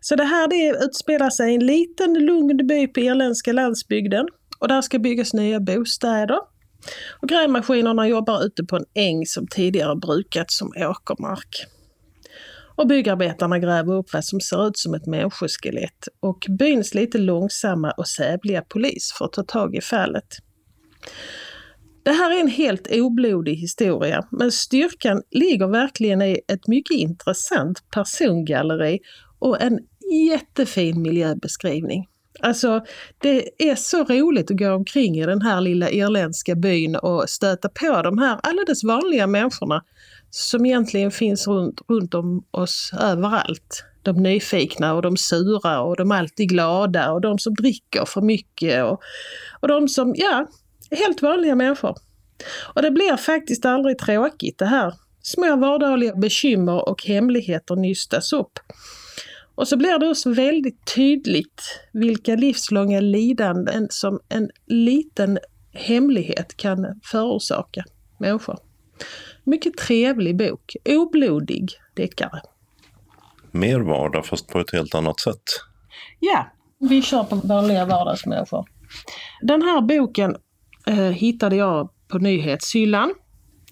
Så 0.00 0.16
det 0.16 0.24
här 0.24 0.48
det 0.48 0.84
utspelar 0.84 1.30
sig 1.30 1.52
i 1.52 1.54
en 1.54 1.66
liten 1.66 2.14
lugn 2.14 2.66
by 2.66 2.86
på 2.86 3.00
irländska 3.00 3.52
landsbygden 3.52 4.26
och 4.58 4.68
där 4.68 4.82
ska 4.82 4.98
byggas 4.98 5.34
nya 5.34 5.60
bostäder. 5.60 6.38
Och 7.22 7.28
grävmaskinerna 7.28 8.08
jobbar 8.08 8.44
ute 8.44 8.64
på 8.64 8.76
en 8.76 8.84
äng 8.94 9.26
som 9.26 9.46
tidigare 9.46 9.96
brukats 9.96 10.58
som 10.58 10.68
åkermark. 10.68 11.66
Och 12.76 12.86
byggarbetarna 12.86 13.58
gräver 13.58 13.94
upp 13.94 14.12
vad 14.12 14.24
som 14.24 14.40
ser 14.40 14.66
ut 14.66 14.78
som 14.78 14.94
ett 14.94 15.06
människoskelett 15.06 16.08
och 16.20 16.46
byns 16.58 16.94
lite 16.94 17.18
långsamma 17.18 17.90
och 17.90 18.08
sävliga 18.08 18.62
polis 18.62 19.12
får 19.18 19.28
ta 19.28 19.42
tag 19.42 19.76
i 19.76 19.80
fallet. 19.80 20.26
Det 22.02 22.12
här 22.12 22.36
är 22.36 22.40
en 22.40 22.48
helt 22.48 22.88
oblodig 22.92 23.54
historia, 23.54 24.24
men 24.30 24.52
styrkan 24.52 25.22
ligger 25.30 25.66
verkligen 25.66 26.22
i 26.22 26.40
ett 26.48 26.68
mycket 26.68 26.96
intressant 26.96 27.90
persongalleri 27.94 28.98
och 29.38 29.62
en 29.62 29.78
jättefin 30.28 31.02
miljöbeskrivning. 31.02 32.06
Alltså, 32.40 32.84
det 33.18 33.68
är 33.70 33.74
så 33.74 34.04
roligt 34.04 34.50
att 34.50 34.58
gå 34.58 34.72
omkring 34.72 35.18
i 35.18 35.26
den 35.26 35.42
här 35.42 35.60
lilla 35.60 35.90
irländska 35.90 36.54
byn 36.54 36.96
och 36.96 37.30
stöta 37.30 37.68
på 37.68 38.02
de 38.02 38.18
här 38.18 38.40
alldeles 38.42 38.84
vanliga 38.84 39.26
människorna 39.26 39.82
som 40.38 40.66
egentligen 40.66 41.10
finns 41.10 41.48
runt, 41.48 41.80
runt 41.88 42.14
om 42.14 42.44
oss 42.50 42.90
överallt. 43.00 43.84
De 44.02 44.22
nyfikna 44.22 44.94
och 44.94 45.02
de 45.02 45.16
sura 45.16 45.80
och 45.80 45.96
de 45.96 46.12
alltid 46.12 46.48
glada 46.48 47.12
och 47.12 47.20
de 47.20 47.38
som 47.38 47.54
dricker 47.54 48.04
för 48.04 48.20
mycket 48.20 48.84
och, 48.84 49.00
och 49.60 49.68
de 49.68 49.88
som, 49.88 50.14
ja, 50.16 50.46
helt 50.90 51.22
vanliga 51.22 51.54
människor. 51.54 51.96
Och 52.74 52.82
det 52.82 52.90
blir 52.90 53.16
faktiskt 53.16 53.64
aldrig 53.66 53.98
tråkigt 53.98 54.58
det 54.58 54.66
här. 54.66 54.94
Små 55.22 55.56
vardagliga 55.56 56.14
bekymmer 56.16 56.88
och 56.88 57.04
hemligheter 57.04 57.76
nystas 57.76 58.32
upp. 58.32 58.58
Och 59.54 59.68
så 59.68 59.76
blir 59.76 59.98
det 59.98 60.08
också 60.08 60.32
väldigt 60.32 60.94
tydligt 60.94 61.80
vilka 61.92 62.34
livslånga 62.34 63.00
lidanden 63.00 63.86
som 63.90 64.20
en 64.28 64.50
liten 64.66 65.38
hemlighet 65.72 66.56
kan 66.56 67.00
förorsaka 67.04 67.84
människor. 68.18 68.58
Mycket 69.46 69.76
trevlig 69.76 70.36
bok, 70.36 70.76
oblodig 70.88 71.70
deckare. 71.94 72.40
Mer 73.50 73.80
vardag 73.80 74.26
fast 74.26 74.48
på 74.48 74.60
ett 74.60 74.72
helt 74.72 74.94
annat 74.94 75.20
sätt. 75.20 75.42
Ja, 76.20 76.46
vi 76.78 77.02
kör 77.02 77.24
på 77.24 77.36
vanliga 77.36 77.84
vardagsmänniskor. 77.84 78.66
Den 79.42 79.62
här 79.62 79.80
boken 79.80 80.36
eh, 80.86 80.96
hittade 80.96 81.56
jag 81.56 81.90
på 82.08 82.18
nyhetshyllan. 82.18 83.14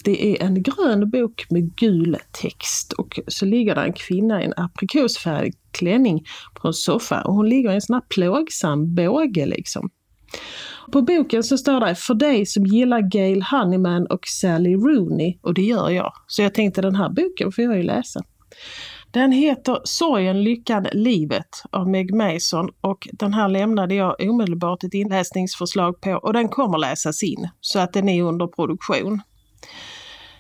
Det 0.05 0.27
är 0.27 0.43
en 0.47 0.63
grön 0.63 1.11
bok 1.11 1.47
med 1.51 1.77
gul 1.77 2.17
text 2.33 2.93
och 2.93 3.21
så 3.29 3.45
ligger 3.45 3.75
där 3.75 3.85
en 3.85 3.93
kvinna 3.93 4.43
i 4.43 4.45
en 4.45 4.55
aprikosfärgad 4.57 5.55
klänning 5.71 6.25
på 6.55 6.69
en 6.69 6.75
soffa 6.75 7.23
och 7.23 7.35
hon 7.35 7.49
ligger 7.49 7.71
i 7.71 7.75
en 7.75 7.81
sån 7.81 7.95
här 7.95 8.03
plågsam 8.09 8.95
båge 8.95 9.47
liksom. 9.47 9.91
På 10.93 11.03
boken 11.03 11.43
så 11.43 11.59
står 11.59 11.81
det 11.81 11.95
för 11.95 12.15
dig 12.15 12.47
som 12.47 12.67
gillar 12.67 13.01
Gail 13.01 13.43
Honeyman 13.43 14.07
och 14.07 14.27
Sally 14.27 14.75
Rooney 14.75 15.39
och 15.43 15.55
det 15.55 15.63
gör 15.63 15.91
jag. 15.91 16.13
Så 16.27 16.43
jag 16.43 16.55
tänkte 16.55 16.83
den 16.83 16.95
här 16.95 17.09
boken 17.09 17.53
får 17.53 17.65
jag 17.65 17.77
ju 17.77 17.83
läsa. 17.83 18.23
Den 19.11 19.33
heter 19.33 19.81
Sorgen, 19.85 20.45
lyckan, 20.45 20.87
livet 20.93 21.63
av 21.71 21.89
Meg 21.89 22.15
Mason 22.15 22.69
och 22.81 23.09
den 23.13 23.35
här 23.35 23.49
lämnade 23.49 23.95
jag 23.95 24.17
omedelbart 24.21 24.85
ett 24.85 24.95
inläsningsförslag 24.95 26.01
på 26.01 26.13
och 26.13 26.33
den 26.33 26.49
kommer 26.49 26.79
läsas 26.79 27.23
in 27.23 27.49
så 27.61 27.79
att 27.79 27.93
den 27.93 28.09
är 28.09 28.23
under 28.23 28.47
produktion. 28.47 29.23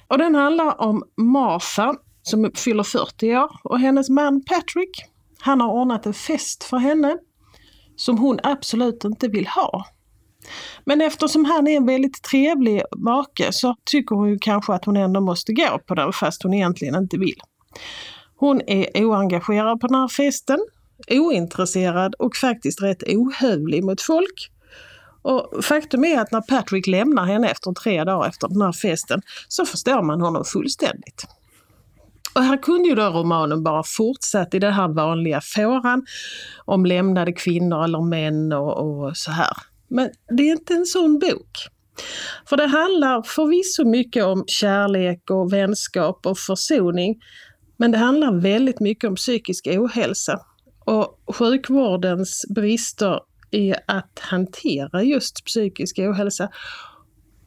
Och 0.08 0.18
den 0.18 0.34
handlar 0.34 0.80
om 0.80 1.02
Martha 1.16 1.94
som 2.22 2.50
fyller 2.54 2.82
40 2.82 3.36
år 3.36 3.50
och 3.64 3.80
hennes 3.80 4.10
man 4.10 4.44
Patrick. 4.44 5.04
Han 5.38 5.60
har 5.60 5.68
ordnat 5.68 6.06
en 6.06 6.14
fest 6.14 6.64
för 6.64 6.76
henne 6.76 7.18
som 7.96 8.18
hon 8.18 8.38
absolut 8.42 9.04
inte 9.04 9.28
vill 9.28 9.46
ha. 9.46 9.84
Men 10.84 11.00
eftersom 11.00 11.44
han 11.44 11.66
är 11.66 11.76
en 11.76 11.86
väldigt 11.86 12.22
trevlig 12.22 12.82
make 12.96 13.52
så 13.52 13.76
tycker 13.84 14.16
hon 14.16 14.28
ju 14.28 14.38
kanske 14.38 14.72
att 14.72 14.84
hon 14.84 14.96
ändå 14.96 15.20
måste 15.20 15.52
gå 15.52 15.78
på 15.86 15.94
den 15.94 16.12
fast 16.12 16.42
hon 16.42 16.54
egentligen 16.54 16.94
inte 16.94 17.18
vill. 17.18 17.40
Hon 18.36 18.60
är 18.66 19.04
oengagerad 19.04 19.80
på 19.80 19.86
den 19.86 20.00
här 20.00 20.08
festen, 20.08 20.58
ointresserad 21.10 22.14
och 22.14 22.36
faktiskt 22.36 22.82
rätt 22.82 23.02
ohövlig 23.02 23.84
mot 23.84 24.00
folk. 24.00 24.50
Och 25.22 25.64
faktum 25.64 26.04
är 26.04 26.20
att 26.20 26.32
när 26.32 26.40
Patrick 26.40 26.86
lämnar 26.86 27.24
henne 27.24 27.48
efter 27.48 27.72
tre 27.72 28.04
dagar 28.04 28.28
efter 28.28 28.48
den 28.48 28.62
här 28.62 28.72
festen 28.72 29.22
så 29.48 29.66
förstår 29.66 30.02
man 30.02 30.20
honom 30.20 30.44
fullständigt. 30.44 31.26
Och 32.34 32.42
här 32.42 32.62
kunde 32.62 32.88
ju 32.88 32.94
då 32.94 33.02
romanen 33.02 33.62
bara 33.62 33.82
fortsatt 33.86 34.54
i 34.54 34.58
den 34.58 34.72
här 34.72 34.88
vanliga 34.88 35.40
fåran 35.40 36.06
om 36.64 36.86
lämnade 36.86 37.32
kvinnor 37.32 37.84
eller 37.84 38.00
män 38.00 38.52
och, 38.52 38.76
och 38.78 39.16
så 39.16 39.30
här. 39.30 39.56
Men 39.94 40.10
det 40.36 40.42
är 40.42 40.52
inte 40.52 40.74
en 40.74 40.86
sån 40.86 41.18
bok. 41.18 41.68
För 42.48 42.56
det 42.56 42.66
handlar 42.66 43.22
förvisso 43.22 43.84
mycket 43.84 44.24
om 44.24 44.44
kärlek 44.46 45.30
och 45.30 45.52
vänskap 45.52 46.26
och 46.26 46.38
försoning. 46.38 47.20
Men 47.76 47.90
det 47.90 47.98
handlar 47.98 48.40
väldigt 48.40 48.80
mycket 48.80 49.08
om 49.08 49.16
psykisk 49.16 49.66
ohälsa 49.66 50.40
och 50.84 51.20
sjukvårdens 51.36 52.44
brister 52.54 53.20
i 53.50 53.74
att 53.86 54.18
hantera 54.18 55.02
just 55.02 55.44
psykisk 55.44 55.98
ohälsa. 55.98 56.48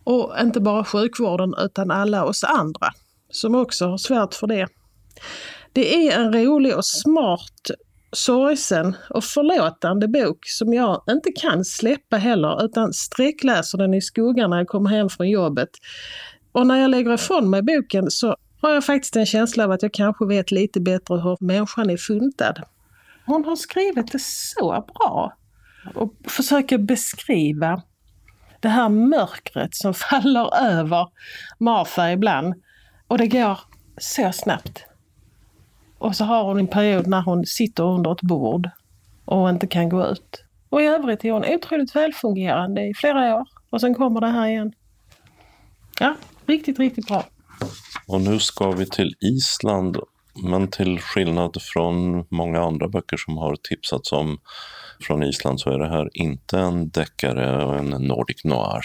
Och 0.04 0.34
inte 0.42 0.60
bara 0.60 0.84
sjukvården 0.84 1.54
utan 1.58 1.92
alla 1.92 2.26
oss 2.26 2.44
andra 2.44 2.88
som 3.32 3.56
också 3.56 3.88
har 3.88 3.98
svårt 3.98 4.34
för 4.34 4.48
det. 4.48 4.68
Det 5.74 6.08
är 6.08 6.20
en 6.20 6.34
rolig 6.34 6.76
och 6.76 6.86
smart 6.86 7.72
sorgsen 8.18 8.96
och 9.10 9.24
förlåtande 9.24 10.08
bok 10.08 10.38
som 10.46 10.74
jag 10.74 11.04
inte 11.10 11.32
kan 11.32 11.66
släppa 11.66 12.18
heller 12.18 12.66
utan 12.66 12.94
sträckläser 12.94 13.78
den 13.78 13.94
i 13.94 14.02
skuggan 14.02 14.50
när 14.50 14.58
jag 14.58 14.68
kommer 14.68 14.90
hem 14.90 15.10
från 15.10 15.30
jobbet. 15.30 15.70
Och 16.52 16.68
när 16.68 16.78
jag 16.78 16.90
lägger 16.90 17.14
ifrån 17.14 17.50
mig 17.50 17.62
boken 17.62 18.12
så 18.12 18.36
har 18.62 18.74
jag 18.74 18.86
faktiskt 18.86 19.16
en 19.16 19.26
känsla 19.26 19.64
av 19.64 19.72
att 19.72 19.84
jag 19.84 19.94
kanske 19.94 20.26
vet 20.26 20.52
lite 20.52 20.80
bättre 20.80 21.16
hur 21.16 21.38
människan 21.40 21.90
är 21.90 21.98
funtad. 21.98 22.62
Hon 23.26 23.46
har 23.46 23.56
skrivit 23.56 24.12
det 24.12 24.22
så 24.22 24.86
bra 24.94 25.34
och 25.96 26.14
försöker 26.28 26.78
beskriva 26.78 27.82
det 28.60 28.70
här 28.70 28.90
mörkret 28.90 29.76
som 29.76 29.94
faller 30.10 30.56
över 30.56 31.08
Martha 31.60 32.12
ibland. 32.12 32.54
Och 33.08 33.18
det 33.18 33.28
går 33.28 33.60
så 33.98 34.32
snabbt. 34.32 34.87
Och 35.98 36.16
så 36.16 36.26
har 36.26 36.44
hon 36.44 36.60
en 36.60 36.68
period 36.68 37.08
när 37.08 37.22
hon 37.22 37.46
sitter 37.46 37.84
under 37.84 38.12
ett 38.12 38.22
bord 38.22 38.70
och 39.26 39.50
inte 39.50 39.68
kan 39.68 39.90
gå 39.90 40.06
ut. 40.08 40.44
Och 40.70 40.82
i 40.82 40.86
övrigt 40.86 41.26
är 41.26 41.32
hon 41.32 41.46
otroligt 41.46 41.96
välfungerande 41.96 42.82
i 42.82 42.94
flera 42.94 43.36
år. 43.36 43.46
Och 43.70 43.82
sen 43.82 43.94
kommer 43.94 44.22
det 44.22 44.28
här 44.28 44.48
igen. 44.48 44.74
Ja, 46.00 46.16
riktigt, 46.46 46.80
riktigt 46.80 47.08
bra. 47.08 47.24
Och 48.08 48.22
nu 48.22 48.40
ska 48.40 48.72
vi 48.72 48.86
till 48.86 49.16
Island, 49.20 49.98
men 50.44 50.68
till 50.68 51.00
skillnad 51.00 51.58
från 51.62 52.26
många 52.30 52.62
andra 52.62 52.88
böcker 52.88 53.18
som 53.18 53.38
har 53.38 53.56
tipsats 53.56 54.12
om 54.12 54.38
från 55.02 55.24
Island 55.24 55.60
så 55.60 55.70
är 55.70 55.80
det 55.80 55.90
här 55.90 56.10
inte 56.14 56.60
en 56.60 56.90
deckare 56.90 57.66
och 57.66 57.78
en 57.78 57.90
Nordic 57.90 58.44
noir. 58.44 58.82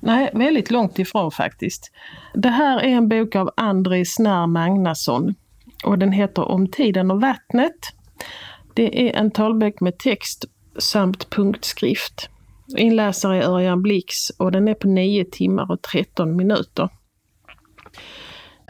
Nej, 0.00 0.30
väldigt 0.34 0.70
långt 0.70 0.98
ifrån 0.98 1.30
faktiskt. 1.30 1.90
Det 2.34 2.48
här 2.48 2.80
är 2.80 2.88
en 2.88 3.08
bok 3.08 3.36
av 3.36 3.50
André 3.56 4.04
Snär 4.04 4.46
Magnusson 4.46 5.34
och 5.86 5.98
den 5.98 6.12
heter 6.12 6.48
Om 6.48 6.70
tiden 6.70 7.10
och 7.10 7.20
vattnet. 7.20 7.76
Det 8.74 9.08
är 9.08 9.16
en 9.16 9.30
talbok 9.30 9.80
med 9.80 9.98
text 9.98 10.44
samt 10.78 11.30
punktskrift. 11.30 12.28
Inläsare 12.76 13.42
är 13.42 13.48
Örjan 13.48 13.82
Blix 13.82 14.30
och 14.30 14.52
den 14.52 14.68
är 14.68 14.74
på 14.74 14.88
9 14.88 15.24
timmar 15.24 15.72
och 15.72 15.82
13 15.82 16.36
minuter. 16.36 16.88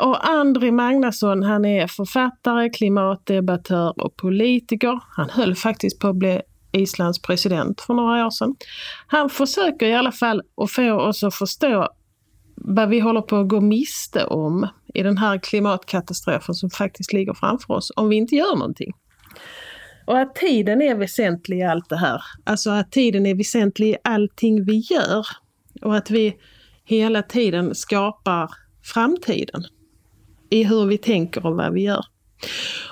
Och 0.00 0.28
Andri 0.28 0.70
Magnusson, 0.70 1.42
han 1.42 1.64
är 1.64 1.86
författare, 1.86 2.70
klimatdebattör 2.70 4.02
och 4.02 4.16
politiker. 4.16 5.00
Han 5.16 5.30
höll 5.30 5.54
faktiskt 5.54 5.98
på 6.00 6.08
att 6.08 6.16
bli 6.16 6.40
Islands 6.72 7.22
president 7.22 7.80
för 7.80 7.94
några 7.94 8.26
år 8.26 8.30
sedan. 8.30 8.56
Han 9.06 9.30
försöker 9.30 9.86
i 9.86 9.94
alla 9.94 10.12
fall 10.12 10.42
att 10.56 10.70
få 10.70 10.92
oss 10.92 11.24
att 11.24 11.34
förstå 11.34 11.88
vad 12.56 12.88
vi 12.88 13.00
håller 13.00 13.20
på 13.20 13.36
att 13.36 13.48
gå 13.48 13.60
miste 13.60 14.24
om 14.24 14.68
i 14.96 15.02
den 15.02 15.18
här 15.18 15.38
klimatkatastrofen 15.38 16.54
som 16.54 16.70
faktiskt 16.70 17.12
ligger 17.12 17.34
framför 17.34 17.74
oss 17.74 17.92
om 17.96 18.08
vi 18.08 18.16
inte 18.16 18.36
gör 18.36 18.56
någonting. 18.56 18.92
Och 20.06 20.18
att 20.18 20.34
tiden 20.34 20.82
är 20.82 20.94
väsentlig 20.94 21.58
i 21.58 21.62
allt 21.62 21.88
det 21.88 21.96
här. 21.96 22.22
Alltså 22.44 22.70
att 22.70 22.92
tiden 22.92 23.26
är 23.26 23.34
väsentlig 23.34 23.88
i 23.88 23.96
allting 24.04 24.64
vi 24.64 24.76
gör. 24.90 25.26
Och 25.82 25.96
att 25.96 26.10
vi 26.10 26.36
hela 26.84 27.22
tiden 27.22 27.74
skapar 27.74 28.50
framtiden 28.82 29.64
i 30.50 30.64
hur 30.64 30.86
vi 30.86 30.98
tänker 30.98 31.46
och 31.46 31.56
vad 31.56 31.72
vi 31.72 31.82
gör. 31.82 32.04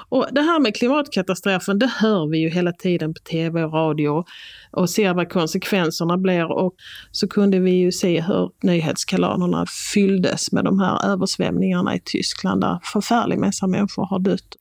Och 0.09 0.27
det 0.33 0.41
här 0.41 0.61
med 0.61 0.77
klimatkatastrofen, 0.77 1.79
det 1.79 1.87
hör 1.87 2.31
vi 2.31 2.39
ju 2.39 2.49
hela 2.49 2.73
tiden 2.73 3.15
på 3.15 3.21
tv 3.21 3.65
och 3.65 3.73
radio 3.73 4.25
och 4.71 4.91
ser 4.91 5.15
vad 5.15 5.33
konsekvenserna 5.33 6.17
blir. 6.17 6.53
Och 6.53 6.75
så 7.11 7.29
kunde 7.29 7.61
vi 7.61 7.71
ju 7.71 7.93
se 7.93 8.21
hur 8.21 8.51
nyhetskanalerna 8.63 9.67
fylldes 9.95 10.53
med 10.53 10.65
de 10.65 10.81
här 10.81 11.13
översvämningarna 11.13 11.95
i 11.97 12.01
Tyskland 12.05 12.61
där 12.61 12.79
förfärlig 12.93 13.39
massa 13.39 13.67
människor 13.67 14.07
har 14.07 14.19
dött. 14.19 14.57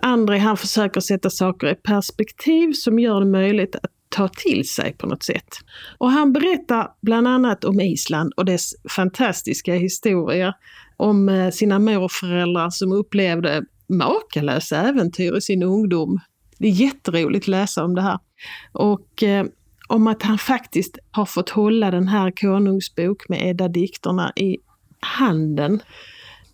André 0.00 0.38
han 0.38 0.56
försöker 0.56 1.00
sätta 1.00 1.30
saker 1.30 1.70
i 1.70 1.74
perspektiv 1.74 2.72
som 2.72 2.98
gör 2.98 3.20
det 3.20 3.26
möjligt 3.26 3.76
att 3.76 3.90
ta 4.08 4.28
till 4.28 4.68
sig 4.68 4.92
på 4.92 5.06
något 5.06 5.22
sätt. 5.22 5.48
Och 5.98 6.10
han 6.10 6.32
berättar 6.32 6.88
bland 7.02 7.28
annat 7.28 7.64
om 7.64 7.80
Island 7.80 8.32
och 8.36 8.44
dess 8.44 8.70
fantastiska 8.96 9.74
historia. 9.74 10.54
Om 10.96 11.28
eh, 11.28 11.50
sina 11.50 11.78
morföräldrar 11.78 12.70
som 12.70 12.92
upplevde 12.92 13.64
makalösa 13.86 14.76
äventyr 14.76 15.36
i 15.36 15.40
sin 15.40 15.62
ungdom. 15.62 16.20
Det 16.58 16.66
är 16.66 16.72
jätteroligt 16.72 17.44
att 17.44 17.48
läsa 17.48 17.84
om 17.84 17.94
det 17.94 18.02
här. 18.02 18.18
Och 18.72 19.22
eh, 19.22 19.46
om 19.88 20.06
att 20.06 20.22
han 20.22 20.38
faktiskt 20.38 20.98
har 21.10 21.26
fått 21.26 21.50
hålla 21.50 21.90
den 21.90 22.08
här 22.08 22.30
konungsbok 22.30 23.28
med 23.28 23.42
Edda-dikterna 23.42 24.32
i 24.36 24.56
handen 25.00 25.82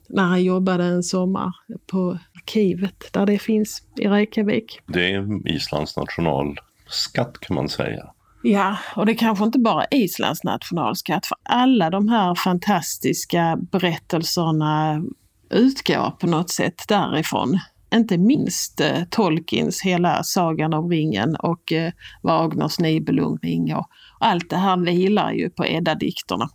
när 0.08 0.22
han 0.22 0.44
jobbade 0.44 0.84
en 0.84 1.02
sommar 1.02 1.52
på 1.86 2.18
arkivet 2.36 3.12
där 3.12 3.26
det 3.26 3.38
finns 3.38 3.82
i 3.96 4.08
Reykjavik. 4.08 4.80
Det 4.86 5.12
är 5.12 5.48
Islands 5.48 5.96
nationalskatt 5.96 7.40
kan 7.40 7.56
man 7.56 7.68
säga. 7.68 8.12
Ja, 8.42 8.76
och 8.96 9.06
det 9.06 9.12
är 9.12 9.16
kanske 9.16 9.44
inte 9.44 9.58
bara 9.58 9.86
Islands 9.90 10.44
nationalskatt, 10.44 11.26
för 11.26 11.36
alla 11.42 11.90
de 11.90 12.08
här 12.08 12.34
fantastiska 12.34 13.58
berättelserna 13.72 15.02
utgår 15.50 16.10
på 16.10 16.26
något 16.26 16.50
sätt 16.50 16.84
därifrån. 16.88 17.58
Inte 17.94 18.18
minst 18.18 18.80
eh, 18.80 19.04
Tolkiens 19.10 19.82
hela 19.82 20.22
Sagan 20.22 20.74
om 20.74 20.90
ringen 20.90 21.36
och 21.36 21.72
eh, 21.72 21.92
Wagners 22.22 22.78
Nibelungring 22.78 23.74
och 23.74 23.86
allt 24.20 24.50
det 24.50 24.56
här 24.56 24.76
vilar 24.76 25.32
ju 25.32 25.50
på 25.50 25.66
Edda-dikterna. 25.66 26.48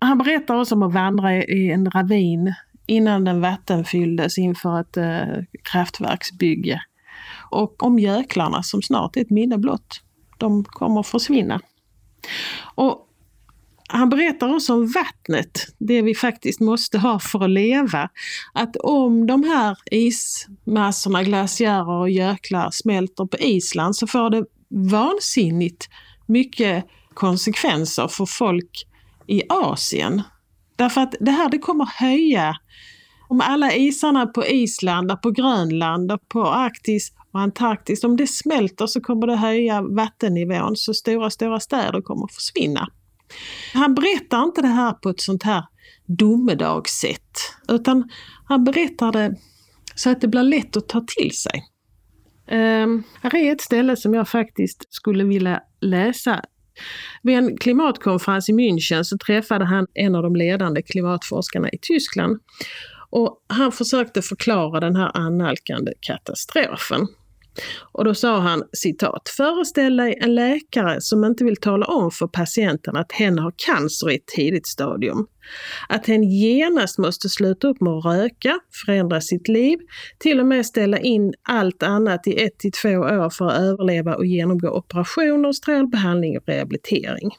Han 0.00 0.18
berättar 0.18 0.60
också 0.60 0.74
om 0.74 0.82
att 0.82 0.94
vandra 0.94 1.34
i 1.34 1.70
en 1.70 1.90
ravin 1.90 2.54
innan 2.86 3.24
den 3.24 3.40
vattenfylldes 3.40 4.38
inför 4.38 4.80
ett 4.80 4.96
eh, 4.96 5.44
kraftverksbygge. 5.72 6.80
Och 7.50 7.82
om 7.82 7.98
göklarna 7.98 8.62
som 8.62 8.82
snart 8.82 9.16
är 9.16 9.20
ett 9.20 9.30
minne 9.30 9.58
blott. 9.58 10.00
De 10.38 10.64
kommer 10.64 11.00
att 11.00 11.06
försvinna. 11.06 11.60
Och 12.74 13.03
han 13.88 14.08
berättar 14.08 14.54
också 14.54 14.74
om 14.74 14.92
vattnet, 14.92 15.66
det 15.78 16.02
vi 16.02 16.14
faktiskt 16.14 16.60
måste 16.60 16.98
ha 16.98 17.18
för 17.18 17.44
att 17.44 17.50
leva. 17.50 18.08
Att 18.52 18.76
om 18.76 19.26
de 19.26 19.44
här 19.44 19.78
ismassorna, 19.90 21.22
glaciärer 21.22 22.00
och 22.00 22.10
göklar 22.10 22.70
smälter 22.72 23.26
på 23.26 23.36
Island 23.38 23.96
så 23.96 24.06
får 24.06 24.30
det 24.30 24.44
vansinnigt 24.90 25.88
mycket 26.26 26.84
konsekvenser 27.14 28.08
för 28.08 28.26
folk 28.26 28.86
i 29.26 29.42
Asien. 29.48 30.22
Därför 30.76 31.00
att 31.00 31.14
det 31.20 31.30
här 31.30 31.48
det 31.48 31.58
kommer 31.58 31.86
höja, 31.86 32.56
om 33.28 33.40
alla 33.40 33.74
isarna 33.74 34.26
på 34.26 34.46
Island, 34.46 35.22
på 35.22 35.30
Grönland, 35.30 36.12
på 36.28 36.46
Arktis 36.46 37.12
och 37.32 37.40
Antarktis, 37.40 38.04
om 38.04 38.16
det 38.16 38.26
smälter 38.26 38.86
så 38.86 39.00
kommer 39.00 39.26
det 39.26 39.36
höja 39.36 39.82
vattennivån 39.82 40.76
så 40.76 40.94
stora, 40.94 41.30
stora 41.30 41.60
städer 41.60 42.00
kommer 42.00 42.26
försvinna. 42.26 42.88
Han 43.74 43.94
berättar 43.94 44.42
inte 44.42 44.62
det 44.62 44.68
här 44.68 44.92
på 44.92 45.08
ett 45.08 45.20
sånt 45.20 45.42
här 45.42 45.64
domedagssätt, 46.06 47.38
utan 47.68 48.08
han 48.48 48.64
berättar 48.64 49.12
det 49.12 49.36
så 49.94 50.10
att 50.10 50.20
det 50.20 50.28
blir 50.28 50.42
lätt 50.42 50.76
att 50.76 50.88
ta 50.88 51.04
till 51.06 51.30
sig. 51.30 51.64
Um, 52.50 53.02
här 53.22 53.34
är 53.34 53.52
ett 53.52 53.60
ställe 53.60 53.96
som 53.96 54.14
jag 54.14 54.28
faktiskt 54.28 54.94
skulle 54.94 55.24
vilja 55.24 55.60
läsa. 55.80 56.42
Vid 57.22 57.36
en 57.36 57.56
klimatkonferens 57.56 58.48
i 58.48 58.52
München 58.52 59.02
så 59.02 59.18
träffade 59.18 59.64
han 59.64 59.86
en 59.94 60.14
av 60.14 60.22
de 60.22 60.36
ledande 60.36 60.82
klimatforskarna 60.82 61.68
i 61.68 61.78
Tyskland. 61.82 62.40
Och 63.10 63.44
han 63.46 63.72
försökte 63.72 64.22
förklara 64.22 64.80
den 64.80 64.96
här 64.96 65.16
annalkande 65.16 65.92
katastrofen. 66.00 67.06
Och 67.92 68.04
då 68.04 68.14
sa 68.14 68.38
han 68.38 68.62
citat, 68.72 69.28
föreställ 69.36 69.96
dig 69.96 70.18
en 70.20 70.34
läkare 70.34 71.00
som 71.00 71.24
inte 71.24 71.44
vill 71.44 71.56
tala 71.56 71.86
om 71.86 72.10
för 72.10 72.26
patienten 72.26 72.96
att 72.96 73.12
hen 73.12 73.38
har 73.38 73.52
cancer 73.56 74.10
i 74.10 74.14
ett 74.14 74.26
tidigt 74.26 74.66
stadium. 74.66 75.26
Att 75.88 76.06
hen 76.06 76.22
genast 76.22 76.98
måste 76.98 77.28
sluta 77.28 77.68
upp 77.68 77.80
med 77.80 77.92
att 77.92 78.04
röka, 78.04 78.58
förändra 78.84 79.20
sitt 79.20 79.48
liv, 79.48 79.78
till 80.18 80.40
och 80.40 80.46
med 80.46 80.66
ställa 80.66 80.98
in 80.98 81.34
allt 81.42 81.82
annat 81.82 82.26
i 82.26 82.42
ett 82.42 82.58
till 82.58 82.72
två 82.72 82.88
år 82.88 83.30
för 83.30 83.46
att 83.46 83.58
överleva 83.58 84.14
och 84.14 84.26
genomgå 84.26 84.68
operationer, 84.70 85.52
strålbehandling 85.52 86.38
och 86.38 86.44
rehabilitering. 86.46 87.30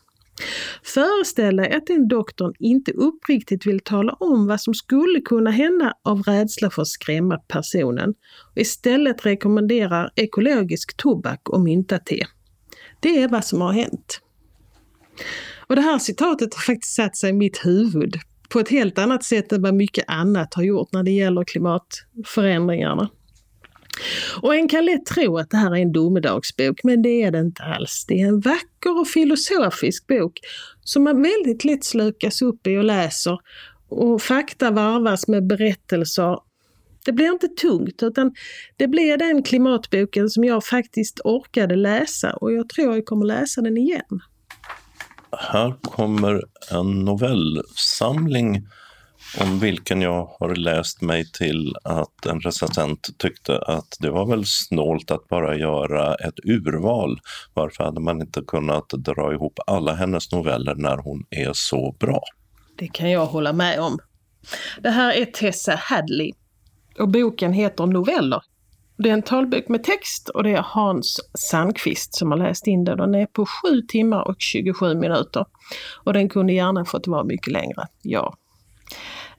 Föreställ 0.84 1.56
dig 1.56 1.74
att 1.74 1.88
din 1.88 2.08
doktorn 2.08 2.54
inte 2.60 2.92
uppriktigt 2.92 3.66
vill 3.66 3.80
tala 3.80 4.14
om 4.14 4.48
vad 4.48 4.62
som 4.62 4.74
skulle 4.74 5.22
kunna 5.22 5.52
hända 5.52 5.94
av 6.04 6.22
rädsla 6.22 6.70
för 6.70 6.82
att 6.82 6.88
skrämma 6.88 7.38
personen 7.38 8.10
och 8.52 8.62
istället 8.62 9.26
rekommenderar 9.26 10.12
ekologisk 10.16 10.98
tobak 10.98 11.50
och 11.50 11.62
myntate. 11.62 12.20
Det 13.00 13.24
är 13.24 13.28
vad 13.28 13.46
som 13.46 13.62
har 13.62 13.72
hänt. 13.72 14.22
Och 15.68 15.76
det 15.76 15.82
här 15.82 16.00
citatet 16.00 16.54
har 16.54 16.62
faktiskt 16.62 16.96
satt 16.96 17.18
sig 17.18 17.30
i 17.30 17.34
mitt 17.34 17.66
huvud 17.66 18.16
på 18.50 18.60
ett 18.60 18.70
helt 18.70 18.98
annat 18.98 19.24
sätt 19.24 19.52
än 19.52 19.62
vad 19.62 19.74
mycket 19.74 20.06
annat 20.08 20.54
har 20.54 20.64
gjort 20.64 20.94
när 20.94 21.04
det 21.04 21.12
gäller 21.12 21.44
klimatförändringarna. 21.44 23.10
Och 24.42 24.56
en 24.56 24.68
kan 24.68 24.86
lätt 24.86 25.06
tro 25.06 25.38
att 25.38 25.50
det 25.50 25.58
här 25.58 25.72
är 25.72 25.82
en 25.82 25.92
domedagsbok, 25.92 26.84
men 26.84 27.02
det 27.02 27.24
är 27.24 27.32
det 27.32 27.40
inte 27.40 27.64
alls. 27.64 28.06
Det 28.08 28.22
är 28.22 28.28
en 28.28 28.40
vacker 28.40 29.00
och 29.00 29.08
filosofisk 29.08 30.08
bok 30.08 30.40
som 30.84 31.04
man 31.04 31.22
väldigt 31.22 31.66
lätt 31.66 31.84
slukas 31.86 32.42
upp 32.42 32.68
i 32.68 32.78
och 32.78 32.84
läser. 32.84 33.38
Och 33.90 34.22
fakta 34.22 34.72
varvas 34.72 35.28
med 35.28 35.48
berättelser. 35.48 36.38
Det 37.06 37.12
blir 37.12 37.30
inte 37.30 37.48
tungt, 37.48 38.04
utan 38.04 38.34
det 38.78 38.88
blir 38.88 39.18
den 39.18 39.44
klimatboken 39.44 40.30
som 40.30 40.44
jag 40.44 40.66
faktiskt 40.66 41.22
orkade 41.24 41.76
läsa 41.76 42.34
och 42.34 42.54
jag 42.54 42.70
tror 42.70 42.96
jag 42.96 43.06
kommer 43.06 43.26
läsa 43.26 43.62
den 43.62 43.78
igen. 43.78 44.22
Här 45.32 45.76
kommer 45.82 46.42
en 46.72 47.06
novellsamling 47.06 48.68
om 49.42 49.60
vilken 49.60 50.02
jag 50.02 50.30
har 50.40 50.56
läst 50.56 51.02
mig 51.02 51.32
till 51.32 51.76
att 51.84 52.26
en 52.26 52.40
recensent 52.40 53.18
tyckte 53.18 53.60
att 53.60 53.98
det 54.00 54.10
var 54.10 54.26
väl 54.26 54.46
snålt 54.46 55.12
att 55.12 55.28
bara 55.28 55.58
göra 55.58 56.16
ett 56.16 56.40
urval. 56.44 57.20
Varför 57.54 57.84
hade 57.84 58.00
man 58.00 58.22
inte 58.22 58.42
kunnat 58.48 58.90
dra 58.90 59.34
ihop 59.34 59.60
alla 59.68 59.94
hennes 59.94 60.32
noveller 60.32 60.76
när 60.76 60.98
hon 60.98 61.26
är 61.30 61.52
så 61.54 61.96
bra? 62.00 62.22
Det 62.78 62.88
kan 62.88 63.12
jag 63.12 63.26
hålla 63.26 63.54
med 63.54 63.80
om. 63.80 64.00
Det 64.80 64.90
här 64.90 65.14
är 65.14 65.26
Tessa 65.26 65.76
Hadley 65.76 66.32
och 67.00 67.10
boken 67.10 67.54
heter 67.54 67.86
Noveller. 67.86 68.42
Det 68.98 69.10
är 69.10 69.14
en 69.14 69.22
talbok 69.22 69.68
med 69.68 69.84
text 69.84 70.30
och 70.30 70.44
det 70.44 70.52
är 70.52 70.66
Hans 70.66 71.20
Sandqvist 71.38 72.16
som 72.16 72.32
har 72.32 72.38
läst 72.38 72.68
in 72.68 72.84
den. 72.84 72.98
Den 72.98 73.16
är 73.16 73.26
på 73.26 73.46
7 73.46 73.82
timmar 73.82 74.28
och 74.28 74.36
27 74.40 74.96
minuter. 74.96 75.46
Och 76.04 76.14
den 76.14 76.30
kunde 76.30 76.54
gärna 76.54 76.86
fått 76.86 77.08
vara 77.08 77.24
mycket 77.24 77.54
längre, 77.54 77.88
ja. 78.02 78.36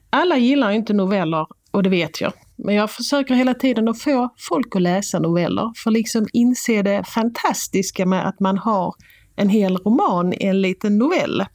Alla 0.09 0.37
gillar 0.37 0.71
inte 0.71 0.93
noveller 0.93 1.47
och 1.71 1.83
det 1.83 1.89
vet 1.89 2.21
jag. 2.21 2.33
Men 2.55 2.75
jag 2.75 2.91
försöker 2.91 3.35
hela 3.35 3.53
tiden 3.53 3.87
att 3.87 4.01
få 4.01 4.29
folk 4.37 4.75
att 4.75 4.81
läsa 4.81 5.19
noveller 5.19 5.71
för 5.75 5.89
att 5.89 5.93
liksom 5.93 6.27
inse 6.33 6.81
det 6.81 7.03
fantastiska 7.03 8.05
med 8.05 8.27
att 8.27 8.39
man 8.39 8.57
har 8.57 8.93
en 9.35 9.49
hel 9.49 9.77
roman 9.77 10.33
i 10.33 10.45
en 10.45 10.61
liten 10.61 10.97
novell. 10.97 11.45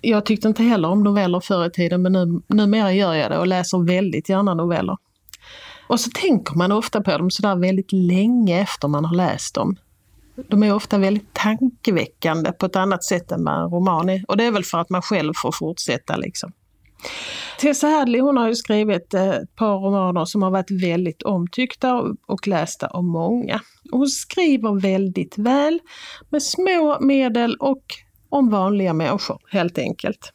Jag 0.00 0.26
tyckte 0.26 0.48
inte 0.48 0.62
heller 0.62 0.88
om 0.88 1.02
noveller 1.02 1.40
förr 1.40 1.66
i 1.66 1.70
tiden 1.70 2.02
men 2.02 2.12
nu, 2.12 2.40
numera 2.46 2.92
gör 2.92 3.14
jag 3.14 3.30
det 3.30 3.38
och 3.38 3.46
läser 3.46 3.86
väldigt 3.86 4.28
gärna 4.28 4.54
noveller. 4.54 4.96
Och 5.86 6.00
så 6.00 6.10
tänker 6.10 6.54
man 6.54 6.72
ofta 6.72 7.00
på 7.00 7.18
dem 7.18 7.30
sådär 7.30 7.56
väldigt 7.56 7.92
länge 7.92 8.60
efter 8.60 8.88
man 8.88 9.04
har 9.04 9.16
läst 9.16 9.54
dem. 9.54 9.76
De 10.48 10.62
är 10.62 10.74
ofta 10.74 10.98
väldigt 10.98 11.32
tankeväckande 11.32 12.52
på 12.52 12.66
ett 12.66 12.76
annat 12.76 13.04
sätt 13.04 13.32
än 13.32 13.44
vad 13.44 13.54
en 13.54 13.70
roman 13.70 14.08
är. 14.08 14.24
Och 14.28 14.36
det 14.36 14.44
är 14.44 14.50
väl 14.50 14.64
för 14.64 14.78
att 14.78 14.90
man 14.90 15.02
själv 15.02 15.32
får 15.36 15.52
fortsätta 15.52 16.16
liksom. 16.16 16.52
Tessa 17.58 17.86
Hadley 17.86 18.20
hon 18.20 18.36
har 18.36 18.48
ju 18.48 18.54
skrivit 18.54 19.14
eh, 19.14 19.28
ett 19.28 19.56
par 19.56 19.78
romaner 19.78 20.24
som 20.24 20.42
har 20.42 20.50
varit 20.50 20.70
väldigt 20.70 21.22
omtyckta 21.22 22.02
och 22.26 22.48
lästa 22.48 22.86
av 22.86 23.04
många. 23.04 23.60
Hon 23.90 24.06
skriver 24.06 24.80
väldigt 24.80 25.38
väl 25.38 25.80
med 26.30 26.42
små 26.42 26.98
medel 27.00 27.56
och 27.56 27.82
om 28.28 28.50
vanliga 28.50 28.92
människor 28.92 29.38
helt 29.50 29.78
enkelt. 29.78 30.32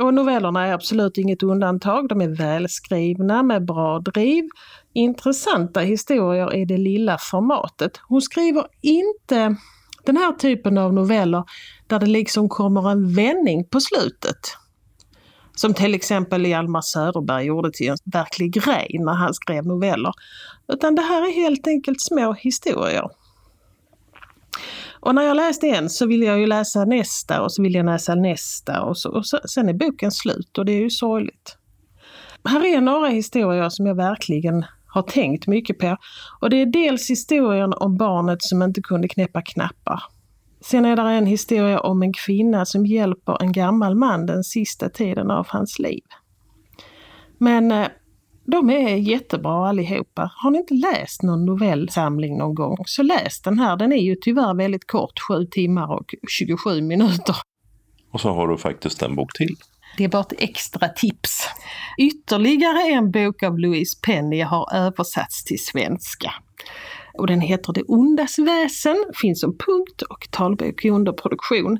Och 0.00 0.14
novellerna 0.14 0.66
är 0.66 0.72
absolut 0.72 1.18
inget 1.18 1.42
undantag. 1.42 2.08
De 2.08 2.20
är 2.20 2.28
välskrivna 2.28 3.42
med 3.42 3.64
bra 3.64 3.98
driv, 3.98 4.44
intressanta 4.92 5.80
historier 5.80 6.54
i 6.54 6.64
det 6.64 6.76
lilla 6.76 7.18
formatet. 7.18 8.00
Hon 8.08 8.22
skriver 8.22 8.66
inte 8.82 9.56
den 10.04 10.16
här 10.16 10.32
typen 10.32 10.78
av 10.78 10.92
noveller 10.92 11.44
där 11.86 11.98
det 11.98 12.06
liksom 12.06 12.48
kommer 12.48 12.90
en 12.90 13.14
vändning 13.14 13.64
på 13.64 13.80
slutet. 13.80 14.56
Som 15.54 15.74
till 15.74 15.94
exempel 15.94 16.46
Hjalmar 16.46 16.80
Söderberg 16.80 17.44
gjorde 17.44 17.70
till 17.70 17.88
en 17.88 17.96
verklig 18.04 18.52
grej 18.52 18.96
när 19.00 19.14
han 19.14 19.34
skrev 19.34 19.66
noveller. 19.66 20.12
Utan 20.68 20.94
det 20.94 21.02
här 21.02 21.28
är 21.28 21.34
helt 21.34 21.66
enkelt 21.66 22.00
små 22.00 22.32
historier. 22.32 23.08
Och 25.02 25.14
när 25.14 25.22
jag 25.22 25.36
läste 25.36 25.68
en 25.68 25.90
så 25.90 26.06
vill 26.06 26.22
jag 26.22 26.40
ju 26.40 26.46
läsa 26.46 26.84
nästa 26.84 27.42
och 27.42 27.52
så 27.52 27.62
vill 27.62 27.74
jag 27.74 27.86
läsa 27.86 28.14
nästa 28.14 28.82
och, 28.82 28.98
så, 28.98 29.10
och 29.10 29.26
så, 29.26 29.38
sen 29.44 29.68
är 29.68 29.72
boken 29.72 30.12
slut 30.12 30.58
och 30.58 30.64
det 30.64 30.72
är 30.72 30.80
ju 30.80 30.90
sorgligt. 30.90 31.56
Här 32.44 32.64
är 32.64 32.80
några 32.80 33.08
historier 33.08 33.68
som 33.68 33.86
jag 33.86 33.94
verkligen 33.94 34.64
har 34.86 35.02
tänkt 35.02 35.46
mycket 35.46 35.78
på. 35.78 35.96
Och 36.40 36.50
det 36.50 36.56
är 36.56 36.66
dels 36.66 37.10
historien 37.10 37.72
om 37.72 37.96
barnet 37.96 38.42
som 38.42 38.62
inte 38.62 38.82
kunde 38.82 39.08
knäppa 39.08 39.42
knappar. 39.42 40.02
Sen 40.64 40.84
är 40.84 40.96
det 40.96 41.02
en 41.02 41.26
historia 41.26 41.80
om 41.80 42.02
en 42.02 42.12
kvinna 42.12 42.66
som 42.66 42.86
hjälper 42.86 43.42
en 43.42 43.52
gammal 43.52 43.94
man 43.94 44.26
den 44.26 44.44
sista 44.44 44.88
tiden 44.88 45.30
av 45.30 45.46
hans 45.48 45.78
liv. 45.78 46.02
Men 47.38 47.72
eh, 47.72 47.88
de 48.44 48.70
är 48.70 48.96
jättebra 48.96 49.68
allihopa. 49.68 50.30
Har 50.36 50.50
ni 50.50 50.58
inte 50.58 50.74
läst 50.74 51.22
någon 51.22 51.44
novellsamling 51.44 52.38
någon 52.38 52.54
gång 52.54 52.76
så 52.86 53.02
läs 53.02 53.42
den 53.42 53.58
här. 53.58 53.76
Den 53.76 53.92
är 53.92 54.02
ju 54.02 54.16
tyvärr 54.16 54.54
väldigt 54.54 54.86
kort, 54.86 55.20
7 55.28 55.46
timmar 55.46 55.92
och 55.92 56.14
27 56.28 56.80
minuter. 56.80 57.36
Och 58.12 58.20
så 58.20 58.32
har 58.32 58.48
du 58.48 58.58
faktiskt 58.58 59.02
en 59.02 59.16
bok 59.16 59.32
till. 59.32 59.56
Det 59.96 60.04
är 60.04 60.08
bara 60.08 60.20
ett 60.20 60.32
extra 60.38 60.88
tips. 60.88 61.48
Ytterligare 61.98 62.82
en 62.82 63.10
bok 63.10 63.42
av 63.42 63.58
Louise 63.58 63.98
Penny 64.02 64.40
har 64.40 64.74
översatts 64.74 65.44
till 65.44 65.64
svenska 65.64 66.32
och 67.14 67.26
den 67.26 67.40
heter 67.40 67.72
Det 67.72 67.82
ondas 67.82 68.38
väsen, 68.38 68.96
finns 69.14 69.40
som 69.40 69.58
punkt 69.58 70.02
och 70.02 70.28
talbok 70.30 70.84
i 70.84 70.90
underproduktion. 70.90 71.78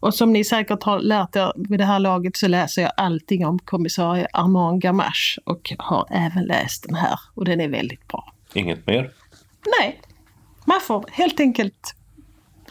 Och 0.00 0.14
som 0.14 0.32
ni 0.32 0.44
säkert 0.44 0.82
har 0.82 0.98
lärt 0.98 1.36
er 1.36 1.52
vid 1.68 1.80
det 1.80 1.84
här 1.84 1.98
laget 1.98 2.36
så 2.36 2.48
läser 2.48 2.82
jag 2.82 2.92
allting 2.96 3.46
om 3.46 3.58
kommissarie 3.58 4.26
Armand 4.32 4.80
Gamache 4.80 5.40
och 5.44 5.72
har 5.78 6.08
även 6.10 6.44
läst 6.44 6.82
den 6.82 6.94
här 6.94 7.20
och 7.34 7.44
den 7.44 7.60
är 7.60 7.68
väldigt 7.68 8.08
bra. 8.08 8.32
Inget 8.52 8.86
mer? 8.86 9.12
Nej, 9.80 10.00
man 10.64 10.80
får 10.80 11.04
helt 11.10 11.40
enkelt 11.40 11.94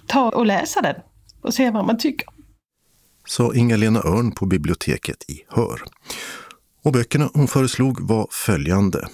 ta 0.07 0.29
och 0.29 0.45
läsa 0.45 0.81
den 0.81 0.95
och 1.41 1.53
se 1.53 1.71
vad 1.71 1.85
man 1.85 1.97
tycker. 1.97 2.27
Sa 3.25 3.55
Inga-Lena 3.55 3.99
Örn 3.99 4.31
på 4.31 4.45
biblioteket 4.45 5.29
i 5.29 5.43
Hör. 5.47 5.81
Och 6.83 6.91
böckerna 6.91 7.29
hon 7.33 7.47
föreslog 7.47 8.07
var 8.07 8.27
följande. 8.31 9.07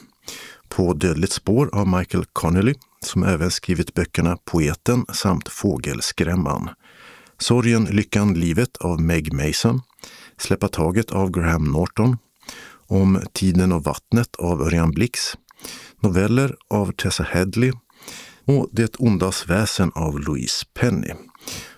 På 0.70 0.93
dödligt 0.93 1.32
spår 1.34 1.70
av 1.74 1.88
Michael 1.88 2.26
Connelly 2.34 2.74
som 3.05 3.24
även 3.24 3.51
skrivit 3.51 3.93
böckerna 3.93 4.38
Poeten 4.45 5.05
samt 5.13 5.47
Fågelskrämman. 5.47 6.70
Sorgen, 7.38 7.86
lyckan, 7.86 8.34
livet 8.34 8.78
av 8.78 9.01
Meg 9.01 9.34
Mason. 9.34 9.82
Släppa 10.38 10.67
taget 10.67 11.11
av 11.11 11.32
Graham 11.32 11.63
Norton. 11.63 12.17
Om 12.88 13.22
tiden 13.34 13.72
och 13.72 13.84
vattnet 13.84 14.36
av 14.36 14.61
Örjan 14.61 14.91
Blix. 14.91 15.38
Noveller 15.99 16.55
av 16.70 16.91
Tessa 16.91 17.24
Headley 17.24 17.72
och 18.45 18.70
Det 18.72 18.95
ondas 18.95 19.49
väsen 19.49 19.91
av 19.95 20.20
Louise 20.20 20.65
Penny. 20.74 21.13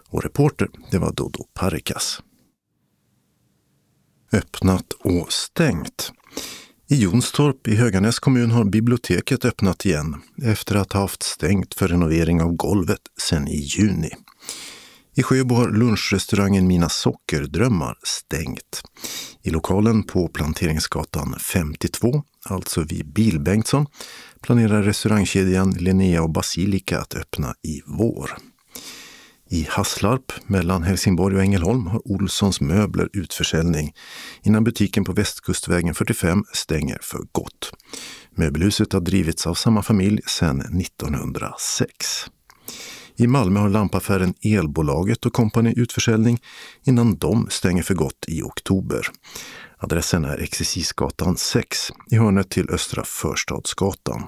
Och 0.09 0.23
reporter, 0.23 0.69
det 0.91 0.97
var 0.97 1.11
Dodo 1.11 1.43
Parikas. 1.53 2.21
Öppnat 4.33 4.93
och 4.93 5.33
stängt. 5.33 6.11
I 6.91 6.95
Jonstorp 6.95 7.67
i 7.67 7.75
Höganäs 7.75 8.19
kommun 8.19 8.51
har 8.51 8.63
biblioteket 8.63 9.45
öppnat 9.45 9.85
igen 9.85 10.21
efter 10.43 10.75
att 10.75 10.93
ha 10.93 10.99
haft 10.99 11.23
stängt 11.23 11.73
för 11.73 11.87
renovering 11.87 12.41
av 12.41 12.51
golvet 12.53 12.99
sedan 13.21 13.47
i 13.47 13.57
juni. 13.57 14.09
I 15.15 15.23
Sjöbo 15.23 15.55
har 15.55 15.69
lunchrestaurangen 15.69 16.67
Mina 16.67 16.89
sockerdrömmar 16.89 17.97
stängt. 18.03 18.81
I 19.41 19.49
lokalen 19.49 20.03
på 20.03 20.27
Planteringsgatan 20.27 21.35
52, 21.39 22.23
alltså 22.45 22.83
vid 22.83 23.13
Bilbengtsson, 23.13 23.85
planerar 24.41 24.83
restaurangkedjan 24.83 25.71
Linnea 25.71 26.23
och 26.23 26.33
Basilika 26.33 26.99
att 26.99 27.15
öppna 27.15 27.53
i 27.63 27.81
vår. 27.85 28.31
I 29.53 29.67
Hasslarp 29.69 30.31
mellan 30.47 30.83
Helsingborg 30.83 31.35
och 31.35 31.41
Ängelholm 31.41 31.87
har 31.87 32.07
Olssons 32.07 32.61
möbler 32.61 33.09
utförsäljning 33.13 33.93
innan 34.43 34.63
butiken 34.63 35.03
på 35.03 35.13
Västkustvägen 35.13 35.93
45 35.93 36.43
stänger 36.53 36.97
för 37.01 37.19
gott. 37.31 37.71
Möbelhuset 38.35 38.93
har 38.93 38.99
drivits 38.99 39.47
av 39.47 39.53
samma 39.53 39.83
familj 39.83 40.21
sedan 40.27 40.61
1906. 40.61 41.87
I 43.15 43.27
Malmö 43.27 43.59
har 43.59 43.69
lampaffären 43.69 44.33
Elbolaget 44.41 45.25
och 45.25 45.33
kompani 45.33 45.73
utförsäljning 45.77 46.39
innan 46.83 47.17
de 47.17 47.47
stänger 47.49 47.83
för 47.83 47.93
gott 47.93 48.25
i 48.27 48.41
oktober. 48.41 49.07
Adressen 49.77 50.25
är 50.25 50.37
Exercisgatan 50.37 51.37
6 51.37 51.91
i 52.11 52.15
hörnet 52.15 52.49
till 52.49 52.69
Östra 52.69 53.03
Förstadsgatan. 53.05 54.23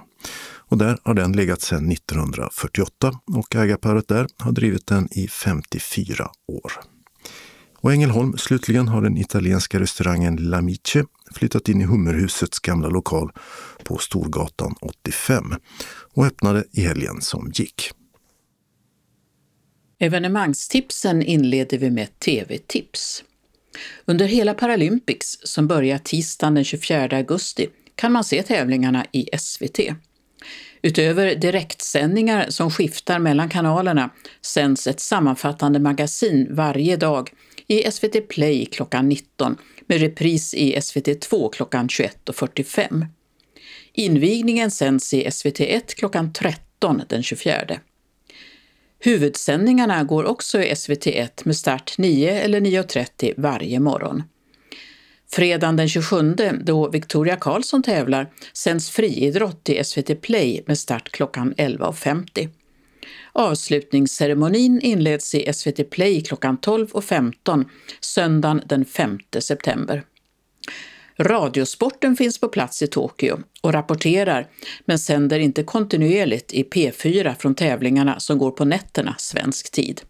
Och 0.74 0.80
där 0.80 0.98
har 1.04 1.14
den 1.14 1.32
legat 1.32 1.62
sedan 1.62 1.92
1948 1.92 3.20
och 3.26 3.56
ägarparet 3.56 4.08
där 4.08 4.28
har 4.38 4.52
drivit 4.52 4.88
den 4.88 5.08
i 5.12 5.28
54 5.28 6.32
år. 6.48 6.72
Och 7.80 7.94
Ängelholm 7.94 8.38
slutligen 8.38 8.88
har 8.88 9.02
den 9.02 9.18
italienska 9.18 9.80
restaurangen 9.80 10.40
L'Amice 10.40 11.06
flyttat 11.36 11.70
in 11.70 11.82
i 11.82 11.86
Hummerhusets 11.86 12.60
gamla 12.60 12.88
lokal 12.88 13.32
på 13.84 13.98
Storgatan 13.98 14.76
85 14.82 15.56
och 16.14 16.26
öppnade 16.26 16.64
i 16.72 16.82
helgen 16.82 17.22
som 17.22 17.52
gick. 17.56 17.92
Evenemangstipsen 20.00 21.22
inleder 21.22 21.78
vi 21.78 21.90
med 21.90 22.20
TV-tips. 22.20 23.24
Under 24.06 24.26
hela 24.26 24.54
Paralympics, 24.54 25.38
som 25.44 25.68
börjar 25.68 25.98
tisdagen 25.98 26.54
den 26.54 26.64
24 26.64 27.18
augusti, 27.18 27.68
kan 27.96 28.12
man 28.12 28.24
se 28.24 28.44
tävlingarna 28.44 29.06
i 29.12 29.30
SVT. 29.38 29.80
Utöver 30.86 31.36
direktsändningar 31.36 32.50
som 32.50 32.72
skiftar 32.72 33.20
mellan 33.20 33.50
kanalerna 33.50 34.10
sänds 34.42 34.88
ett 34.88 35.00
sammanfattande 35.00 35.80
magasin 35.80 36.48
varje 36.50 36.98
dag 36.98 37.30
i 37.68 37.92
SVT 37.92 38.28
Play 38.28 38.66
klockan 38.66 39.10
19 39.10 39.58
med 39.88 40.00
repris 40.00 40.54
i 40.54 40.76
SVT2 40.76 41.50
klockan 41.52 41.88
21.45. 41.88 43.06
Invigningen 43.94 44.72
sänds 44.72 45.14
i 45.14 45.28
SVT1 45.28 45.96
klockan 45.96 46.34
13 46.34 47.02
den 47.10 47.24
24. 47.24 47.80
Huvudsändningarna 49.00 50.04
går 50.04 50.24
också 50.24 50.64
i 50.64 50.74
SVT1 50.74 51.30
med 51.44 51.56
start 51.56 51.98
9 51.98 52.32
eller 52.32 52.62
9.30 52.62 53.34
varje 53.38 53.80
morgon. 53.80 54.24
Fredagen 55.34 55.76
den 55.76 55.90
27, 55.90 56.36
då 56.64 56.90
Victoria 56.90 57.36
Karlsson 57.36 57.84
tävlar, 57.84 58.32
sänds 58.54 58.90
friidrott 58.90 59.70
i 59.70 59.84
SVT 59.84 60.22
Play 60.22 60.64
med 60.66 60.78
start 60.78 61.10
klockan 61.12 61.54
11.50. 61.58 62.50
Avslutningsceremonin 63.32 64.82
inleds 64.82 65.36
i 65.36 65.54
SVT 65.54 65.90
Play 65.90 66.22
klockan 66.22 66.58
12.15 66.58 67.66
söndagen 68.00 68.62
den 68.66 68.86
5 68.86 69.20
september. 69.40 70.04
Radiosporten 71.20 72.16
finns 72.16 72.40
på 72.40 72.48
plats 72.48 72.82
i 72.82 72.88
Tokyo 72.88 73.40
och 73.62 73.74
rapporterar, 73.74 74.48
men 74.86 75.00
sänder 75.00 75.40
inte 75.40 75.64
kontinuerligt 75.64 76.54
i 76.54 76.64
P4 76.64 77.36
från 77.40 77.56
tävlingarna 77.56 78.20
som 78.20 78.38
går 78.38 78.52
på 78.52 78.66
nätterna 78.66 79.16
svensk 79.18 79.72
tid. 79.72 80.02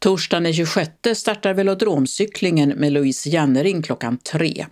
Torsdagen 0.00 0.42
den 0.42 0.54
26 0.54 0.90
startar 1.14 1.54
velodromcyklingen 1.54 2.68
med 2.68 2.92
Louise 2.92 3.28
Jannering 3.28 3.82
klockan 3.82 4.18
3. 4.18 4.66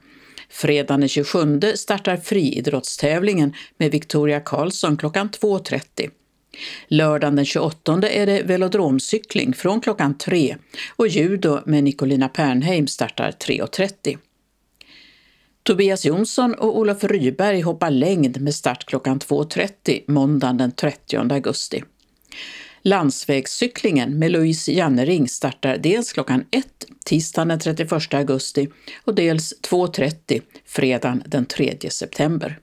Fredagen 0.50 1.00
den 1.00 1.08
27 1.08 1.60
startar 1.74 2.16
friidrottstävlingen 2.16 3.54
med 3.78 3.90
Victoria 3.90 4.40
Karlsson 4.40 4.96
klockan 4.96 5.30
2.30. 5.30 6.10
Lördagen 6.88 7.36
den 7.36 7.44
28 7.44 8.08
är 8.08 8.26
det 8.26 8.42
velodromcykling 8.42 9.54
från 9.54 9.80
klockan 9.80 10.18
3 10.18 10.56
och 10.96 11.08
judo 11.08 11.60
med 11.66 11.84
Nicolina 11.84 12.28
Pernheim 12.28 12.86
startar 12.86 13.30
3.30. 13.30 14.18
Tobias 15.62 16.04
Jonsson 16.04 16.54
och 16.54 16.78
Olof 16.78 17.04
Ryberg 17.04 17.60
hoppar 17.60 17.90
längd 17.90 18.40
med 18.40 18.54
start 18.54 18.84
klockan 18.84 19.18
2.30 19.18 20.02
måndagen 20.06 20.56
den 20.56 20.72
30 20.72 21.16
augusti. 21.16 21.82
Landsvägscyklingen 22.82 24.18
med 24.18 24.30
Louise 24.30 24.72
Jannering 24.72 25.28
startar 25.28 25.78
dels 25.78 26.12
klockan 26.12 26.44
1 26.50 26.66
tisdagen 27.04 27.48
den 27.48 27.58
31 27.58 28.14
augusti 28.14 28.68
och 29.04 29.14
dels 29.14 29.54
2.30 29.70 30.42
fredagen 30.66 31.22
den 31.26 31.46
3 31.46 31.76
september. 31.90 32.58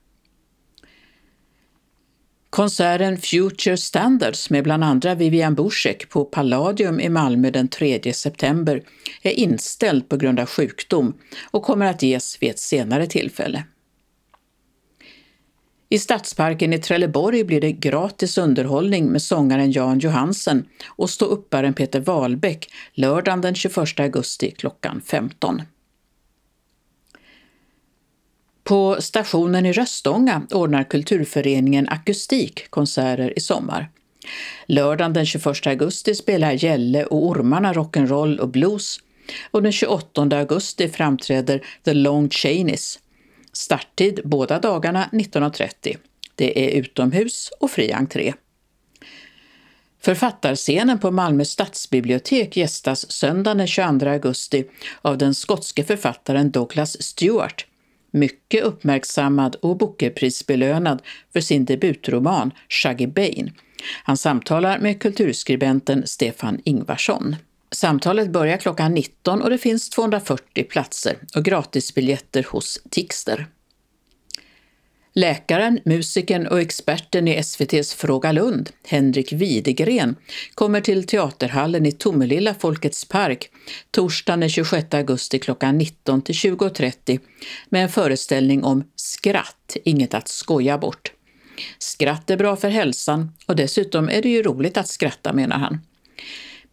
Konserten 2.49 3.17
Future 3.17 3.77
Standards 3.77 4.49
med 4.49 4.63
bland 4.63 4.83
andra 4.83 5.15
Vivian 5.15 5.55
Borsek 5.55 6.09
på 6.09 6.25
Palladium 6.25 6.99
i 6.99 7.09
Malmö 7.09 7.51
den 7.51 7.67
3 7.67 8.13
september 8.13 8.83
är 9.21 9.31
inställd 9.31 10.09
på 10.09 10.17
grund 10.17 10.39
av 10.39 10.45
sjukdom 10.45 11.13
och 11.51 11.63
kommer 11.63 11.85
att 11.85 12.03
ges 12.03 12.37
vid 12.41 12.49
ett 12.49 12.59
senare 12.59 13.07
tillfälle. 13.07 13.63
I 15.95 15.99
Stadsparken 15.99 16.73
i 16.73 16.77
Trelleborg 16.77 17.43
blir 17.43 17.61
det 17.61 17.71
gratis 17.71 18.37
underhållning 18.37 19.11
med 19.11 19.21
sångaren 19.21 19.71
Jan 19.71 19.99
Johansen 19.99 20.65
och 20.87 21.09
ståupparen 21.09 21.73
Peter 21.73 21.99
Wahlbeck 21.99 22.69
lördagen 22.93 23.41
den 23.41 23.55
21 23.55 23.99
augusti 23.99 24.51
klockan 24.51 25.01
15. 25.05 25.61
På 28.63 28.97
stationen 28.99 29.65
i 29.65 29.73
Röstånga 29.73 30.47
ordnar 30.51 30.83
kulturföreningen 30.83 31.89
Akustik 31.89 32.69
konserter 32.69 33.37
i 33.37 33.39
sommar. 33.41 33.89
Lördagen 34.65 35.13
den 35.13 35.25
21 35.25 35.67
augusti 35.67 36.15
spelar 36.15 36.51
Gälle 36.51 37.05
och 37.05 37.25
Ormarna 37.25 37.73
rock'n'roll 37.73 38.37
och 38.37 38.49
blues 38.49 38.99
och 39.51 39.63
den 39.63 39.71
28 39.71 40.21
augusti 40.21 40.89
framträder 40.89 41.65
The 41.83 41.93
Long 41.93 42.29
Chainies. 42.29 42.99
Starttid 43.57 44.19
båda 44.23 44.59
dagarna 44.59 45.09
19.30. 45.11 45.97
Det 46.35 46.65
är 46.65 46.79
utomhus 46.79 47.51
och 47.59 47.71
fri 47.71 47.91
entré. 47.91 48.33
Författarscenen 50.01 50.99
på 50.99 51.11
Malmö 51.11 51.45
stadsbibliotek 51.45 52.57
gästas 52.57 53.11
söndagen 53.11 53.57
den 53.57 53.67
22 53.67 54.09
augusti 54.09 54.65
av 55.01 55.17
den 55.17 55.35
skotske 55.35 55.83
författaren 55.83 56.51
Douglas 56.51 57.01
Stewart 57.01 57.65
mycket 58.15 58.63
uppmärksammad 58.63 59.55
och 59.55 59.77
Bookerprisbelönad 59.77 61.01
för 61.33 61.39
sin 61.39 61.65
debutroman 61.65 62.51
Shaggy 62.69 63.07
Bane. 63.07 63.51
Han 64.03 64.17
samtalar 64.17 64.79
med 64.79 65.01
kulturskribenten 65.01 66.07
Stefan 66.07 66.61
Ingvarsson. 66.63 67.35
Samtalet 67.71 68.29
börjar 68.29 68.57
klockan 68.57 68.93
19 68.93 69.41
och 69.41 69.49
det 69.49 69.57
finns 69.57 69.89
240 69.89 70.63
platser 70.63 71.17
och 71.35 71.45
gratisbiljetter 71.45 72.45
hos 72.49 72.79
Tixter. 72.89 73.47
Läkaren, 75.17 75.79
musikern 75.85 76.47
och 76.47 76.61
experten 76.61 77.27
i 77.27 77.31
SVTs 77.31 77.93
Fråga 77.93 78.31
Lund, 78.31 78.69
Henrik 78.87 79.33
Widegren, 79.33 80.15
kommer 80.55 80.81
till 80.81 81.07
Teaterhallen 81.07 81.85
i 81.85 81.91
Tomelilla 81.91 82.53
Folkets 82.53 83.05
park 83.05 83.49
torsdagen 83.91 84.39
den 84.39 84.49
26 84.49 84.93
augusti 84.93 85.39
klockan 85.39 85.77
19 85.77 86.21
till 86.21 86.35
20.30 86.35 87.19
med 87.69 87.83
en 87.83 87.89
föreställning 87.89 88.63
om 88.63 88.83
skratt, 88.95 89.77
inget 89.83 90.13
att 90.13 90.27
skoja 90.27 90.77
bort. 90.77 91.11
Skratt 91.79 92.29
är 92.29 92.37
bra 92.37 92.55
för 92.55 92.69
hälsan 92.69 93.31
och 93.45 93.55
dessutom 93.55 94.09
är 94.09 94.21
det 94.21 94.29
ju 94.29 94.43
roligt 94.43 94.77
att 94.77 94.87
skratta, 94.87 95.33
menar 95.33 95.57
han. 95.57 95.79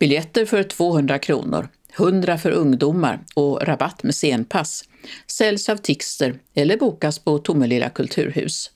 Biljetter 0.02 0.44
för 0.44 0.62
200 0.62 1.18
kronor, 1.18 1.68
100 1.96 2.38
för 2.38 2.50
ungdomar 2.50 3.20
och 3.34 3.62
rabatt 3.62 4.02
med 4.02 4.14
scenpass 4.14 4.84
säljs 5.26 5.68
av 5.68 5.76
Tixter 5.76 6.38
eller 6.54 6.76
bokas 6.76 7.18
på 7.18 7.38
Tomelilla 7.38 7.90
kulturhus. 7.90 8.70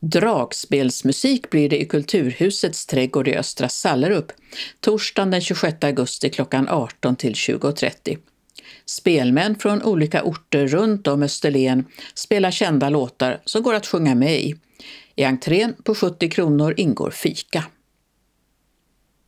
Dragspelsmusik 0.00 1.50
blir 1.50 1.68
det 1.68 1.82
i 1.82 1.84
Kulturhusets 1.84 2.86
trädgård 2.86 3.28
i 3.28 3.36
Östra 3.36 3.68
Sallerup 3.68 4.32
torsdagen 4.80 5.30
den 5.30 5.40
26 5.40 5.84
augusti 5.84 6.30
klockan 6.30 6.68
18 6.68 7.16
till 7.16 7.32
20.30. 7.32 8.18
Spelmän 8.86 9.54
från 9.58 9.82
olika 9.82 10.22
orter 10.22 10.66
runt 10.66 11.06
om 11.06 11.22
Österlen 11.22 11.84
spelar 12.14 12.50
kända 12.50 12.90
låtar 12.90 13.40
som 13.44 13.62
går 13.62 13.74
att 13.74 13.86
sjunga 13.86 14.14
med 14.14 14.40
i. 14.40 14.54
I 15.14 15.24
entrén 15.24 15.74
på 15.84 15.94
70 15.94 16.30
kronor 16.30 16.74
ingår 16.76 17.10
fika. 17.10 17.64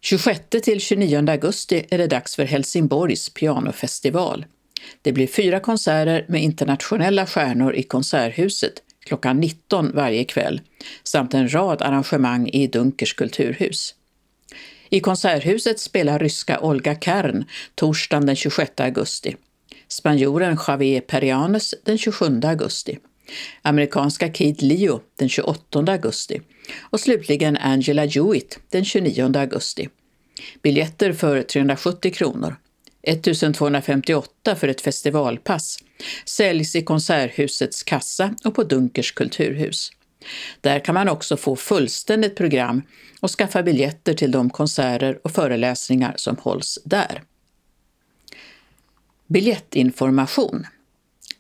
26 0.01 0.41
till 0.63 0.81
29 0.81 1.31
augusti 1.31 1.87
är 1.91 1.99
det 1.99 2.07
dags 2.07 2.37
för 2.37 2.45
Helsingborgs 2.45 3.35
pianofestival. 3.35 4.47
Det 5.03 5.13
blir 5.13 5.27
fyra 5.27 5.61
konserter 5.61 6.25
med 6.29 6.43
internationella 6.43 7.27
stjärnor 7.27 7.75
i 7.75 7.83
Konserthuset 7.83 8.83
klockan 9.07 9.41
19 9.41 9.93
varje 9.95 10.25
kväll 10.25 10.61
samt 11.03 11.35
en 11.35 11.55
rad 11.55 11.83
arrangemang 11.83 12.49
i 12.49 12.67
Dunkers 12.67 13.15
kulturhus. 13.15 13.95
I 14.91 15.01
Konserthuset 15.01 15.81
spelar 15.81 16.19
ryska 16.19 16.61
Olga 16.61 16.95
Kern 16.95 17.45
torsdagen 17.75 18.27
den 18.27 18.37
26 18.37 18.81
augusti. 18.81 19.37
Spanjoren 19.89 20.59
Javier 20.67 21.01
Perianes 21.01 21.75
den 21.85 21.99
27 21.99 22.41
augusti. 22.45 22.99
Amerikanska 23.63 24.29
Kate 24.29 24.65
Leo 24.65 25.01
den 25.17 25.29
28 25.29 25.79
augusti 25.79 26.41
och 26.81 27.01
slutligen 27.01 27.57
Angela 27.57 28.05
Jewett 28.05 28.59
den 28.71 28.85
29 28.85 29.33
augusti. 29.37 29.89
Biljetter 30.63 31.13
för 31.13 31.43
370 31.43 32.13
kronor. 32.13 32.57
1258 33.03 34.57
för 34.57 34.69
ett 34.69 34.81
festivalpass 34.81 35.79
säljs 36.25 36.77
i 36.77 36.83
Konserthusets 36.83 37.83
kassa 37.83 38.35
och 38.45 38.55
på 38.55 38.63
Dunkers 38.63 39.13
kulturhus. 39.13 39.93
Där 40.61 40.79
kan 40.79 40.95
man 40.95 41.09
också 41.09 41.37
få 41.37 41.57
fullständigt 41.57 42.37
program 42.37 42.83
och 43.21 43.31
skaffa 43.31 43.63
biljetter 43.63 44.15
till 44.15 44.31
de 44.31 44.51
konserter 44.51 45.19
och 45.25 45.31
föreläsningar 45.31 46.15
som 46.17 46.37
hålls 46.37 46.79
där. 46.85 47.23
Biljettinformation 49.27 50.67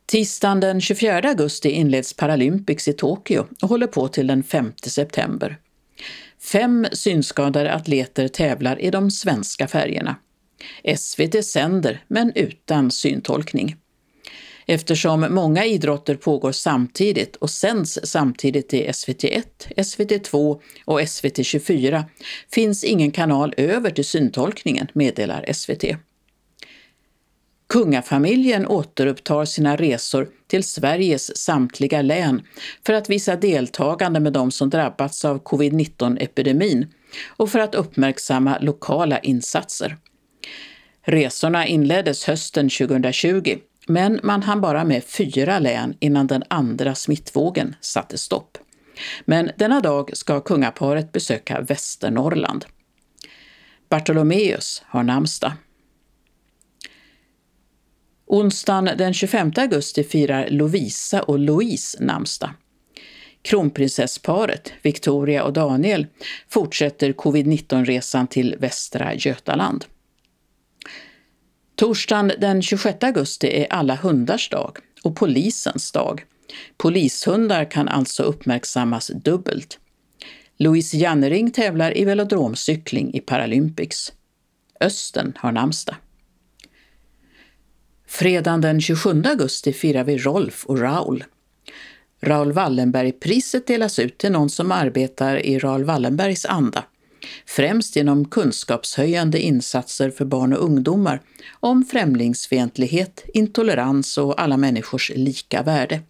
Tisdagen 0.06 0.60
den 0.60 0.82
24 0.82 1.18
augusti 1.18 1.70
inleds 1.70 2.14
Paralympics 2.14 2.88
i 2.88 2.94
Tokyo 2.94 3.48
och 3.62 3.70
håller 3.70 3.88
på 3.88 4.08
till 4.08 4.28
den 4.28 4.44
5 4.44 4.74
september. 4.84 5.58
Fem 6.52 6.88
synskadade 6.92 7.74
atleter 7.74 8.28
tävlar 8.28 8.82
i 8.82 8.92
de 8.92 9.12
svenska 9.12 9.68
färgerna. 9.68 10.16
SVT 10.98 11.46
sänder, 11.46 12.04
men 12.08 12.32
utan 12.36 12.92
syntolkning. 12.92 13.76
Eftersom 14.68 15.28
många 15.30 15.66
idrotter 15.66 16.16
pågår 16.16 16.52
samtidigt 16.52 17.36
och 17.36 17.50
sänds 17.50 18.00
samtidigt 18.04 18.74
i 18.74 18.88
SVT1, 18.88 19.44
SVT2 19.78 20.60
och 20.86 21.02
SVT24 21.02 22.04
finns 22.52 22.84
ingen 22.84 23.12
kanal 23.12 23.54
över 23.58 23.90
till 23.90 24.06
syntolkningen, 24.06 24.88
meddelar 24.94 25.54
SVT. 25.54 25.84
Kungafamiljen 27.70 28.68
återupptar 28.68 29.46
sina 29.46 29.76
resor 29.76 30.30
till 30.48 30.64
Sveriges 30.64 31.38
samtliga 31.38 32.02
län 32.02 32.42
för 32.86 32.94
att 32.94 33.10
visa 33.10 33.36
deltagande 33.36 34.20
med 34.20 34.34
de 34.34 34.52
som 34.52 34.70
drabbats 34.70 35.26
av 35.26 35.44
covid-19-epidemin 35.44 36.88
och 37.28 37.50
för 37.50 37.60
att 37.60 37.76
uppmärksamma 37.76 38.58
lokala 38.62 39.20
insatser. 39.20 39.98
Resorna 41.02 41.68
inleddes 41.68 42.26
hösten 42.26 42.70
2020, 42.70 43.58
men 43.88 44.20
man 44.24 44.44
hann 44.44 44.62
bara 44.62 44.84
med 44.84 45.04
fyra 45.04 45.60
län 45.60 45.98
innan 46.00 46.28
den 46.28 46.44
andra 46.48 46.96
smittvågen 46.96 47.76
satte 47.82 48.18
stopp. 48.18 48.58
Men 49.26 49.52
denna 49.58 49.82
dag 49.82 50.18
ska 50.18 50.42
kungaparet 50.42 51.12
besöka 51.12 51.62
Västernorrland. 51.62 52.66
Bartolomeus 53.90 54.84
har 54.86 55.04
namnsdag. 55.04 55.52
Onsdagen 58.26 58.90
den 58.98 59.14
25 59.14 59.52
augusti 59.56 60.04
firar 60.04 60.50
Lovisa 60.50 61.22
och 61.22 61.40
Louise 61.40 62.04
namnsdag. 62.04 62.50
Kronprinsessparet, 63.42 64.72
Victoria 64.82 65.44
och 65.44 65.54
Daniel, 65.54 66.08
fortsätter 66.50 67.14
covid-19-resan 67.14 68.28
till 68.28 68.56
Västra 68.60 69.14
Götaland. 69.14 69.86
Torsdagen 71.76 72.32
den 72.38 72.62
26 72.62 73.04
augusti 73.04 73.48
är 73.48 73.74
alla 73.74 73.96
hundars 73.96 74.50
dag 74.50 74.78
och 75.04 75.16
polisens 75.16 75.92
dag. 75.92 76.26
Polishundar 76.78 77.72
kan 77.72 77.88
alltså 77.88 78.24
uppmärksammas 78.24 79.08
dubbelt. 79.08 79.80
Louise 80.58 80.98
Jannering 80.98 81.52
tävlar 81.52 81.98
i 81.98 82.06
velodromcykling 82.06 83.14
i 83.14 83.20
Paralympics. 83.20 84.14
Östen 84.80 85.34
har 85.38 85.52
namnsdag. 85.52 85.96
Fredagen 88.08 88.62
den 88.62 88.82
27 88.82 89.24
augusti 89.26 89.74
firar 89.74 90.04
vi 90.04 90.18
Rolf 90.18 90.66
och 90.66 90.80
Raoul. 90.80 91.24
Raoul 92.22 92.52
Wallenberg-priset 92.52 93.68
delas 93.68 94.00
ut 94.00 94.18
till 94.18 94.32
någon 94.32 94.50
som 94.50 94.72
arbetar 94.72 95.46
i 95.46 95.60
Raoul 95.60 95.84
Wallenbergs 95.84 96.46
anda, 96.46 96.84
främst 97.46 97.96
genom 97.96 98.26
kunskapshöjande 98.26 99.40
insatser 99.40 100.10
för 100.10 100.26
barn 100.26 100.54
och 100.54 100.64
ungdomar 100.64 101.22
om 101.60 101.86
främlingsfientlighet, 101.86 103.26
intolerans 103.34 104.18
och 104.18 104.42
alla 104.42 104.58
människors 104.58 105.12
lika 105.16 105.64
värde. 105.64 106.02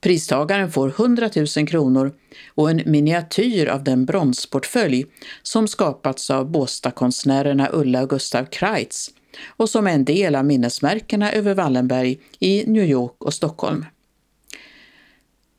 Pristagaren 0.00 0.72
får 0.72 0.88
100 0.88 1.30
000 1.56 1.68
kronor 1.68 2.12
och 2.54 2.70
en 2.70 2.82
miniatyr 2.86 3.66
av 3.66 3.84
den 3.84 4.06
bronsportfölj 4.06 5.06
som 5.42 5.68
skapats 5.68 6.30
av 6.30 6.50
Båstadkonstnärerna 6.50 7.68
Ulla 7.72 8.02
och 8.02 8.10
Gustav 8.10 8.44
Kreitz 8.44 9.10
och 9.46 9.70
som 9.70 9.86
är 9.86 9.92
en 9.92 10.04
del 10.04 10.34
av 10.34 10.44
minnesmärkena 10.44 11.32
över 11.32 11.54
Wallenberg 11.54 12.18
i 12.38 12.64
New 12.66 12.84
York 12.84 13.24
och 13.24 13.34
Stockholm. 13.34 13.84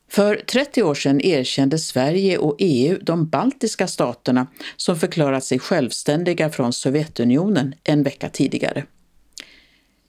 För 0.08 0.36
30 0.36 0.82
år 0.82 0.94
sedan 0.94 1.20
erkände 1.20 1.78
Sverige 1.78 2.38
och 2.38 2.56
EU 2.58 2.98
de 3.02 3.28
baltiska 3.28 3.86
staterna 3.86 4.46
som 4.76 4.96
förklarat 4.96 5.44
sig 5.44 5.58
självständiga 5.58 6.50
från 6.50 6.72
Sovjetunionen 6.72 7.74
en 7.84 8.02
vecka 8.02 8.28
tidigare. 8.28 8.84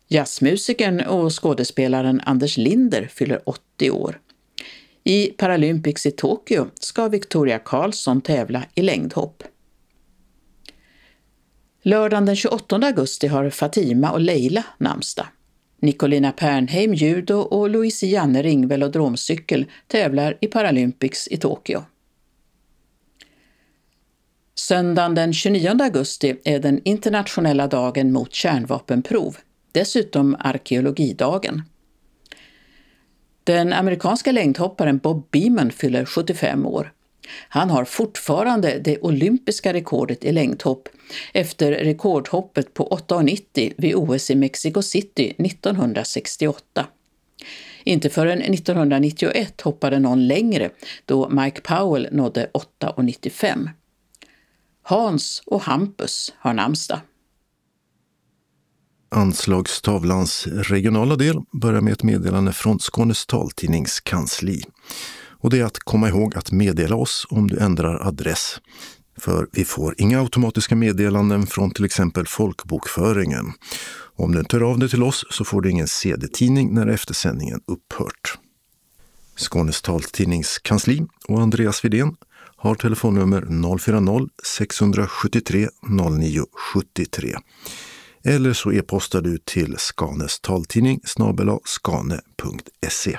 Jazzmusikern 0.08 1.02
och 1.02 1.42
skådespelaren 1.42 2.22
Anders 2.26 2.58
Linder 2.58 3.08
fyller 3.14 3.50
80 3.50 3.92
år. 3.92 4.20
I 5.04 5.28
Paralympics 5.28 6.06
i 6.06 6.12
Tokyo 6.12 6.68
ska 6.80 7.08
Victoria 7.08 7.60
Karlsson 7.60 8.22
tävla 8.22 8.64
i 8.76 8.82
längdhopp. 8.82 9.44
Lördagen 11.82 12.26
den 12.26 12.36
28 12.36 12.76
augusti 12.76 13.28
har 13.28 13.50
Fatima 13.50 14.12
och 14.12 14.20
Leila 14.20 14.64
namnsdag. 14.78 15.28
Nicolina 15.80 16.32
Pernheim 16.32 16.94
judo 16.94 17.36
och 17.36 17.70
Louise 17.70 18.06
Jannering 18.06 18.68
velodromcykel 18.68 19.66
tävlar 19.88 20.38
i 20.42 20.48
Paralympics 20.48 21.28
i 21.28 21.38
Tokyo. 21.38 21.84
Söndagen 24.56 25.16
den 25.16 25.34
29 25.34 25.84
augusti 25.84 26.36
är 26.44 26.60
den 26.60 26.82
internationella 26.86 27.68
dagen 27.68 28.12
mot 28.12 28.34
kärnvapenprov, 28.34 29.38
dessutom 29.72 30.36
arkeologidagen. 30.40 31.62
Den 33.44 33.74
amerikanska 33.74 34.32
längdhopparen 34.32 34.98
Bob 34.98 35.28
Beamon 35.32 35.72
fyller 35.72 36.06
75 36.06 36.66
år. 36.66 36.94
Han 37.50 37.70
har 37.70 37.86
fortfarande 37.86 38.80
det 38.80 39.00
olympiska 39.00 39.74
rekordet 39.74 40.24
i 40.24 40.32
längdhopp 40.32 40.90
efter 41.34 41.72
rekordhoppet 41.72 42.74
på 42.74 43.00
8,90 43.08 43.74
vid 43.78 43.96
OS 43.96 44.32
i 44.32 44.36
Mexico 44.36 44.82
City 44.82 45.34
1968. 45.38 46.88
Inte 47.84 48.10
förrän 48.10 48.42
1991 48.42 49.62
hoppade 49.62 50.00
någon 50.00 50.28
längre 50.28 50.70
då 51.06 51.30
Mike 51.30 51.62
Powell 51.62 52.08
nådde 52.12 52.50
8,95. 52.80 53.70
Hans 54.84 55.44
och 55.46 55.62
Hampus 55.62 56.34
har 56.38 56.54
namnsdag. 56.54 57.00
Anslagstavlans 59.12 60.48
regionala 60.48 61.16
del 61.16 61.36
börjar 61.52 61.82
med 61.82 61.94
ett 61.94 62.04
meddelande 62.04 62.54
från 62.54 62.80
Skånes 62.80 63.26
taltidningskansli. 63.26 64.62
Och 65.42 65.50
det 65.50 65.60
är 65.60 65.64
att 65.64 65.80
komma 65.80 66.10
ihåg 66.10 66.38
att 66.38 66.52
meddela 66.52 66.96
oss 66.96 67.28
om 67.30 67.48
du 67.48 67.58
ändrar 67.58 68.08
adress. 68.08 68.60
För 69.18 69.48
vi 69.52 69.66
får 69.66 69.96
inga 69.98 70.22
automatiska 70.22 70.76
meddelanden 70.76 71.48
från 71.48 71.72
till 71.72 71.86
exempel 71.86 72.28
folkbokföringen. 72.28 73.54
Om 74.16 74.32
du 74.32 74.40
inte 74.40 74.56
hör 74.56 74.72
av 74.72 74.80
dig 74.80 74.90
till 74.90 75.04
oss 75.04 75.26
så 75.30 75.46
får 75.46 75.62
du 75.62 75.70
ingen 75.70 75.88
CD-tidning 75.88 76.74
när 76.74 76.88
eftersändningen 76.88 77.62
upphört. 77.68 78.38
Skånes 79.36 79.82
taltidnings 79.82 80.60
kansli 80.60 81.08
och 81.28 81.42
Andreas 81.42 81.86
Vidén 81.86 82.16
har 82.56 82.76
telefonnummer 82.76 83.42
040-673 83.42 85.70
0973. 85.90 87.36
Eller 88.24 88.54
så 88.54 88.72
e-postar 88.72 89.22
du 89.22 89.38
till 89.38 89.76
Skanes 89.78 90.40
taltidning 90.40 91.00
skane.se. 91.66 93.18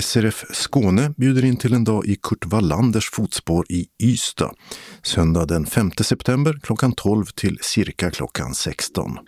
SRF 0.00 0.44
Skåne 0.50 1.14
bjuder 1.16 1.44
in 1.44 1.56
till 1.56 1.74
en 1.74 1.84
dag 1.84 2.06
i 2.06 2.16
Kurt 2.22 2.46
Wallanders 2.46 3.10
fotspår 3.10 3.66
i 3.68 3.86
Ystad. 4.02 4.54
Söndag 5.02 5.46
den 5.46 5.66
5 5.66 5.90
september 5.90 6.58
klockan 6.62 6.92
12 6.92 7.24
till 7.24 7.58
cirka 7.62 8.10
klockan 8.10 8.54
16. 8.54 9.18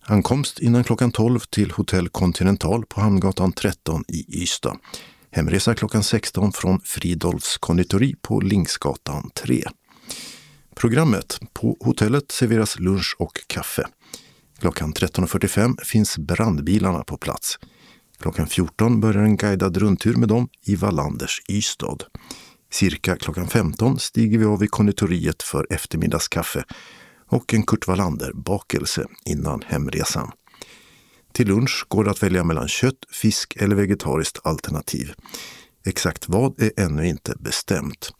Ankomst 0.00 0.58
innan 0.58 0.84
klockan 0.84 1.12
12 1.12 1.38
till 1.38 1.70
Hotell 1.70 2.08
Continental 2.08 2.86
på 2.86 3.00
Hamngatan 3.00 3.52
13 3.52 4.04
i 4.08 4.42
Ystad. 4.42 4.76
Hemresa 5.30 5.74
klockan 5.74 6.02
16 6.02 6.52
från 6.52 6.80
Fridolfs 6.84 7.58
konditori 7.58 8.14
på 8.22 8.40
Lingsgatan 8.40 9.30
3. 9.34 9.64
Programmet. 10.74 11.38
På 11.52 11.76
hotellet 11.80 12.32
serveras 12.32 12.78
lunch 12.78 13.16
och 13.18 13.38
kaffe. 13.46 13.86
Klockan 14.58 14.92
13.45 14.92 15.84
finns 15.84 16.18
brandbilarna 16.18 17.04
på 17.04 17.16
plats. 17.16 17.58
Klockan 18.18 18.46
14 18.46 19.00
börjar 19.00 19.22
en 19.22 19.36
guidad 19.36 19.76
rundtur 19.76 20.16
med 20.16 20.28
dem 20.28 20.48
i 20.62 20.76
Wallanders 20.76 21.42
Ystad. 21.48 21.98
Cirka 22.70 23.16
klockan 23.16 23.48
15 23.48 23.98
stiger 23.98 24.38
vi 24.38 24.44
av 24.44 24.64
i 24.64 24.66
konditoriet 24.66 25.42
för 25.42 25.66
eftermiddagskaffe 25.70 26.64
och 27.28 27.54
en 27.54 27.62
Kurt 27.62 27.86
Wallander-bakelse 27.86 29.06
innan 29.24 29.62
hemresan. 29.66 30.30
Till 31.32 31.48
lunch 31.48 31.86
går 31.88 32.04
det 32.04 32.10
att 32.10 32.22
välja 32.22 32.44
mellan 32.44 32.68
kött, 32.68 32.98
fisk 33.12 33.56
eller 33.56 33.76
vegetariskt 33.76 34.46
alternativ. 34.46 35.12
Exakt 35.86 36.28
vad 36.28 36.62
är 36.62 36.72
ännu 36.76 37.08
inte 37.08 37.34
bestämt. 37.38 38.12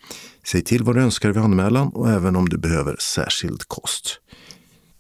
Säg 0.47 0.62
till 0.62 0.82
vad 0.82 0.97
du 0.97 1.03
önskar 1.03 1.28
vid 1.28 1.42
anmälan 1.42 1.88
och 1.88 2.11
även 2.11 2.36
om 2.36 2.49
du 2.49 2.59
behöver 2.59 2.97
särskild 2.99 3.68
kost. 3.68 4.20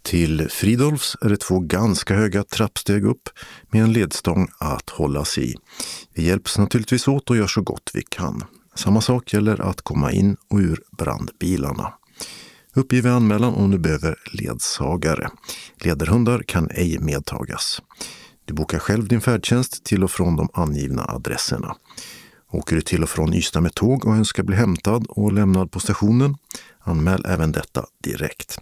Till 0.06 0.48
Fridolfs 0.48 1.16
är 1.20 1.28
det 1.28 1.36
två 1.36 1.60
ganska 1.60 2.14
höga 2.14 2.44
trappsteg 2.44 3.04
upp 3.04 3.28
med 3.70 3.82
en 3.82 3.92
ledstång 3.92 4.48
att 4.58 4.90
hållas 4.90 5.38
i. 5.38 5.54
Vi 6.14 6.26
hjälps 6.26 6.58
naturligtvis 6.58 7.08
åt 7.08 7.30
och 7.30 7.36
gör 7.36 7.46
så 7.46 7.62
gott 7.62 7.90
vi 7.94 8.02
kan. 8.08 8.44
Samma 8.74 9.00
sak 9.00 9.32
gäller 9.32 9.60
att 9.60 9.82
komma 9.82 10.12
in 10.12 10.36
och 10.50 10.58
ur 10.58 10.82
brandbilarna. 10.98 11.92
Uppgiv 12.74 13.06
anmälan 13.06 13.54
om 13.54 13.70
du 13.70 13.78
behöver 13.78 14.16
ledsagare. 14.32 15.30
Ledarhundar 15.76 16.42
kan 16.42 16.70
ej 16.70 16.98
medtagas. 16.98 17.82
Du 18.44 18.54
bokar 18.54 18.78
själv 18.78 19.08
din 19.08 19.20
färdtjänst 19.20 19.84
till 19.84 20.04
och 20.04 20.10
från 20.10 20.36
de 20.36 20.48
angivna 20.52 21.04
adresserna. 21.08 21.76
Åker 22.50 22.76
du 22.76 22.82
till 22.82 23.02
och 23.02 23.10
från 23.10 23.34
Ystad 23.34 23.60
med 23.60 23.74
tåg 23.74 24.06
och 24.06 24.14
önskar 24.16 24.42
bli 24.42 24.56
hämtad 24.56 25.06
och 25.08 25.32
lämnad 25.32 25.70
på 25.70 25.80
stationen, 25.80 26.36
anmäl 26.80 27.24
även 27.28 27.52
detta 27.52 27.86
direkt. 28.04 28.58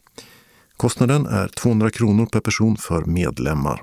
Kostnaden 0.77 1.27
är 1.27 1.49
200 1.49 1.91
kronor 1.91 2.27
per 2.27 2.41
person 2.41 2.77
för 2.77 3.05
medlemmar. 3.05 3.83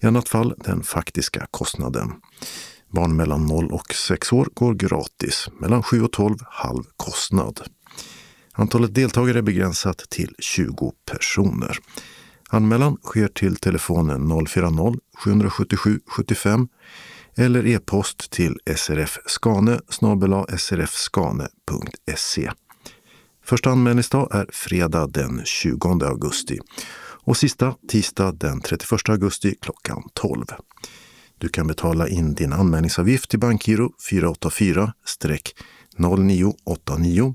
I 0.00 0.06
annat 0.06 0.28
fall 0.28 0.54
den 0.58 0.82
faktiska 0.82 1.46
kostnaden. 1.50 2.12
Barn 2.90 3.16
mellan 3.16 3.46
0 3.46 3.72
och 3.72 3.94
6 3.94 4.32
år 4.32 4.48
går 4.54 4.74
gratis, 4.74 5.48
mellan 5.60 5.82
7 5.82 6.02
och 6.02 6.12
12 6.12 6.36
halv 6.46 6.82
kostnad. 6.96 7.60
Antalet 8.52 8.94
deltagare 8.94 9.38
är 9.38 9.42
begränsat 9.42 9.98
till 10.10 10.34
20 10.38 10.92
personer. 11.10 11.78
Anmälan 12.48 12.96
sker 13.02 13.28
till 13.28 13.56
telefonen 13.56 14.32
040-777 14.32 16.00
75 16.06 16.68
eller 17.36 17.66
e-post 17.66 18.30
till 18.30 18.58
srfskane 18.76 19.80
srfskane.se. 20.58 22.50
Första 23.52 23.70
anmälningsdag 23.70 24.28
är 24.34 24.46
fredag 24.52 25.06
den 25.06 25.42
20 25.44 26.04
augusti 26.04 26.58
och 27.24 27.36
sista 27.36 27.74
tisdag 27.88 28.32
den 28.32 28.60
31 28.60 29.08
augusti 29.08 29.54
klockan 29.60 30.02
12. 30.14 30.44
Du 31.38 31.48
kan 31.48 31.66
betala 31.66 32.08
in 32.08 32.34
din 32.34 32.52
anmälningsavgift 32.52 33.30
till 33.30 33.38
Bankgiro 33.38 33.92
484-0989 35.98 37.34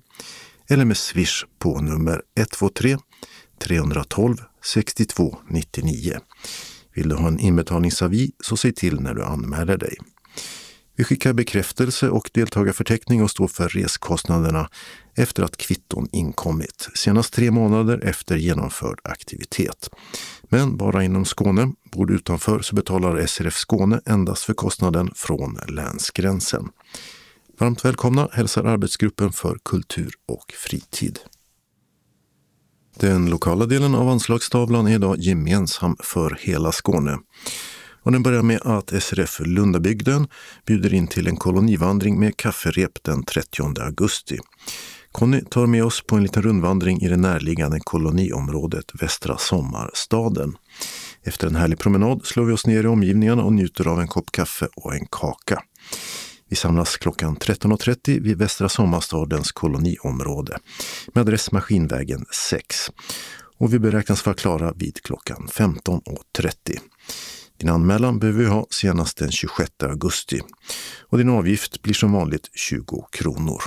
eller 0.70 0.86
med 0.86 0.98
Swish 0.98 1.46
på 1.60 1.82
nummer 1.82 2.22
123 2.36 2.98
312 3.60 4.38
62 4.64 5.38
99. 5.50 6.20
Vill 6.94 7.10
du 7.10 7.16
ha 7.16 7.28
en 7.28 7.40
inbetalningsavi 7.40 8.32
så 8.44 8.58
säg 8.58 8.74
till 8.74 9.02
när 9.02 9.14
du 9.14 9.24
anmäler 9.24 9.78
dig. 9.78 9.98
Vi 10.96 11.04
skickar 11.04 11.34
bekräftelse 11.34 12.10
och 12.10 12.30
deltagarförteckning 12.34 13.24
och 13.24 13.32
står 13.32 13.48
för 13.48 13.70
reskostnaderna 13.70 14.70
efter 15.18 15.44
att 15.44 15.58
kvitton 15.58 16.08
inkommit, 16.12 16.90
senast 16.96 17.34
tre 17.34 17.52
månader 17.52 18.00
efter 18.04 18.36
genomförd 18.36 19.00
aktivitet. 19.04 19.90
Men 20.44 20.78
bara 20.78 21.04
inom 21.04 21.26
Skåne. 21.26 21.74
Bor 21.92 22.06
du 22.06 22.16
utanför 22.16 22.62
så 22.62 22.76
betalar 22.76 23.26
SRF 23.26 23.56
Skåne 23.56 24.02
endast 24.06 24.44
för 24.44 24.54
kostnaden 24.54 25.12
från 25.16 25.60
länsgränsen. 25.68 26.70
Varmt 27.60 27.86
välkomna 27.86 28.30
hälsar 28.32 28.64
arbetsgruppen 28.64 29.32
för 29.32 29.58
kultur 29.66 30.12
och 30.28 30.54
fritid. 30.58 31.20
Den 33.00 33.30
lokala 33.30 33.66
delen 33.66 33.96
av 33.96 34.10
anslagstavlan 34.10 34.88
är 34.88 34.96
idag 34.96 35.18
gemensam 35.20 35.96
för 36.00 36.38
hela 36.42 36.72
Skåne. 36.72 37.18
Och 38.04 38.12
den 38.12 38.24
börjar 38.24 38.44
med 38.44 38.62
att 38.62 39.04
SRF 39.04 39.42
Lundabygden 39.46 40.28
bjuder 40.66 40.94
in 40.94 41.08
till 41.08 41.28
en 41.28 41.38
kolonivandring 41.38 42.20
med 42.20 42.38
kafferep 42.38 43.04
den 43.04 43.24
30 43.24 43.82
augusti. 43.82 44.40
Conny 45.18 45.42
tar 45.42 45.68
med 45.68 45.86
oss 45.86 46.02
på 46.02 46.16
en 46.16 46.24
liten 46.24 46.44
rundvandring 46.44 47.02
i 47.02 47.08
det 47.08 47.18
närliggande 47.18 47.80
koloniområdet 47.80 48.92
Västra 49.02 49.38
Sommarstaden. 49.38 50.58
Efter 51.24 51.48
en 51.48 51.56
härlig 51.56 51.80
promenad 51.80 52.26
slår 52.26 52.46
vi 52.46 52.54
oss 52.54 52.68
ner 52.68 52.84
i 52.84 52.88
omgivningarna 52.88 53.44
och 53.44 53.54
njuter 53.54 53.88
av 53.88 54.02
en 54.02 54.08
kopp 54.08 54.32
kaffe 54.32 54.68
och 54.76 54.96
en 54.96 55.06
kaka. 55.12 55.64
Vi 56.50 56.56
samlas 56.56 56.98
klockan 56.98 57.38
13.30 57.38 58.22
vid 58.22 58.38
Västra 58.38 58.70
Sommarstadens 58.70 59.52
koloniområde 59.52 60.58
med 61.14 61.22
adress 61.22 61.52
Maskinvägen 61.52 62.26
6. 62.50 62.76
Och 63.58 63.74
vi 63.74 63.80
beräknas 63.80 64.26
vara 64.26 64.36
klara 64.36 64.74
vid 64.76 65.02
klockan 65.02 65.48
15.30. 65.52 66.52
Din 67.60 67.70
anmälan 67.70 68.20
behöver 68.20 68.40
vi 68.40 68.50
ha 68.50 68.68
senast 68.70 69.18
den 69.18 69.32
26 69.32 69.72
augusti 69.84 70.42
och 71.10 71.18
din 71.18 71.30
avgift 71.30 71.82
blir 71.82 71.94
som 71.94 72.12
vanligt 72.12 72.50
20 72.54 73.08
kronor. 73.12 73.62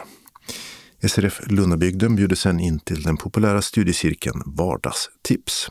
SRF 1.08 1.40
Lunnabygden 1.46 2.16
bjuder 2.16 2.36
sedan 2.36 2.60
in 2.60 2.80
till 2.80 3.02
den 3.02 3.16
populära 3.16 3.62
studiecirkeln 3.62 4.42
Vardagstips. 4.46 5.68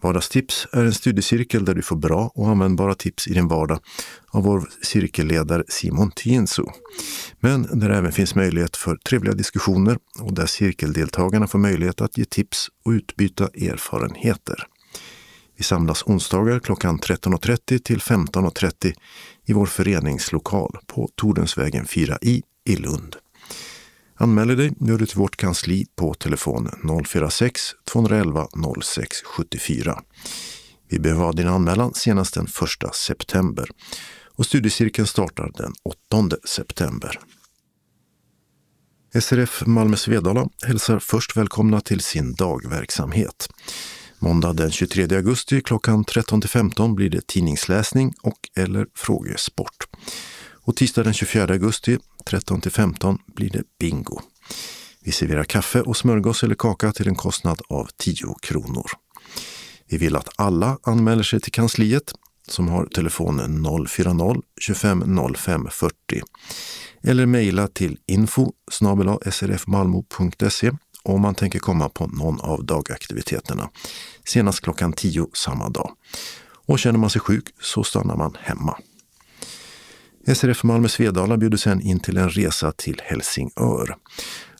Vardagstips 0.00 0.66
är 0.72 0.84
en 0.84 0.94
studiecirkel 0.94 1.64
där 1.64 1.74
du 1.74 1.82
får 1.82 1.96
bra 1.96 2.30
och 2.34 2.48
användbara 2.48 2.94
tips 2.94 3.28
i 3.28 3.34
din 3.34 3.48
vardag 3.48 3.80
av 4.30 4.42
vår 4.42 4.68
cirkelledare 4.82 5.64
Simon 5.68 6.10
Tienso. 6.10 6.70
Men 7.40 7.78
där 7.80 7.90
även 7.90 8.12
finns 8.12 8.34
möjlighet 8.34 8.76
för 8.76 8.96
trevliga 8.96 9.34
diskussioner 9.34 9.98
och 10.20 10.34
där 10.34 10.46
cirkeldeltagarna 10.46 11.46
får 11.46 11.58
möjlighet 11.58 12.00
att 12.00 12.18
ge 12.18 12.24
tips 12.24 12.68
och 12.84 12.90
utbyta 12.90 13.44
erfarenheter. 13.44 14.66
Vi 15.56 15.64
samlas 15.64 16.02
onsdagar 16.02 16.58
klockan 16.58 16.98
13.30 16.98 17.78
till 17.78 18.00
15.30 18.00 18.94
i 19.46 19.52
vår 19.52 19.66
föreningslokal 19.66 20.78
på 20.86 21.08
Tordensvägen 21.14 21.84
4i 21.84 22.42
i 22.64 22.76
Lund. 22.76 23.16
Anmäler 24.20 24.56
dig 24.56 24.72
gör 24.80 24.98
du 24.98 25.06
till 25.06 25.18
vårt 25.18 25.36
kansli 25.36 25.86
på 25.96 26.14
telefon 26.14 26.68
046-211 26.68 28.82
06 28.82 29.22
74. 29.22 30.02
Vi 30.88 30.98
behöver 30.98 31.24
ha 31.24 31.32
din 31.32 31.48
anmälan 31.48 31.94
senast 31.94 32.34
den 32.34 32.46
1 32.84 32.94
september 32.94 33.70
och 34.36 34.46
studiecirkeln 34.46 35.06
startar 35.06 35.50
den 35.54 35.72
8 35.82 36.36
september. 36.44 37.20
SRF 39.20 39.62
Malmö 39.66 39.96
Svedala 39.96 40.48
hälsar 40.66 40.98
först 40.98 41.36
välkomna 41.36 41.80
till 41.80 42.00
sin 42.00 42.34
dagverksamhet. 42.34 43.48
Måndag 44.18 44.52
den 44.52 44.70
23 44.70 45.16
augusti 45.16 45.60
klockan 45.60 46.04
13-15 46.04 46.94
blir 46.94 47.10
det 47.10 47.26
tidningsläsning 47.26 48.14
och 48.22 48.38
eller 48.56 48.86
frågesport. 48.94 49.86
Och 50.68 50.76
tisdag 50.76 51.02
den 51.02 51.14
24 51.14 51.44
augusti 51.44 51.98
13 52.28 52.60
till 52.60 52.72
15 52.72 53.18
blir 53.26 53.50
det 53.50 53.62
bingo. 53.80 54.20
Vi 55.00 55.12
serverar 55.12 55.44
kaffe 55.44 55.80
och 55.80 55.96
smörgås 55.96 56.42
eller 56.42 56.54
kaka 56.54 56.92
till 56.92 57.08
en 57.08 57.14
kostnad 57.14 57.60
av 57.68 57.88
10 57.96 58.34
kronor. 58.42 58.86
Vi 59.88 59.98
vill 59.98 60.16
att 60.16 60.28
alla 60.36 60.78
anmäler 60.82 61.22
sig 61.22 61.40
till 61.40 61.52
kansliet 61.52 62.12
som 62.48 62.68
har 62.68 62.86
telefonen 62.86 63.66
040-25 63.66 65.34
05 65.36 65.68
40 65.70 65.94
eller 67.02 67.26
mejla 67.26 67.68
till 67.68 67.98
info 68.06 68.52
srfmalmo.se 69.30 70.70
om 71.02 71.20
man 71.20 71.34
tänker 71.34 71.58
komma 71.58 71.88
på 71.88 72.06
någon 72.06 72.40
av 72.40 72.64
dagaktiviteterna. 72.64 73.70
Senast 74.24 74.60
klockan 74.60 74.92
10 74.92 75.26
samma 75.32 75.68
dag. 75.68 75.90
Och 76.66 76.78
känner 76.78 76.98
man 76.98 77.10
sig 77.10 77.20
sjuk 77.20 77.48
så 77.60 77.84
stannar 77.84 78.16
man 78.16 78.36
hemma. 78.40 78.78
SRF 80.34 80.64
Malmö 80.64 80.88
Svedala 80.88 81.36
bjuder 81.36 81.56
sedan 81.56 81.80
in 81.80 82.00
till 82.00 82.16
en 82.16 82.30
resa 82.30 82.72
till 82.72 83.00
Helsingör. 83.04 83.96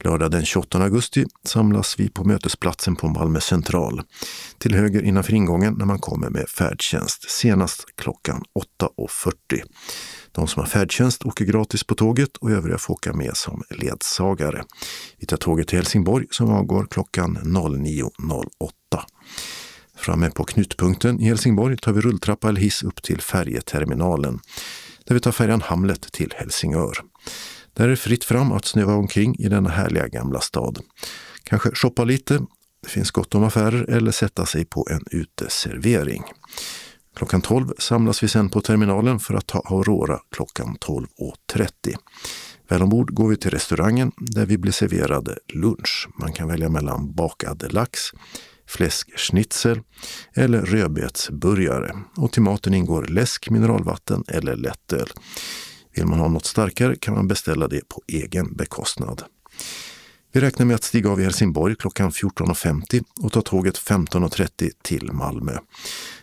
Lördag 0.05 0.31
den 0.31 0.45
28 0.45 0.82
augusti 0.82 1.24
samlas 1.45 1.95
vi 1.99 2.09
på 2.09 2.24
mötesplatsen 2.24 2.97
på 2.97 3.09
Malmö 3.09 3.40
central. 3.40 4.03
Till 4.59 4.74
höger 4.74 5.03
innanför 5.03 5.35
ingången 5.35 5.74
när 5.78 5.85
man 5.85 5.99
kommer 5.99 6.31
med 6.31 6.49
färdtjänst, 6.49 7.31
senast 7.31 7.85
klockan 7.97 8.43
8.40. 8.81 9.32
De 10.32 10.49
som 10.49 10.61
har 10.61 10.66
färdtjänst 10.66 11.27
åker 11.27 11.45
gratis 11.45 11.85
på 11.85 11.95
tåget 11.95 12.36
och 12.36 12.51
övriga 12.51 12.78
får 12.78 12.95
åka 12.95 13.12
med 13.12 13.36
som 13.36 13.62
ledsagare. 13.70 14.65
Vi 15.19 15.27
tar 15.27 15.36
tåget 15.36 15.69
till 15.69 15.78
Helsingborg 15.78 16.27
som 16.31 16.53
avgår 16.53 16.86
klockan 16.90 17.39
09.08. 17.39 18.32
Framme 19.97 20.31
på 20.31 20.45
knutpunkten 20.45 21.20
i 21.20 21.24
Helsingborg 21.24 21.77
tar 21.77 21.93
vi 21.93 22.01
rulltrappa 22.01 22.49
eller 22.49 22.61
hiss 22.61 22.82
upp 22.82 23.03
till 23.03 23.20
färjeterminalen 23.20 24.40
där 25.09 25.14
vi 25.14 25.20
tar 25.20 25.32
färjan 25.32 25.60
Hamlet 25.60 26.12
till 26.12 26.35
Helsingör. 26.36 26.98
Där 27.72 27.85
är 27.85 27.89
det 27.89 27.97
fritt 27.97 28.24
fram 28.24 28.52
att 28.52 28.64
snöva 28.64 28.94
omkring 28.94 29.36
i 29.39 29.48
denna 29.48 29.70
härliga 29.70 30.09
gamla 30.09 30.40
stad. 30.40 30.78
Kanske 31.43 31.74
shoppa 31.74 32.05
lite, 32.05 32.39
det 32.82 32.89
finns 32.89 33.10
gott 33.10 33.35
om 33.35 33.44
affärer 33.44 33.90
eller 33.90 34.10
sätta 34.10 34.47
sig 34.47 34.64
på 34.64 34.86
en 34.90 35.05
uteservering. 35.10 36.22
Klockan 37.16 37.43
12 37.43 37.72
samlas 37.78 38.22
vi 38.22 38.28
sen 38.28 38.51
på 38.51 38.60
terminalen 38.60 39.18
för 39.18 39.35
att 39.35 39.47
ta 39.47 39.59
Aurora 39.59 40.20
klockan 40.30 40.76
12.30. 40.80 41.70
Väl 42.68 42.82
ombord 42.82 43.14
går 43.14 43.28
vi 43.28 43.36
till 43.36 43.51
restaurangen 43.51 44.12
där 44.16 44.47
vi 44.47 44.59
blir 44.59 44.72
serverade 44.72 45.39
lunch. 45.55 46.09
Man 46.18 46.32
kan 46.32 46.48
välja 46.48 46.68
mellan 46.68 47.12
bakad 47.12 47.72
lax, 47.72 48.01
fläskschnitzel 48.69 49.81
eller 50.35 50.62
rödbetsburgare. 50.62 51.97
Och 52.16 52.32
till 52.32 52.43
maten 52.43 52.74
ingår 52.74 53.03
läsk, 53.03 53.51
mineralvatten 53.51 54.24
eller 54.28 54.57
lättöl. 54.57 55.09
Vill 55.95 56.07
man 56.07 56.19
ha 56.19 56.28
något 56.28 56.47
starkare 56.47 56.97
kan 56.97 57.15
man 57.15 57.28
beställa 57.28 57.69
det 57.69 57.89
på 57.89 58.03
egen 58.07 58.57
bekostnad. 58.57 59.23
Vi 60.32 60.40
räknar 60.40 60.66
med 60.66 60.74
att 60.74 60.85
stiga 60.85 61.11
av 61.11 61.20
i 61.20 61.24
Helsingborg 61.24 61.77
klockan 61.77 62.11
14.50 62.11 63.05
och 63.20 63.32
ta 63.32 63.43
tåget 63.43 63.78
15.30 63.78 64.70
till 64.82 65.12
Malmö. 65.12 65.53
Är 65.53 65.61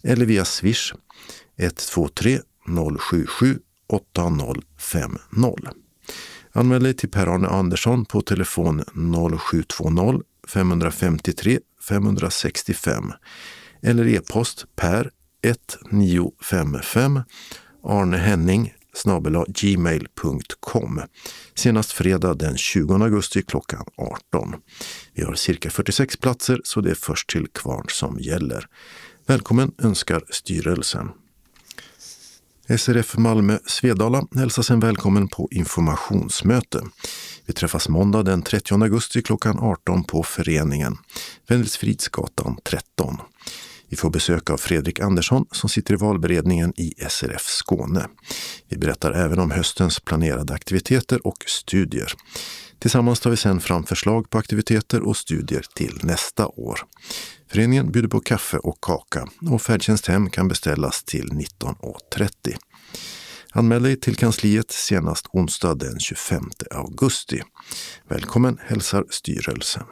eller 0.04 0.26
via 0.26 0.46
swish 0.46 0.94
123 1.58 2.40
077 3.00 3.60
8050. 3.88 5.20
Anmäl 6.52 6.84
dig 6.84 6.94
till 6.94 7.10
Per-Arne 7.10 7.48
Andersson 7.48 8.06
på 8.06 8.22
telefon 8.22 8.84
0720 9.40 10.22
553 10.48 11.60
565 11.88 13.14
eller 13.82 14.08
e-post 14.08 14.66
per 14.76 15.12
1955 15.44 17.22
Arne 17.84 18.18
Henning 18.18 18.74
gmail.com 19.48 21.02
senast 21.56 21.92
fredag 21.92 22.34
den 22.34 22.58
20 22.58 22.94
augusti 22.94 23.42
klockan 23.42 23.86
18. 23.98 24.56
Vi 25.14 25.24
har 25.24 25.36
cirka 25.36 25.70
46 25.70 26.18
platser 26.18 26.62
så 26.64 26.82
det 26.82 26.92
är 26.92 26.96
först 26.96 27.30
till 27.30 27.48
kvarn 27.48 27.86
som 27.90 28.20
gäller. 28.20 28.68
Välkommen 29.28 29.72
önskar 29.78 30.24
styrelsen. 30.30 31.12
SRF 32.78 33.18
Malmö 33.18 33.58
Svedala 33.66 34.28
hälsas 34.36 34.70
en 34.70 34.80
välkommen 34.80 35.28
på 35.28 35.48
informationsmöte. 35.52 36.82
Vi 37.46 37.54
träffas 37.54 37.90
måndag 37.90 38.24
den 38.24 38.42
30 38.42 38.74
augusti 38.74 39.22
klockan 39.22 39.60
18 39.60 40.04
på 40.04 40.24
föreningen, 40.24 40.98
Wendelsfridsgatan 41.48 42.58
13. 42.64 43.18
Vi 43.94 43.98
får 43.98 44.10
besök 44.10 44.50
av 44.50 44.58
Fredrik 44.58 45.00
Andersson 45.00 45.46
som 45.52 45.70
sitter 45.70 45.94
i 45.94 45.98
valberedningen 45.98 46.74
i 46.76 46.94
SRF 47.10 47.42
Skåne. 47.42 48.08
Vi 48.70 48.78
berättar 48.78 49.12
även 49.12 49.40
om 49.40 49.52
höstens 49.52 50.00
planerade 50.00 50.54
aktiviteter 50.54 51.28
och 51.28 51.44
studier. 51.48 52.14
Tillsammans 52.80 53.20
tar 53.20 53.30
vi 53.30 53.38
sedan 53.38 53.62
fram 53.62 53.84
förslag 53.84 54.30
på 54.30 54.38
aktiviteter 54.38 55.02
och 55.02 55.18
studier 55.18 55.66
till 55.76 56.00
nästa 56.04 56.48
år. 56.48 56.80
Föreningen 57.52 57.92
bjuder 57.92 58.10
på 58.10 58.20
kaffe 58.20 58.58
och 58.58 58.78
kaka 58.82 59.28
och 59.52 59.62
färdtjänst 59.62 60.08
hem 60.08 60.30
kan 60.30 60.48
beställas 60.48 61.04
till 61.04 61.30
19.30. 61.30 62.30
Anmäl 63.52 63.84
dig 63.84 64.00
till 64.00 64.16
kansliet 64.16 64.72
senast 64.72 65.28
onsdag 65.32 65.76
den 65.76 66.00
25 66.00 66.50
augusti. 66.72 67.42
Välkommen 68.10 68.58
hälsar 68.62 69.06
styrelsen. 69.10 69.84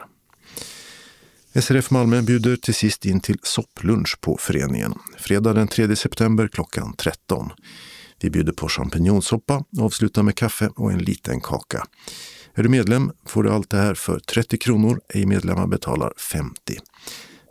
SRF 1.54 1.90
Malmö 1.90 2.22
bjuder 2.22 2.56
till 2.56 2.74
sist 2.74 3.06
in 3.06 3.20
till 3.20 3.38
sopplunch 3.42 4.20
på 4.20 4.36
föreningen. 4.40 4.94
Fredag 5.18 5.52
den 5.52 5.68
3 5.68 5.96
september 5.96 6.48
klockan 6.48 6.94
13. 6.96 7.50
Vi 8.20 8.30
bjuder 8.30 8.52
på 8.52 8.68
champinjonsoppa, 8.68 9.64
avslutar 9.80 10.22
med 10.22 10.34
kaffe 10.34 10.70
och 10.76 10.92
en 10.92 10.98
liten 10.98 11.40
kaka. 11.40 11.84
Är 12.54 12.62
du 12.62 12.68
medlem 12.68 13.12
får 13.26 13.42
du 13.42 13.50
allt 13.50 13.70
det 13.70 13.76
här 13.76 13.94
för 13.94 14.18
30 14.18 14.58
kronor, 14.58 15.00
ej 15.08 15.26
medlemmar 15.26 15.66
betalar 15.66 16.12
50. 16.32 16.54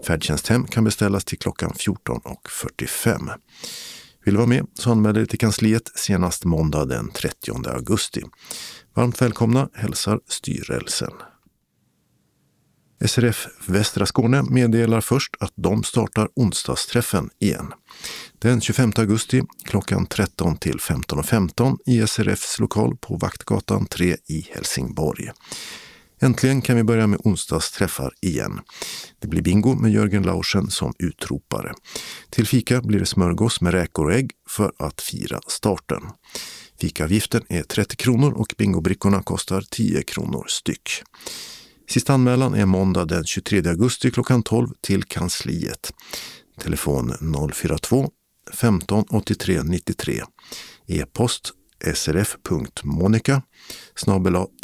Färdtjänsthem 0.08 0.68
kan 0.68 0.84
beställas 0.84 1.26
till 1.26 1.40
klockan 1.40 1.72
14.45. 1.72 3.30
Vill 4.26 4.34
du 4.34 4.38
vara 4.38 4.48
med 4.48 4.68
så 4.74 4.92
anmäl 4.92 5.14
dig 5.14 5.28
till 5.28 5.40
kansliet 5.40 5.92
senast 5.96 6.46
måndag 6.46 6.86
den 6.86 7.12
30 7.12 7.70
augusti. 7.70 8.22
Varmt 8.94 9.22
välkomna 9.22 9.70
hälsar 9.74 10.20
styrelsen. 10.28 11.12
SRF 13.06 13.48
Västra 13.66 14.06
Skåne 14.06 14.44
meddelar 14.44 15.02
först 15.02 15.36
att 15.40 15.54
de 15.56 15.84
startar 15.84 16.30
onsdagsträffen 16.36 17.30
igen. 17.40 17.74
Den 18.40 18.62
25 18.62 18.92
augusti 18.96 19.42
klockan 19.64 20.06
13 20.06 20.58
till 20.58 20.78
15.15 20.78 21.24
.15 21.24 21.78
i 21.86 22.08
SRFs 22.08 22.60
lokal 22.60 22.98
på 22.98 23.16
Vaktgatan 23.16 23.86
3 23.86 24.16
i 24.30 24.48
Helsingborg. 24.54 25.32
Äntligen 26.22 26.62
kan 26.62 26.76
vi 26.76 26.84
börja 26.84 27.08
med 27.08 27.20
onsdagsträffar 27.24 28.14
igen. 28.22 28.60
Det 29.20 29.28
blir 29.28 29.42
bingo 29.42 29.76
med 29.76 29.92
Jörgen 29.92 30.24
Laursen 30.24 30.70
som 30.70 30.94
utropare. 31.00 31.74
Till 32.30 32.48
fika 32.48 32.82
blir 32.82 33.00
det 33.00 33.06
smörgås 33.06 33.62
med 33.62 33.74
räkor 33.74 34.06
och 34.06 34.14
ägg 34.14 34.32
för 34.50 34.74
att 34.80 35.02
fira 35.02 35.40
starten. 35.48 36.02
Fikaavgiften 36.82 37.42
är 37.50 37.64
30 37.64 37.96
kronor 37.96 38.34
och 38.34 38.54
bingobrickorna 38.58 39.24
kostar 39.24 39.64
10 39.72 40.04
kronor 40.04 40.46
styck. 40.48 41.04
Sista 41.92 42.14
anmälan 42.14 42.54
är 42.54 42.66
måndag 42.66 43.06
den 43.06 43.26
23 43.26 43.70
augusti 43.70 44.12
klockan 44.12 44.44
12 44.44 44.68
till 44.82 45.04
kansliet. 45.04 45.94
Telefon 46.60 47.14
042 47.54 48.10
15 48.54 49.06
83 49.10 49.64
93. 49.64 50.22
E-post 50.88 51.52
srf.monica 51.94 53.42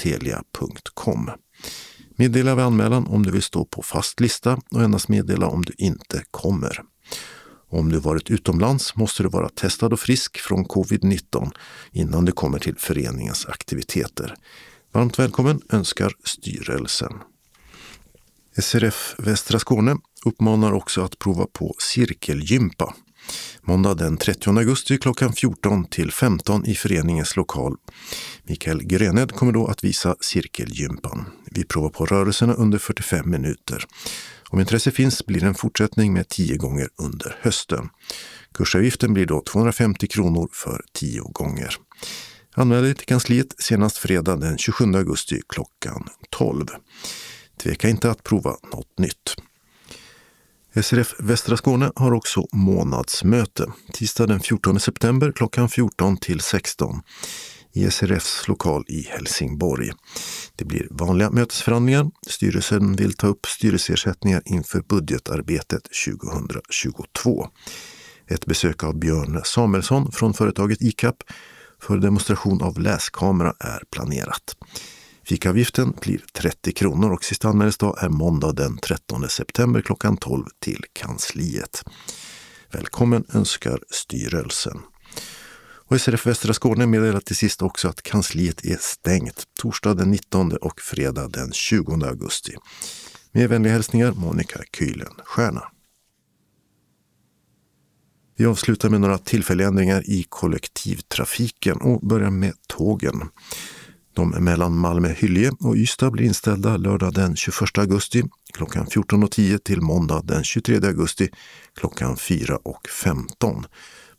telia.com. 0.04 1.30
Meddela 2.16 2.56
vid 2.56 2.66
anmälan 2.66 3.08
om 3.08 3.24
du 3.24 3.32
vill 3.32 3.44
stå 3.44 3.66
på 3.66 3.82
fast 3.82 4.20
lista 4.20 4.60
och 4.72 4.84
endast 4.84 5.08
meddela 5.08 5.48
om 5.48 5.66
du 5.66 5.74
inte 5.78 6.24
kommer. 6.32 6.82
Om 7.70 7.92
du 7.92 8.00
varit 8.00 8.30
utomlands 8.30 8.96
måste 8.96 9.24
du 9.24 9.30
vara 9.30 9.50
testad 9.50 9.94
och 9.94 10.00
frisk 10.00 10.38
från 10.38 10.66
covid-19 10.66 11.52
innan 11.92 12.26
du 12.26 12.32
kommer 12.32 12.60
till 12.60 12.76
föreningens 12.78 13.46
aktiviteter. 13.46 14.36
Varmt 14.92 15.20
välkommen 15.20 15.62
önskar 15.70 16.14
styrelsen. 16.24 17.14
SRF 18.58 19.16
Västra 19.18 19.60
Skåne 19.60 19.98
uppmanar 20.26 20.72
också 20.72 21.02
att 21.02 21.20
prova 21.20 21.48
på 21.54 21.76
cirkelgympa. 21.80 22.94
Måndag 23.62 23.94
den 23.94 24.18
30 24.18 24.50
augusti 24.50 24.98
klockan 24.98 25.34
14 25.34 25.86
till 25.86 26.12
15 26.12 26.66
i 26.66 26.76
föreningens 26.76 27.36
lokal. 27.36 27.76
Mikael 28.44 28.84
Gröned 28.84 29.32
kommer 29.32 29.52
då 29.52 29.68
att 29.68 29.84
visa 29.84 30.16
cirkelgympan. 30.20 31.26
Vi 31.52 31.64
provar 31.64 31.90
på 31.90 32.06
rörelserna 32.06 32.54
under 32.54 32.78
45 32.78 33.30
minuter. 33.30 33.86
Om 34.50 34.60
intresse 34.60 34.92
finns 34.92 35.26
blir 35.26 35.42
det 35.42 35.48
en 35.48 35.56
fortsättning 35.56 36.14
med 36.14 36.30
10 36.30 36.58
gånger 36.58 36.90
under 36.98 37.38
hösten. 37.42 37.90
Kursavgiften 38.54 39.14
blir 39.14 39.26
då 39.26 39.42
250 39.42 40.08
kronor 40.08 40.50
för 40.54 40.82
10 40.94 41.22
gånger. 41.22 41.76
Anmäl 42.60 42.84
dig 42.84 42.96
till 42.96 43.06
kansliet 43.06 43.56
senast 43.58 43.98
fredag 43.98 44.36
den 44.36 44.58
27 44.58 44.86
augusti 44.96 45.42
klockan 45.50 46.08
12. 46.30 46.66
Tveka 47.64 47.90
inte 47.90 48.12
att 48.12 48.24
prova 48.24 48.56
något 48.74 49.00
nytt. 49.00 49.36
SRF 50.84 51.16
Västra 51.20 51.58
Skåne 51.58 51.92
har 51.96 52.14
också 52.14 52.46
månadsmöte 52.54 53.72
tisdag 53.94 54.28
den 54.28 54.40
14 54.40 54.80
september 54.80 55.32
klockan 55.32 55.70
14 55.70 56.18
till 56.18 56.40
16 56.40 57.02
i 57.74 57.92
SRFs 57.92 58.48
lokal 58.48 58.86
i 58.88 59.02
Helsingborg. 59.02 59.92
Det 60.56 60.66
blir 60.66 60.88
vanliga 60.92 61.32
mötesförhandlingar. 61.32 62.12
Styrelsen 62.28 62.96
vill 62.96 63.14
ta 63.14 63.28
upp 63.28 63.46
styrelseersättningar 63.46 64.42
inför 64.46 64.82
budgetarbetet 64.82 65.84
2022. 66.06 67.48
Ett 68.28 68.46
besök 68.46 68.84
av 68.84 69.00
Björn 69.00 69.42
Samuelsson 69.44 70.12
från 70.12 70.34
företaget 70.34 70.82
ICAP 70.82 71.24
för 71.82 71.98
demonstration 71.98 72.62
av 72.62 72.80
läskamera 72.80 73.54
är 73.60 73.84
planerat. 73.92 74.56
Fikavgiften 75.24 75.94
blir 76.02 76.22
30 76.34 76.72
kronor 76.72 77.12
och 77.12 77.24
sista 77.24 77.48
anmälningsdag 77.48 78.04
är 78.04 78.10
måndag 78.10 78.52
den 78.52 78.78
13 78.78 79.30
september 79.30 79.82
klockan 79.82 80.18
12 80.18 80.46
till 80.60 80.84
kansliet. 80.94 81.84
Välkommen 82.72 83.26
önskar 83.34 83.80
styrelsen. 83.90 84.80
Och 85.90 86.02
SRF 86.02 86.26
Västra 86.26 86.54
Skåne 86.54 86.88
meddelar 86.88 87.20
till 87.20 87.36
sist 87.36 87.62
också 87.62 87.88
att 87.88 88.02
kansliet 88.02 88.66
är 88.66 88.78
stängt 88.82 89.44
torsdag 89.62 89.94
den 89.94 90.12
19 90.12 90.52
och 90.52 90.82
fredag 90.82 91.28
den 91.28 91.52
20 91.52 92.06
augusti. 92.06 92.56
Med 93.32 93.50
vänliga 93.50 93.74
hälsningar 93.74 94.12
Monica 94.12 94.60
Kühlenstierna. 94.78 95.77
Vi 98.40 98.46
avslutar 98.46 98.90
med 98.90 99.02
några 99.02 99.18
tillfälliga 99.18 99.68
ändringar 99.68 100.10
i 100.10 100.26
kollektivtrafiken 100.30 101.78
och 101.78 102.02
börjar 102.02 102.30
med 102.30 102.54
tågen. 102.68 103.30
De 104.14 104.30
mellan 104.30 104.78
Malmö-Hyllie 104.78 105.52
och 105.60 105.76
Ystad 105.76 106.12
blir 106.12 106.26
inställda 106.26 106.78
lördag 106.78 107.14
den 107.14 107.36
21 107.36 107.78
augusti 107.78 108.24
klockan 108.54 108.86
14.10 108.86 109.58
till 109.58 109.82
måndag 109.82 110.22
den 110.24 110.44
23 110.44 110.76
augusti 110.76 111.30
klockan 111.80 112.16
4.15. 112.16 113.64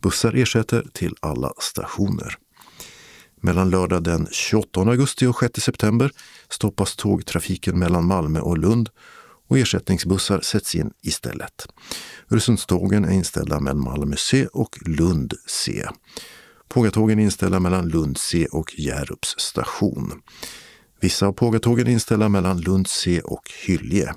Bussar 0.02 0.34
ersätter 0.34 0.86
till 0.92 1.14
alla 1.20 1.52
stationer. 1.58 2.34
Mellan 3.40 3.70
lördag 3.70 4.04
den 4.04 4.28
28 4.30 4.80
augusti 4.80 5.26
och 5.26 5.38
6 5.38 5.60
september 5.60 6.10
stoppas 6.48 6.96
tågtrafiken 6.96 7.78
mellan 7.78 8.06
Malmö 8.06 8.40
och 8.40 8.58
Lund 8.58 8.90
och 9.48 9.58
ersättningsbussar 9.58 10.40
sätts 10.40 10.74
in 10.74 10.90
istället. 11.02 11.66
Öresundstågen 12.30 13.04
är 13.04 13.12
inställda 13.12 13.60
mellan 13.60 13.82
Malmö 13.82 14.16
C 14.16 14.46
och 14.46 14.78
Lund 14.86 15.34
C. 15.46 15.86
Pågatågen 16.68 17.18
är 17.18 17.22
inställda 17.22 17.60
mellan 17.60 17.88
Lund 17.88 18.18
C 18.18 18.46
och 18.52 18.78
Hjärups 18.78 19.34
station. 19.38 20.12
Vissa 21.00 21.26
av 21.26 21.32
pågatågen 21.32 21.86
är 21.86 21.90
inställda 21.90 22.28
mellan 22.28 22.60
Lund 22.60 22.88
C 22.88 23.20
och 23.20 23.50
Hyllie. 23.66 24.14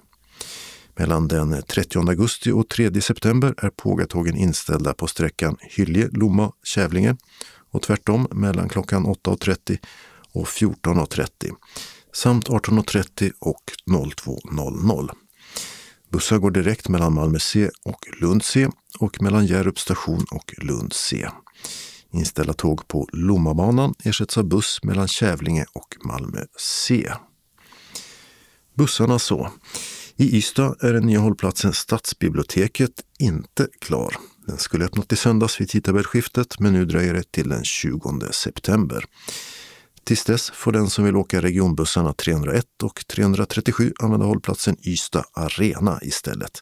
Mellan 0.96 1.28
den 1.28 1.64
30 1.64 2.00
augusti 2.00 2.52
och 2.52 2.70
3 2.70 3.02
september 3.02 3.54
är 3.58 3.70
pågatågen 3.70 4.38
inställda 4.38 4.94
på 4.94 5.08
sträckan 5.08 5.58
Hyllie-Lomma-Kävlinge 5.62 7.18
och 7.72 7.82
tvärtom 7.82 8.28
mellan 8.32 8.70
klockan 8.70 9.06
8.30 9.06 9.78
och 10.34 10.46
14.30 10.46 11.52
samt 12.14 12.48
18.30 12.48 13.32
och 13.40 13.64
02.00. 13.90 15.12
Bussar 16.12 16.38
går 16.38 16.52
direkt 16.52 16.90
mellan 16.90 17.14
Malmö 17.14 17.40
C 17.40 17.70
och 17.86 18.00
Lund 18.22 18.44
C 18.44 18.70
och 19.00 19.22
mellan 19.22 19.46
Hjärup 19.46 19.80
station 19.80 20.26
och 20.32 20.54
Lund 20.58 20.94
C. 20.94 21.28
Inställda 22.12 22.54
tåg 22.54 22.88
på 22.88 23.08
Lommabanan 23.12 23.94
ersätts 24.04 24.38
av 24.38 24.44
buss 24.44 24.80
mellan 24.84 25.08
Kävlinge 25.08 25.66
och 25.74 25.96
Malmö 26.06 26.46
C. 26.60 27.12
Bussarna 28.76 29.20
så. 29.20 29.52
I 30.16 30.38
Ystad 30.38 30.76
är 30.80 30.94
den 30.94 31.06
nya 31.06 31.20
hållplatsen 31.20 31.74
Stadsbiblioteket 31.74 32.92
inte 33.20 33.68
klar. 33.82 34.16
Den 34.48 34.58
skulle 34.58 34.86
öppnat 34.86 35.14
i 35.14 35.16
söndags 35.16 35.62
vid 35.62 35.70
tidtabellskiftet 35.70 36.60
men 36.60 36.74
nu 36.74 36.86
dröjer 36.86 37.14
det 37.14 37.32
till 37.32 37.50
den 37.50 37.64
20 37.64 38.20
september. 38.32 39.06
Tills 40.04 40.24
dess 40.24 40.52
får 40.52 40.72
den 40.72 40.90
som 40.90 41.06
vill 41.06 41.16
åka 41.16 41.42
regionbussarna 41.42 42.14
301 42.14 42.66
och 42.84 43.08
337 43.08 43.94
använda 44.00 44.26
hållplatsen 44.26 44.78
Ystad 44.84 45.26
Arena 45.34 46.00
istället. 46.02 46.62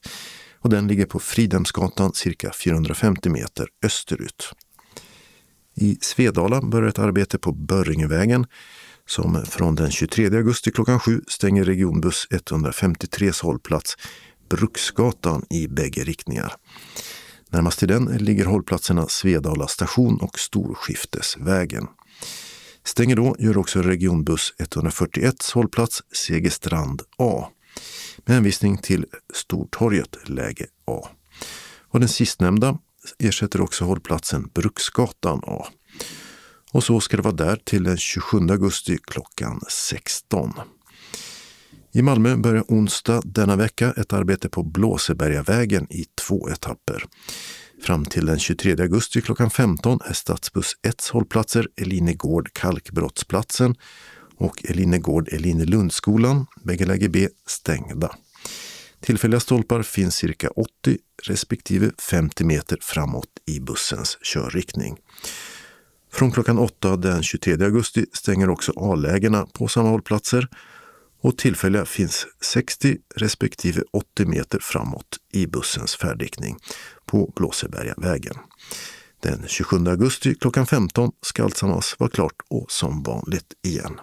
Och 0.59 0.69
den 0.69 0.87
ligger 0.87 1.05
på 1.05 1.19
Fridhemsgatan 1.19 2.13
cirka 2.13 2.51
450 2.51 3.29
meter 3.29 3.67
österut. 3.83 4.51
I 5.75 5.97
Svedala 6.01 6.61
börjar 6.61 6.89
ett 6.89 6.99
arbete 6.99 7.37
på 7.37 7.51
Börringevägen 7.51 8.45
som 9.07 9.45
från 9.45 9.75
den 9.75 9.91
23 9.91 10.25
augusti 10.25 10.71
klockan 10.71 10.99
7 10.99 11.21
stänger 11.27 11.63
regionbuss 11.65 12.27
153 12.31 13.31
hållplats 13.41 13.95
Bruksgatan 14.49 15.45
i 15.49 15.67
bägge 15.67 16.03
riktningar. 16.03 16.53
Närmast 17.49 17.79
till 17.79 17.87
den 17.87 18.05
ligger 18.05 18.45
hållplatserna 18.45 19.07
Svedala 19.07 19.67
station 19.67 20.21
och 20.21 20.39
Storskiftesvägen. 20.39 21.87
Stänger 22.89 23.15
då 23.15 23.35
gör 23.39 23.57
också 23.57 23.81
regionbuss 23.81 24.53
141 24.59 25.51
hållplats 25.53 26.03
Segerstrand 26.11 27.01
A 27.17 27.47
med 28.25 28.35
hänvisning 28.35 28.77
till 28.77 29.05
Stortorget 29.33 30.29
läge 30.29 30.65
A. 30.85 31.07
Och 31.89 31.99
den 31.99 32.09
sistnämnda 32.09 32.77
ersätter 33.19 33.61
också 33.61 33.85
hållplatsen 33.85 34.49
Bruksgatan 34.53 35.41
A. 35.43 35.67
Och 36.71 36.83
så 36.83 36.99
ska 36.99 37.17
det 37.17 37.23
vara 37.23 37.35
där 37.35 37.55
till 37.55 37.83
den 37.83 37.97
27 37.97 38.37
augusti 38.37 38.97
klockan 39.03 39.61
16. 39.69 40.53
I 41.91 42.01
Malmö 42.01 42.35
börjar 42.35 42.63
onsdag 42.67 43.21
denna 43.25 43.55
vecka 43.55 43.93
ett 43.97 44.13
arbete 44.13 44.49
på 44.49 44.63
Blåsebergavägen 44.63 45.87
i 45.89 46.05
två 46.27 46.49
etapper. 46.49 47.03
Fram 47.81 48.05
till 48.05 48.25
den 48.25 48.39
23 48.39 48.81
augusti 48.81 49.21
klockan 49.21 49.49
15 49.49 49.99
är 50.05 50.13
stadsbuss 50.13 50.73
1 50.87 51.07
hållplatser 51.07 51.67
Elinegård 51.81 52.53
Kalkbrottsplatsen 52.53 53.75
och 54.37 54.65
Elinegård 54.65 55.29
Elinelundsskolan, 55.33 56.45
bägge 56.63 56.85
läge 56.85 57.09
B, 57.09 57.27
stängda. 57.47 58.15
Tillfälliga 59.01 59.39
stolpar 59.39 59.83
finns 59.83 60.15
cirka 60.15 60.49
80 60.49 60.97
respektive 61.23 61.91
50 61.99 62.43
meter 62.43 62.77
framåt 62.81 63.29
i 63.47 63.59
bussens 63.59 64.17
körriktning. 64.33 64.97
Från 66.13 66.31
klockan 66.31 66.59
8 66.59 66.95
den 66.95 67.23
23 67.23 67.53
augusti 67.53 68.05
stänger 68.13 68.49
också 68.49 68.73
A-lägena 68.75 69.45
på 69.53 69.67
samma 69.67 69.89
hållplatser 69.89 70.47
och 71.21 71.37
tillfälliga 71.37 71.85
finns 71.85 72.27
60 72.41 72.97
respektive 73.15 73.81
80 73.93 74.25
meter 74.25 74.59
framåt 74.61 75.17
i 75.33 75.47
bussens 75.47 75.95
färdriktning 75.95 76.57
på 77.05 77.33
Blåsebergavägen. 77.35 78.35
Den 79.21 79.47
27 79.47 79.77
augusti 79.87 80.35
klockan 80.35 80.65
15 80.65 81.11
ska 81.21 81.43
alltsammans 81.43 81.95
vara 81.99 82.09
klart 82.09 82.35
och 82.49 82.71
som 82.71 83.03
vanligt 83.03 83.53
igen. 83.63 83.99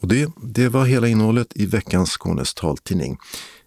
Och 0.00 0.08
det, 0.08 0.32
det 0.42 0.68
var 0.68 0.84
hela 0.84 1.08
innehållet 1.08 1.56
i 1.56 1.66
veckans 1.66 2.10
Skånes 2.10 2.54
taltidning. 2.54 3.18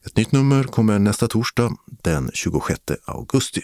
Ett 0.05 0.17
nytt 0.17 0.31
nummer 0.31 0.63
kommer 0.63 0.99
nästa 0.99 1.27
torsdag 1.27 1.71
den 2.03 2.31
26 2.33 2.79
augusti. 3.05 3.61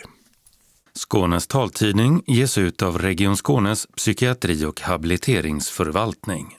Skånes 0.93 1.47
taltidning 1.47 2.23
ges 2.27 2.57
ut 2.57 2.81
av 2.81 2.97
Region 2.97 3.37
Skånes 3.37 3.87
psykiatri 3.97 4.65
och 4.65 4.81
habiliteringsförvaltning. 4.81 6.58